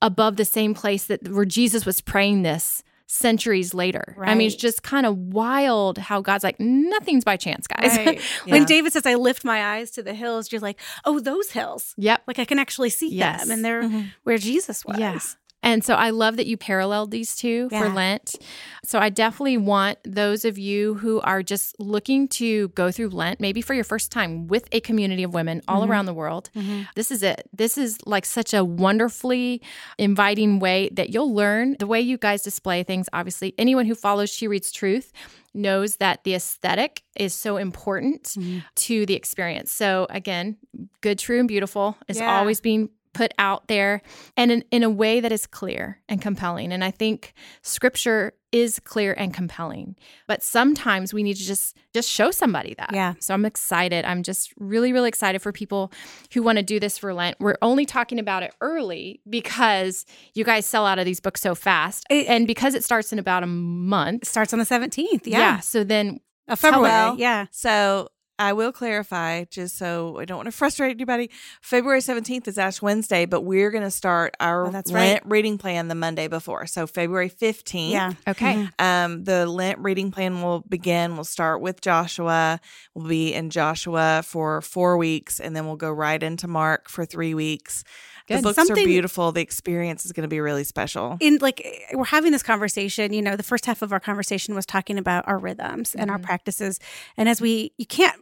above 0.00 0.36
the 0.36 0.44
same 0.44 0.74
place 0.74 1.06
that 1.06 1.28
where 1.28 1.44
Jesus 1.44 1.84
was 1.84 2.00
praying 2.00 2.42
this 2.42 2.82
centuries 3.10 3.72
later. 3.74 4.14
Right. 4.16 4.28
I 4.30 4.34
mean, 4.34 4.46
it's 4.48 4.54
just 4.54 4.82
kind 4.82 5.06
of 5.06 5.16
wild 5.16 5.96
how 5.98 6.20
God's 6.20 6.44
like, 6.44 6.60
nothing's 6.60 7.24
by 7.24 7.36
chance, 7.36 7.66
guys. 7.66 7.96
Right. 8.06 8.20
Yeah. 8.46 8.52
When 8.52 8.64
David 8.66 8.92
says, 8.92 9.06
I 9.06 9.14
lift 9.14 9.44
my 9.44 9.76
eyes 9.76 9.90
to 9.92 10.02
the 10.02 10.12
hills, 10.14 10.52
you're 10.52 10.60
like, 10.60 10.78
oh, 11.04 11.18
those 11.18 11.50
hills. 11.50 11.94
yep. 11.96 12.22
Like 12.26 12.38
I 12.38 12.44
can 12.44 12.58
actually 12.58 12.90
see 12.90 13.08
Yes. 13.08 13.42
them 13.42 13.50
and 13.50 13.64
they're 13.64 13.82
Mhm. 13.82 14.10
where 14.24 14.36
Jesus 14.38 14.84
was. 14.84 14.98
Yeah. 14.98 15.18
And 15.62 15.84
so 15.84 15.94
I 15.94 16.10
love 16.10 16.36
that 16.36 16.46
you 16.46 16.56
paralleled 16.56 17.10
these 17.10 17.34
two 17.34 17.68
for 17.70 17.88
Lent. 17.88 18.36
So 18.84 18.98
I 19.00 19.08
definitely 19.10 19.56
want 19.56 19.98
those 20.04 20.44
of 20.44 20.56
you 20.56 20.94
who 20.94 21.20
are 21.20 21.42
just 21.42 21.74
looking 21.80 22.28
to 22.28 22.68
go 22.68 22.90
through 22.92 23.08
Lent, 23.08 23.40
maybe 23.40 23.60
for 23.60 23.74
your 23.74 23.84
first 23.84 24.12
time 24.12 24.46
with 24.46 24.68
a 24.72 24.80
community 24.80 25.24
of 25.24 25.34
women 25.34 25.60
all 25.66 25.82
Mhm. 25.82 25.88
around 25.88 26.06
the 26.06 26.14
world. 26.14 26.50
Mhm. 26.54 26.86
This 26.94 27.10
is 27.10 27.22
it. 27.22 27.48
This 27.52 27.76
is 27.76 27.98
like 28.06 28.24
such 28.24 28.54
a 28.54 28.64
wonderfully 28.64 29.60
inviting 29.98 30.58
way 30.60 30.88
that 30.92 31.10
you'll 31.10 31.34
learn 31.34 31.76
the 31.78 31.86
way 31.86 32.00
you 32.00 32.18
guys 32.18 32.42
display 32.42 32.82
things. 32.82 33.08
Obviously, 33.12 33.52
anyone 33.58 33.86
who 33.86 33.94
follows 33.94 34.30
She 34.30 34.46
Reads 34.46 34.70
Truth 34.72 35.12
knows 35.54 35.96
that 35.96 36.22
the 36.24 36.34
aesthetic 36.34 37.02
is 37.16 37.34
so 37.34 37.56
important 37.56 38.22
Mhm. 38.24 38.64
to 38.76 39.06
the 39.06 39.14
experience. 39.14 39.72
So 39.72 40.06
again, 40.08 40.56
good, 41.00 41.18
true, 41.18 41.40
and 41.40 41.48
beautiful 41.48 41.96
is 42.06 42.18
Yeah. 42.18 42.38
always 42.38 42.60
being 42.60 42.90
put 43.18 43.32
out 43.38 43.66
there 43.68 44.00
and 44.36 44.52
in, 44.52 44.64
in 44.70 44.82
a 44.84 44.90
way 44.90 45.18
that 45.20 45.32
is 45.32 45.44
clear 45.46 46.00
and 46.08 46.22
compelling. 46.22 46.72
And 46.72 46.84
I 46.84 46.90
think 46.92 47.34
scripture 47.62 48.32
is 48.52 48.78
clear 48.78 49.12
and 49.12 49.34
compelling. 49.34 49.96
But 50.26 50.42
sometimes 50.42 51.12
we 51.12 51.22
need 51.22 51.34
to 51.34 51.44
just 51.44 51.76
just 51.92 52.08
show 52.08 52.30
somebody 52.30 52.74
that. 52.78 52.90
Yeah. 52.94 53.14
So 53.18 53.34
I'm 53.34 53.44
excited. 53.44 54.04
I'm 54.04 54.22
just 54.22 54.52
really, 54.56 54.92
really 54.92 55.08
excited 55.08 55.42
for 55.42 55.52
people 55.52 55.92
who 56.32 56.42
want 56.42 56.58
to 56.58 56.62
do 56.62 56.78
this 56.80 56.96
for 56.96 57.12
Lent. 57.12 57.36
We're 57.40 57.56
only 57.60 57.84
talking 57.84 58.18
about 58.18 58.42
it 58.44 58.54
early 58.60 59.20
because 59.28 60.06
you 60.34 60.44
guys 60.44 60.64
sell 60.64 60.86
out 60.86 60.98
of 60.98 61.04
these 61.04 61.20
books 61.20 61.40
so 61.40 61.54
fast. 61.54 62.04
It- 62.08 62.26
and 62.28 62.46
because 62.46 62.74
it 62.74 62.84
starts 62.84 63.12
in 63.12 63.18
about 63.18 63.42
a 63.42 63.46
It 63.46 63.48
month. 63.48 64.26
starts 64.26 64.52
on 64.52 64.58
the 64.60 64.64
17th. 64.64 65.26
Yeah. 65.26 65.38
Yeah. 65.38 65.60
So 65.60 65.82
then 65.84 66.20
Of 66.46 66.58
February. 66.60 66.90
Hello. 66.90 67.16
Yeah. 67.18 67.46
So 67.50 68.08
I 68.38 68.52
will 68.52 68.72
clarify, 68.72 69.44
just 69.44 69.76
so 69.76 70.18
I 70.18 70.24
don't 70.24 70.36
want 70.38 70.46
to 70.46 70.52
frustrate 70.52 70.92
anybody. 70.92 71.30
February 71.60 72.00
17th 72.00 72.46
is 72.48 72.56
Ash 72.58 72.80
Wednesday, 72.80 73.24
but 73.26 73.42
we're 73.42 73.70
going 73.70 73.82
to 73.84 73.90
start 73.90 74.34
our 74.40 74.66
Oh, 74.66 74.70
that's 74.70 74.90
Lent 74.90 75.22
reading 75.26 75.58
plan 75.58 75.88
the 75.88 75.94
Monday 75.94 76.28
before. 76.28 76.66
So 76.66 76.86
February 76.86 77.30
15th. 77.30 77.90
Yeah. 77.90 78.12
okay. 78.28 78.68
Mhm. 78.78 78.80
Um, 78.80 79.24
the 79.24 79.46
Lent 79.46 79.78
reading 79.80 80.10
plan 80.10 80.42
will 80.42 80.60
begin. 80.68 81.14
We'll 81.16 81.24
start 81.24 81.60
with 81.60 81.80
Joshua. 81.80 82.60
We'll 82.94 83.08
be 83.08 83.34
in 83.34 83.50
Joshua 83.50 84.22
for 84.24 84.60
four 84.62 84.96
weeks, 84.98 85.40
and 85.40 85.56
then 85.56 85.66
we'll 85.66 85.76
go 85.76 85.90
right 85.90 86.22
into 86.22 86.46
Mark 86.48 86.88
for 86.88 87.04
three 87.04 87.34
weeks. 87.34 87.82
The 88.28 88.34
Good. 88.34 88.42
books 88.44 88.70
are 88.70 88.74
beautiful. 88.74 89.32
The 89.32 89.40
experience 89.40 90.04
is 90.04 90.12
going 90.12 90.22
to 90.24 90.28
be 90.28 90.38
really 90.40 90.64
special. 90.64 91.16
in 91.20 91.38
like 91.40 91.66
we're 91.94 92.04
having 92.04 92.30
this 92.30 92.42
conversation 92.42 93.12
you 93.14 93.22
know 93.22 93.36
the 93.36 93.42
first 93.42 93.64
half 93.64 93.80
of 93.80 93.90
our 93.92 94.00
conversation 94.00 94.54
was 94.54 94.66
talking 94.66 94.98
about 94.98 95.26
our 95.26 95.38
rhythms 95.38 95.94
and 95.94 96.10
our 96.10 96.18
Mhm. 96.18 96.22
practices 96.24 96.78
and 97.16 97.26
as 97.28 97.40
we 97.40 97.72
you 97.78 97.86
can't 97.86 98.14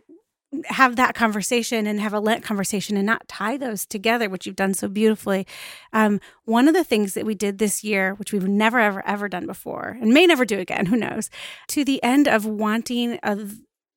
have 0.66 0.97
that 0.97 1.14
conversation 1.14 1.86
and 1.86 2.01
have 2.01 2.14
a 2.14 2.20
lent 2.20 2.42
conversation 2.44 2.97
and 2.97 3.07
not 3.07 3.26
tie 3.28 3.57
those 3.57 3.84
together 3.84 4.28
which 4.28 4.47
you've 4.47 4.57
done 4.57 4.74
so 4.74 4.88
beautifully. 4.88 5.47
Um, 5.92 6.20
one 6.44 6.68
of 6.68 6.74
the 6.74 6.84
things 6.84 7.14
that 7.14 7.26
we 7.26 7.34
did 7.34 7.59
this 7.59 7.82
year 7.82 8.14
which 8.14 8.32
we've 8.32 8.49
never 8.49 8.78
ever 8.78 9.05
ever 9.07 9.28
done 9.28 9.47
before 9.47 9.99
and 10.01 10.12
may 10.12 10.26
never 10.26 10.44
do 10.44 10.59
again 10.59 10.86
who 10.86 10.97
knows 10.97 11.30
to 11.68 11.84
the 11.84 12.03
end 12.03 12.28
of 12.28 12.47
wanting 12.47 13.18
a 13.22 13.36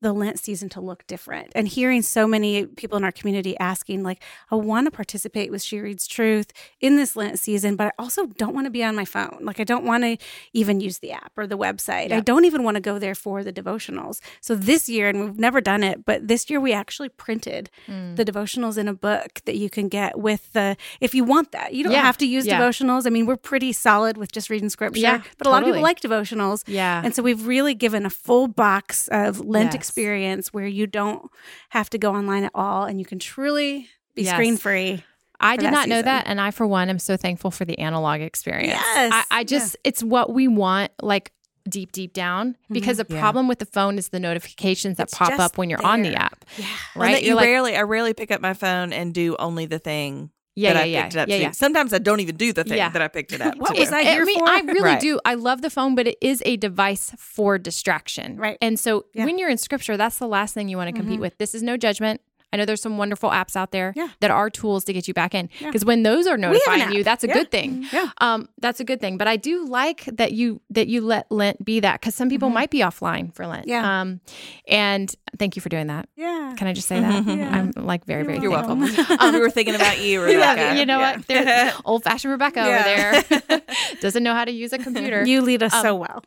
the 0.01 0.13
Lent 0.13 0.39
season 0.39 0.69
to 0.69 0.79
look 0.81 1.05
different. 1.07 1.51
And 1.55 1.67
hearing 1.67 2.01
so 2.01 2.25
many 2.25 2.65
people 2.65 2.97
in 2.97 3.03
our 3.03 3.11
community 3.11 3.57
asking, 3.59 4.03
like, 4.03 4.23
I 4.49 4.55
want 4.55 4.85
to 4.87 4.91
participate 4.91 5.51
with 5.51 5.61
She 5.61 5.79
Reads 5.79 6.07
Truth 6.07 6.53
in 6.79 6.95
this 6.95 7.15
Lent 7.15 7.37
season, 7.39 7.75
but 7.75 7.87
I 7.87 7.91
also 7.99 8.25
don't 8.27 8.53
want 8.55 8.65
to 8.65 8.71
be 8.71 8.83
on 8.83 8.95
my 8.95 9.05
phone. 9.05 9.39
Like, 9.41 9.59
I 9.59 9.63
don't 9.65 9.83
want 9.83 10.03
to 10.03 10.17
even 10.53 10.79
use 10.79 10.99
the 10.99 11.11
app 11.11 11.33
or 11.37 11.45
the 11.47 11.57
website. 11.57 12.11
I 12.11 12.21
don't 12.21 12.45
even 12.45 12.63
want 12.63 12.75
to 12.75 12.81
go 12.81 12.97
there 12.97 13.15
for 13.15 13.43
the 13.43 13.51
devotionals. 13.51 14.21
So 14.41 14.55
this 14.55 14.87
year, 14.87 15.09
and 15.09 15.19
we've 15.19 15.39
never 15.39 15.59
done 15.59 15.83
it, 15.83 16.05
but 16.05 16.27
this 16.27 16.49
year 16.49 16.59
we 16.59 16.71
actually 16.73 17.09
printed 17.09 17.69
Mm. 17.87 18.15
the 18.15 18.23
devotionals 18.25 18.77
in 18.77 18.87
a 18.87 18.93
book 18.93 19.41
that 19.45 19.55
you 19.57 19.69
can 19.69 19.87
get 19.89 20.17
with 20.17 20.51
the, 20.53 20.77
if 21.01 21.13
you 21.13 21.23
want 21.23 21.51
that. 21.51 21.73
You 21.73 21.83
don't 21.83 21.91
Yeah. 21.93 22.01
have 22.03 22.17
to 22.19 22.25
use 22.25 22.45
Yeah. 22.45 22.59
devotionals. 22.59 23.05
I 23.05 23.09
mean, 23.09 23.25
we're 23.25 23.35
pretty 23.37 23.73
solid 23.73 24.17
with 24.17 24.31
just 24.31 24.49
reading 24.49 24.69
scripture, 24.69 24.99
Yeah, 25.01 25.21
but 25.37 25.47
a 25.47 25.49
lot 25.49 25.63
of 25.63 25.67
people 25.67 25.81
like 25.81 25.99
devotionals. 25.99 26.63
Yeah. 26.67 27.01
And 27.03 27.15
so 27.15 27.21
we've 27.23 27.45
really 27.47 27.73
given 27.73 28.05
a 28.05 28.09
full 28.09 28.47
box 28.47 29.07
of 29.11 29.39
Lent 29.39 29.73
Yes. 29.73 29.75
Experience 29.89 30.53
where 30.53 30.67
you 30.67 30.87
don't 30.87 31.29
have 31.69 31.89
to 31.91 31.97
go 31.97 32.13
online 32.15 32.43
at 32.43 32.51
all 32.55 32.83
and 32.85 32.99
you 32.99 33.05
can 33.05 33.19
truly 33.19 33.89
be 34.15 34.23
Yes. 34.23 34.33
screen 34.33 34.57
free. 34.57 35.03
I 35.39 35.55
did 35.55 35.71
not 35.71 35.87
know 35.87 36.01
that. 36.01 36.27
And 36.27 36.41
I, 36.41 36.51
for 36.51 36.67
one, 36.67 36.89
am 36.89 36.99
so 36.99 37.15
thankful 37.15 37.49
for 37.51 37.63
the 37.63 37.79
analog 37.79 38.19
experience. 38.21 38.73
Yes. 38.73 39.11
I, 39.13 39.39
I 39.39 39.43
just, 39.45 39.77
it's 39.85 40.03
what 40.03 40.33
we 40.33 40.49
want, 40.49 40.91
like 41.01 41.31
deep, 41.69 41.93
deep 41.93 42.11
down. 42.13 42.51
Mm-hmm. 42.53 42.73
Because 42.73 42.97
the 42.97 43.05
Yeah. 43.09 43.21
problem 43.21 43.47
with 43.47 43.59
the 43.59 43.65
phone 43.65 43.97
is 43.97 44.09
the 44.09 44.19
notifications 44.19 44.97
that 44.97 45.03
It's 45.07 45.17
pop 45.17 45.39
up 45.39 45.57
when 45.57 45.69
you're 45.69 45.85
on 45.85 46.01
the 46.01 46.13
app, 46.15 46.43
Yeah. 46.57 46.65
Right? 46.95 47.23
you 47.23 47.35
like, 47.35 47.45
rarely, 47.45 47.77
I 47.77 47.83
rarely 47.83 48.13
pick 48.13 48.31
up 48.31 48.41
my 48.41 48.53
phone 48.53 48.91
and 48.91 49.13
do 49.13 49.35
only 49.39 49.65
the 49.65 49.79
thing 49.79 50.31
yeah, 50.55 50.73
that 50.73 50.89
yeah, 50.89 50.99
I 50.99 51.01
picked 51.03 51.13
it 51.13 51.17
yeah, 51.17 51.23
up 51.23 51.29
yeah, 51.29 51.35
yeah. 51.37 51.51
Sometimes 51.51 51.93
I 51.93 51.99
don't 51.99 52.19
even 52.19 52.35
do 52.35 52.51
the 52.53 52.63
thing 52.63 52.77
that 52.77 53.01
I 53.01 53.07
picked 53.07 53.31
it 53.31 53.41
up 53.41 53.55
What 53.57 53.77
was. 53.77 53.91
I 53.91 53.99
I 53.99 54.03
here 54.03 54.25
mean, 54.25 54.39
for? 54.39 54.49
I 54.49 54.59
really 54.61 54.81
Right. 54.81 54.99
do. 54.99 55.19
I 55.25 55.35
love 55.35 55.61
the 55.61 55.69
phone, 55.69 55.95
but 55.95 56.07
it 56.07 56.17
is 56.21 56.41
a 56.45 56.57
device 56.57 57.13
for 57.17 57.57
distraction. 57.57 58.37
Right. 58.37 58.57
And 58.61 58.79
so 58.79 59.05
when 59.13 59.37
you're 59.37 59.49
in 59.49 59.57
scripture, 59.57 59.95
that's 59.97 60.17
the 60.17 60.27
last 60.27 60.53
thing 60.53 60.67
you 60.69 60.77
want 60.77 60.89
to 60.93 60.99
compete 60.99 61.17
Mhm. 61.19 61.21
with. 61.21 61.37
This 61.37 61.55
is 61.55 61.63
no 61.63 61.77
judgment. 61.77 62.21
I 62.51 62.57
know 62.57 62.65
there's 62.65 62.81
some 62.81 62.97
wonderful 62.97 63.29
apps 63.29 63.55
out 63.55 63.71
there 63.71 63.93
Yeah. 63.95 64.07
that 64.21 64.31
are 64.31 64.49
tools 64.49 64.83
to 64.85 64.93
get 64.93 65.07
you 65.07 65.13
back 65.13 65.35
in. 65.35 65.49
Yeah. 65.59 65.67
Because 65.67 65.85
when 65.85 66.03
those 66.03 66.25
are 66.25 66.31
have 66.31 66.35
an 66.39 66.41
notifying 66.51 66.91
you, 66.93 67.03
that's 67.03 67.23
a 67.23 67.27
Yeah. 67.27 67.33
good 67.33 67.51
thing. 67.51 67.85
Yeah. 67.93 68.09
Um, 68.19 68.49
that's 68.59 68.79
a 68.79 68.83
good 68.83 68.99
thing. 68.99 69.17
But 69.17 69.27
I 69.27 69.35
do 69.37 69.65
like 69.65 70.05
that 70.05 70.31
you 70.31 70.59
that 70.71 70.87
you 70.87 71.01
let 71.01 71.31
Lent 71.31 71.63
be 71.63 71.79
that 71.79 71.99
because 72.01 72.15
some 72.15 72.27
people 72.29 72.49
Mhm. 72.49 72.53
might 72.53 72.69
be 72.71 72.79
offline 72.79 73.33
for 73.35 73.45
Lent. 73.45 73.67
Yeah. 73.67 74.01
Um, 74.01 74.19
and 74.67 75.13
thank 75.37 75.55
you 75.55 75.61
for 75.61 75.69
doing 75.69 75.87
that. 75.87 76.09
Yeah. 76.15 76.53
Can 76.57 76.67
I 76.67 76.73
just 76.73 76.87
say 76.87 76.99
that? 76.99 77.25
Yeah. 77.27 77.49
I'm 77.55 77.71
like 77.75 78.05
very, 78.05 78.23
very 78.23 78.39
You're 78.39 78.51
thankful. 78.51 78.75
welcome. 78.77 79.17
Um, 79.19 79.33
we 79.35 79.39
were 79.41 79.49
thinking 79.51 79.75
about 79.75 79.99
you, 79.99 80.21
Rebekah. 80.23 80.39
Yeah, 80.39 80.73
you 80.75 80.85
know 80.85 80.99
Yeah. 80.99 81.17
what? 81.17 81.27
There's 81.27 81.73
old 81.85 82.03
fashioned 82.03 82.31
Rebekah 82.31 82.59
Yeah. 82.65 83.21
over 83.21 83.39
there. 83.47 83.61
Doesn't 84.01 84.23
know 84.23 84.33
how 84.33 84.45
to 84.45 84.51
use 84.51 84.73
a 84.73 84.77
computer. 84.79 85.25
You 85.25 85.41
lead 85.41 85.61
us 85.63 85.73
Um, 85.73 85.81
so 85.83 85.95
well. 85.95 86.23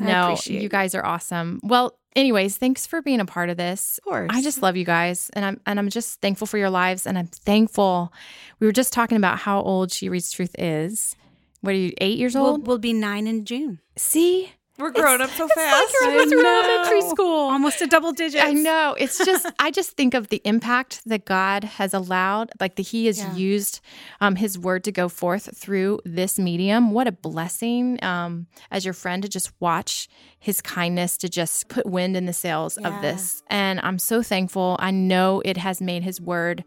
I 0.00 0.04
no, 0.04 0.22
appreciate 0.24 0.62
you 0.62 0.68
guys 0.68 0.94
are 0.94 1.04
awesome. 1.04 1.60
Well, 1.62 1.98
anyways, 2.16 2.56
thanks 2.56 2.86
for 2.86 3.00
being 3.02 3.20
a 3.20 3.24
part 3.26 3.50
of 3.50 3.56
this. 3.56 3.98
Of 3.98 4.04
course. 4.04 4.30
I 4.32 4.42
just 4.42 4.62
love 4.62 4.76
you 4.76 4.84
guys 4.84 5.30
and 5.34 5.44
I'm 5.44 5.60
and 5.66 5.78
I'm 5.78 5.88
just 5.90 6.20
thankful 6.20 6.46
for 6.48 6.58
your 6.58 6.70
lives 6.70 7.06
and 7.06 7.16
I'm 7.16 7.28
thankful. 7.28 8.12
We 8.58 8.66
were 8.66 8.72
just 8.72 8.92
talking 8.92 9.16
about 9.16 9.38
how 9.38 9.60
old 9.62 9.92
She 9.92 10.08
Reads 10.08 10.32
Truth 10.32 10.56
is. 10.58 11.14
What 11.60 11.70
are 11.74 11.78
you, 11.78 11.92
eight 12.00 12.18
years 12.18 12.34
We'll, 12.34 12.46
old? 12.46 12.66
we'll 12.66 12.78
be 12.78 12.92
nine 12.92 13.26
in 13.26 13.44
June. 13.44 13.80
See? 13.96 14.52
We're 14.78 14.90
growing 14.90 15.20
up 15.20 15.30
so 15.30 15.44
It's 15.46 15.54
fast. 15.54 15.72
like 15.72 15.88
you're 16.00 16.10
almost 16.10 16.34
I 16.34 16.38
in 16.38 16.46
elementary 16.46 17.00
know. 17.00 17.08
school. 17.10 17.48
Almost 17.50 17.80
a 17.82 17.86
double 17.86 18.12
digits. 18.12 18.44
I 18.44 18.52
know. 18.52 18.94
It's 18.98 19.18
just 19.24 19.46
I 19.58 19.70
just 19.70 19.92
think 19.92 20.14
of 20.14 20.28
the 20.28 20.40
impact 20.44 21.02
that 21.06 21.24
God 21.24 21.64
has 21.64 21.94
allowed, 21.94 22.50
like 22.60 22.76
that 22.76 22.82
He 22.88 23.06
has 23.06 23.18
Yeah. 23.18 23.34
used 23.34 23.80
um, 24.20 24.36
His 24.36 24.58
word 24.58 24.84
to 24.84 24.92
go 24.92 25.08
forth 25.08 25.56
through 25.56 26.00
this 26.04 26.38
medium. 26.38 26.90
What 26.92 27.06
a 27.06 27.12
blessing 27.12 27.98
um, 28.04 28.46
as 28.70 28.84
your 28.84 28.94
friend 28.94 29.22
to 29.22 29.28
just 29.28 29.52
watch 29.60 30.08
His 30.38 30.60
kindness 30.60 31.16
to 31.18 31.28
just 31.28 31.68
put 31.68 31.86
wind 31.86 32.16
in 32.16 32.26
the 32.26 32.32
sails 32.32 32.78
Yeah. 32.80 32.88
of 32.94 33.02
this. 33.02 33.42
And 33.48 33.80
I'm 33.82 33.98
so 33.98 34.22
thankful. 34.22 34.76
I 34.80 34.90
know 34.90 35.42
it 35.44 35.56
has 35.56 35.80
made 35.80 36.02
His 36.02 36.20
word 36.20 36.64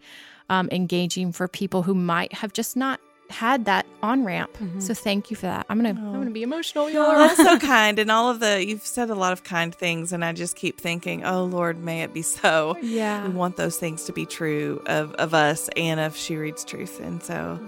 um, 0.49 0.67
engaging 0.71 1.31
for 1.31 1.47
people 1.47 1.83
who 1.83 1.93
might 1.93 2.33
have 2.33 2.53
just 2.53 2.75
not 2.75 2.99
had 3.29 3.65
that 3.65 3.85
on 4.01 4.23
ramp. 4.25 4.57
Mhm. 4.59 4.81
So 4.81 4.93
thank 4.93 5.29
you 5.29 5.35
for 5.35 5.45
that. 5.45 5.65
I'm 5.69 5.77
gonna 5.77 5.89
I'm 5.89 6.13
gonna 6.13 6.31
be 6.31 6.43
emotional, 6.43 6.89
y'all. 6.89 7.09
Well, 7.09 7.27
that's 7.27 7.37
so 7.37 7.57
kind, 7.67 7.99
and 7.99 8.09
all 8.11 8.29
of 8.29 8.39
the 8.39 8.65
you've 8.65 8.85
said 8.85 9.09
a 9.09 9.15
lot 9.15 9.33
of 9.33 9.43
kind 9.43 9.73
things, 9.73 10.11
and 10.13 10.23
I 10.25 10.33
just 10.33 10.55
keep 10.55 10.79
thinking, 10.81 11.23
oh 11.25 11.43
Lord, 11.45 11.83
may 11.83 12.01
it 12.01 12.13
be 12.13 12.21
so. 12.21 12.77
yeah. 12.81 13.27
We 13.27 13.33
want 13.33 13.55
those 13.57 13.77
things 13.77 14.05
to 14.05 14.13
be 14.13 14.25
true 14.25 14.81
of 14.87 15.13
of 15.15 15.33
us 15.33 15.69
and 15.77 15.99
of 15.99 16.15
She 16.15 16.35
Reads 16.37 16.63
Truth, 16.65 16.99
and 16.99 17.21
so 17.21 17.59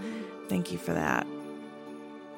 thank 0.49 0.71
you 0.71 0.77
for 0.77 0.93
that. 0.93 1.25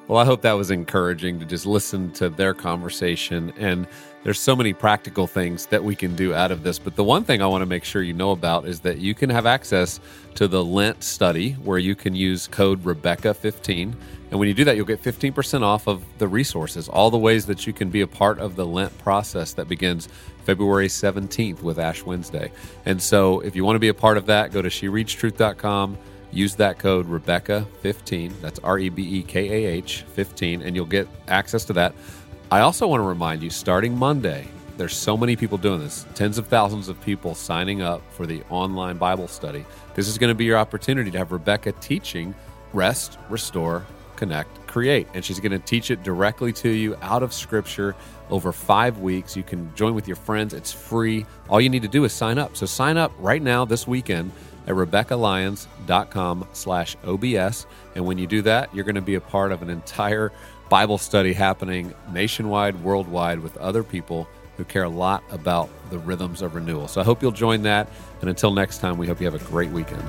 Well, 0.06 0.18
I 0.18 0.26
hope 0.26 0.42
that 0.42 0.52
was 0.52 0.70
encouraging 0.70 1.40
to 1.40 1.46
just 1.46 1.64
listen 1.64 2.12
to 2.12 2.28
their 2.28 2.52
conversation. 2.52 3.54
And 3.56 3.86
there's 4.22 4.38
so 4.38 4.54
many 4.54 4.74
practical 4.74 5.26
things 5.26 5.64
that 5.66 5.82
we 5.82 5.96
can 5.96 6.14
do 6.14 6.34
out 6.34 6.50
of 6.50 6.62
this. 6.62 6.78
But 6.78 6.94
the 6.94 7.04
one 7.04 7.24
thing 7.24 7.40
I 7.40 7.46
want 7.46 7.62
to 7.62 7.66
make 7.66 7.84
sure 7.84 8.02
you 8.02 8.12
know 8.12 8.32
about 8.32 8.66
is 8.66 8.80
that 8.80 8.98
you 8.98 9.14
can 9.14 9.30
have 9.30 9.46
access 9.46 10.00
to 10.34 10.46
the 10.46 10.62
Lent 10.62 11.02
study 11.02 11.52
where 11.52 11.78
you 11.78 11.94
can 11.94 12.14
use 12.14 12.46
code 12.48 12.84
Rebekah15. 12.84 13.94
And 14.30 14.38
when 14.38 14.46
you 14.46 14.52
do 14.52 14.64
that, 14.64 14.76
you'll 14.76 14.84
get 14.84 15.02
15% 15.02 15.62
off 15.62 15.86
of 15.86 16.04
the 16.18 16.28
resources, 16.28 16.86
all 16.86 17.10
the 17.10 17.16
ways 17.16 17.46
that 17.46 17.66
you 17.66 17.72
can 17.72 17.88
be 17.88 18.02
a 18.02 18.06
part 18.06 18.38
of 18.38 18.56
the 18.56 18.66
Lent 18.66 18.96
process 18.98 19.54
that 19.54 19.68
begins 19.68 20.10
February 20.44 20.88
17th 20.88 21.62
with 21.62 21.78
Ash 21.78 22.02
Wednesday. 22.04 22.52
And 22.84 23.00
so 23.00 23.40
if 23.40 23.56
you 23.56 23.64
want 23.64 23.76
to 23.76 23.80
be 23.80 23.88
a 23.88 23.94
part 23.94 24.18
of 24.18 24.26
that, 24.26 24.52
go 24.52 24.60
to 24.60 24.68
shereadstruth.com. 24.68 25.96
Use 26.34 26.56
that 26.56 26.80
code 26.80 27.06
Rebekah15. 27.06 28.40
That's 28.40 28.58
R 28.58 28.80
E 28.80 28.88
B 28.88 29.02
E 29.20 29.22
K 29.22 29.48
A 29.48 29.70
H 29.70 30.02
15, 30.14 30.62
and 30.62 30.74
you'll 30.74 30.84
get 30.84 31.06
access 31.28 31.64
to 31.66 31.72
that. 31.74 31.94
I 32.50 32.60
also 32.60 32.88
want 32.88 33.00
to 33.00 33.06
remind 33.06 33.42
you 33.42 33.50
starting 33.50 33.96
Monday, 33.96 34.48
there's 34.76 34.96
so 34.96 35.16
many 35.16 35.36
people 35.36 35.56
doing 35.56 35.78
this, 35.78 36.06
tens 36.16 36.36
of 36.36 36.48
thousands 36.48 36.88
of 36.88 37.00
people 37.02 37.36
signing 37.36 37.82
up 37.82 38.02
for 38.10 38.26
the 38.26 38.42
online 38.50 38.98
Bible 38.98 39.28
study. 39.28 39.64
This 39.94 40.08
is 40.08 40.18
going 40.18 40.28
to 40.30 40.34
be 40.34 40.44
your 40.44 40.58
opportunity 40.58 41.12
to 41.12 41.18
have 41.18 41.30
Rebekah 41.30 41.72
teaching 41.80 42.34
rest, 42.72 43.16
restore, 43.28 43.86
connect, 44.16 44.66
create. 44.66 45.06
And 45.14 45.24
she's 45.24 45.38
going 45.38 45.52
to 45.52 45.60
teach 45.60 45.92
it 45.92 46.02
directly 46.02 46.52
to 46.54 46.68
you 46.68 46.96
out 47.00 47.22
of 47.22 47.32
scripture 47.32 47.94
over 48.28 48.52
five 48.52 48.98
weeks. 48.98 49.36
You 49.36 49.44
can 49.44 49.72
join 49.76 49.94
with 49.94 50.08
your 50.08 50.16
friends. 50.16 50.52
It's 50.52 50.72
free. 50.72 51.26
All 51.48 51.60
you 51.60 51.68
need 51.68 51.82
to 51.82 51.88
do 51.88 52.02
is 52.02 52.12
sign 52.12 52.38
up. 52.38 52.56
So 52.56 52.66
sign 52.66 52.96
up 52.96 53.12
right 53.20 53.42
now 53.42 53.64
this 53.64 53.86
weekend 53.86 54.32
at 54.66 54.74
RebekahLyons.com 54.74 56.48
slash 56.52 56.96
OBS. 57.04 57.66
And 57.94 58.04
when 58.04 58.18
you 58.18 58.26
do 58.26 58.42
that, 58.42 58.74
you're 58.74 58.84
going 58.84 58.94
to 58.94 59.00
be 59.00 59.14
a 59.14 59.20
part 59.20 59.52
of 59.52 59.62
an 59.62 59.70
entire 59.70 60.32
Bible 60.68 60.98
study 60.98 61.32
happening 61.32 61.94
nationwide, 62.12 62.82
worldwide 62.82 63.40
with 63.40 63.56
other 63.58 63.82
people 63.82 64.28
who 64.56 64.64
care 64.64 64.84
a 64.84 64.88
lot 64.88 65.22
about 65.30 65.68
the 65.90 65.98
rhythms 65.98 66.42
of 66.42 66.54
renewal. 66.54 66.88
So 66.88 67.00
I 67.00 67.04
hope 67.04 67.22
you'll 67.22 67.32
join 67.32 67.62
that. 67.62 67.88
And 68.20 68.30
until 68.30 68.52
next 68.52 68.78
time, 68.78 68.98
we 68.98 69.06
hope 69.06 69.20
you 69.20 69.26
have 69.30 69.34
a 69.34 69.44
great 69.44 69.70
weekend. 69.70 70.02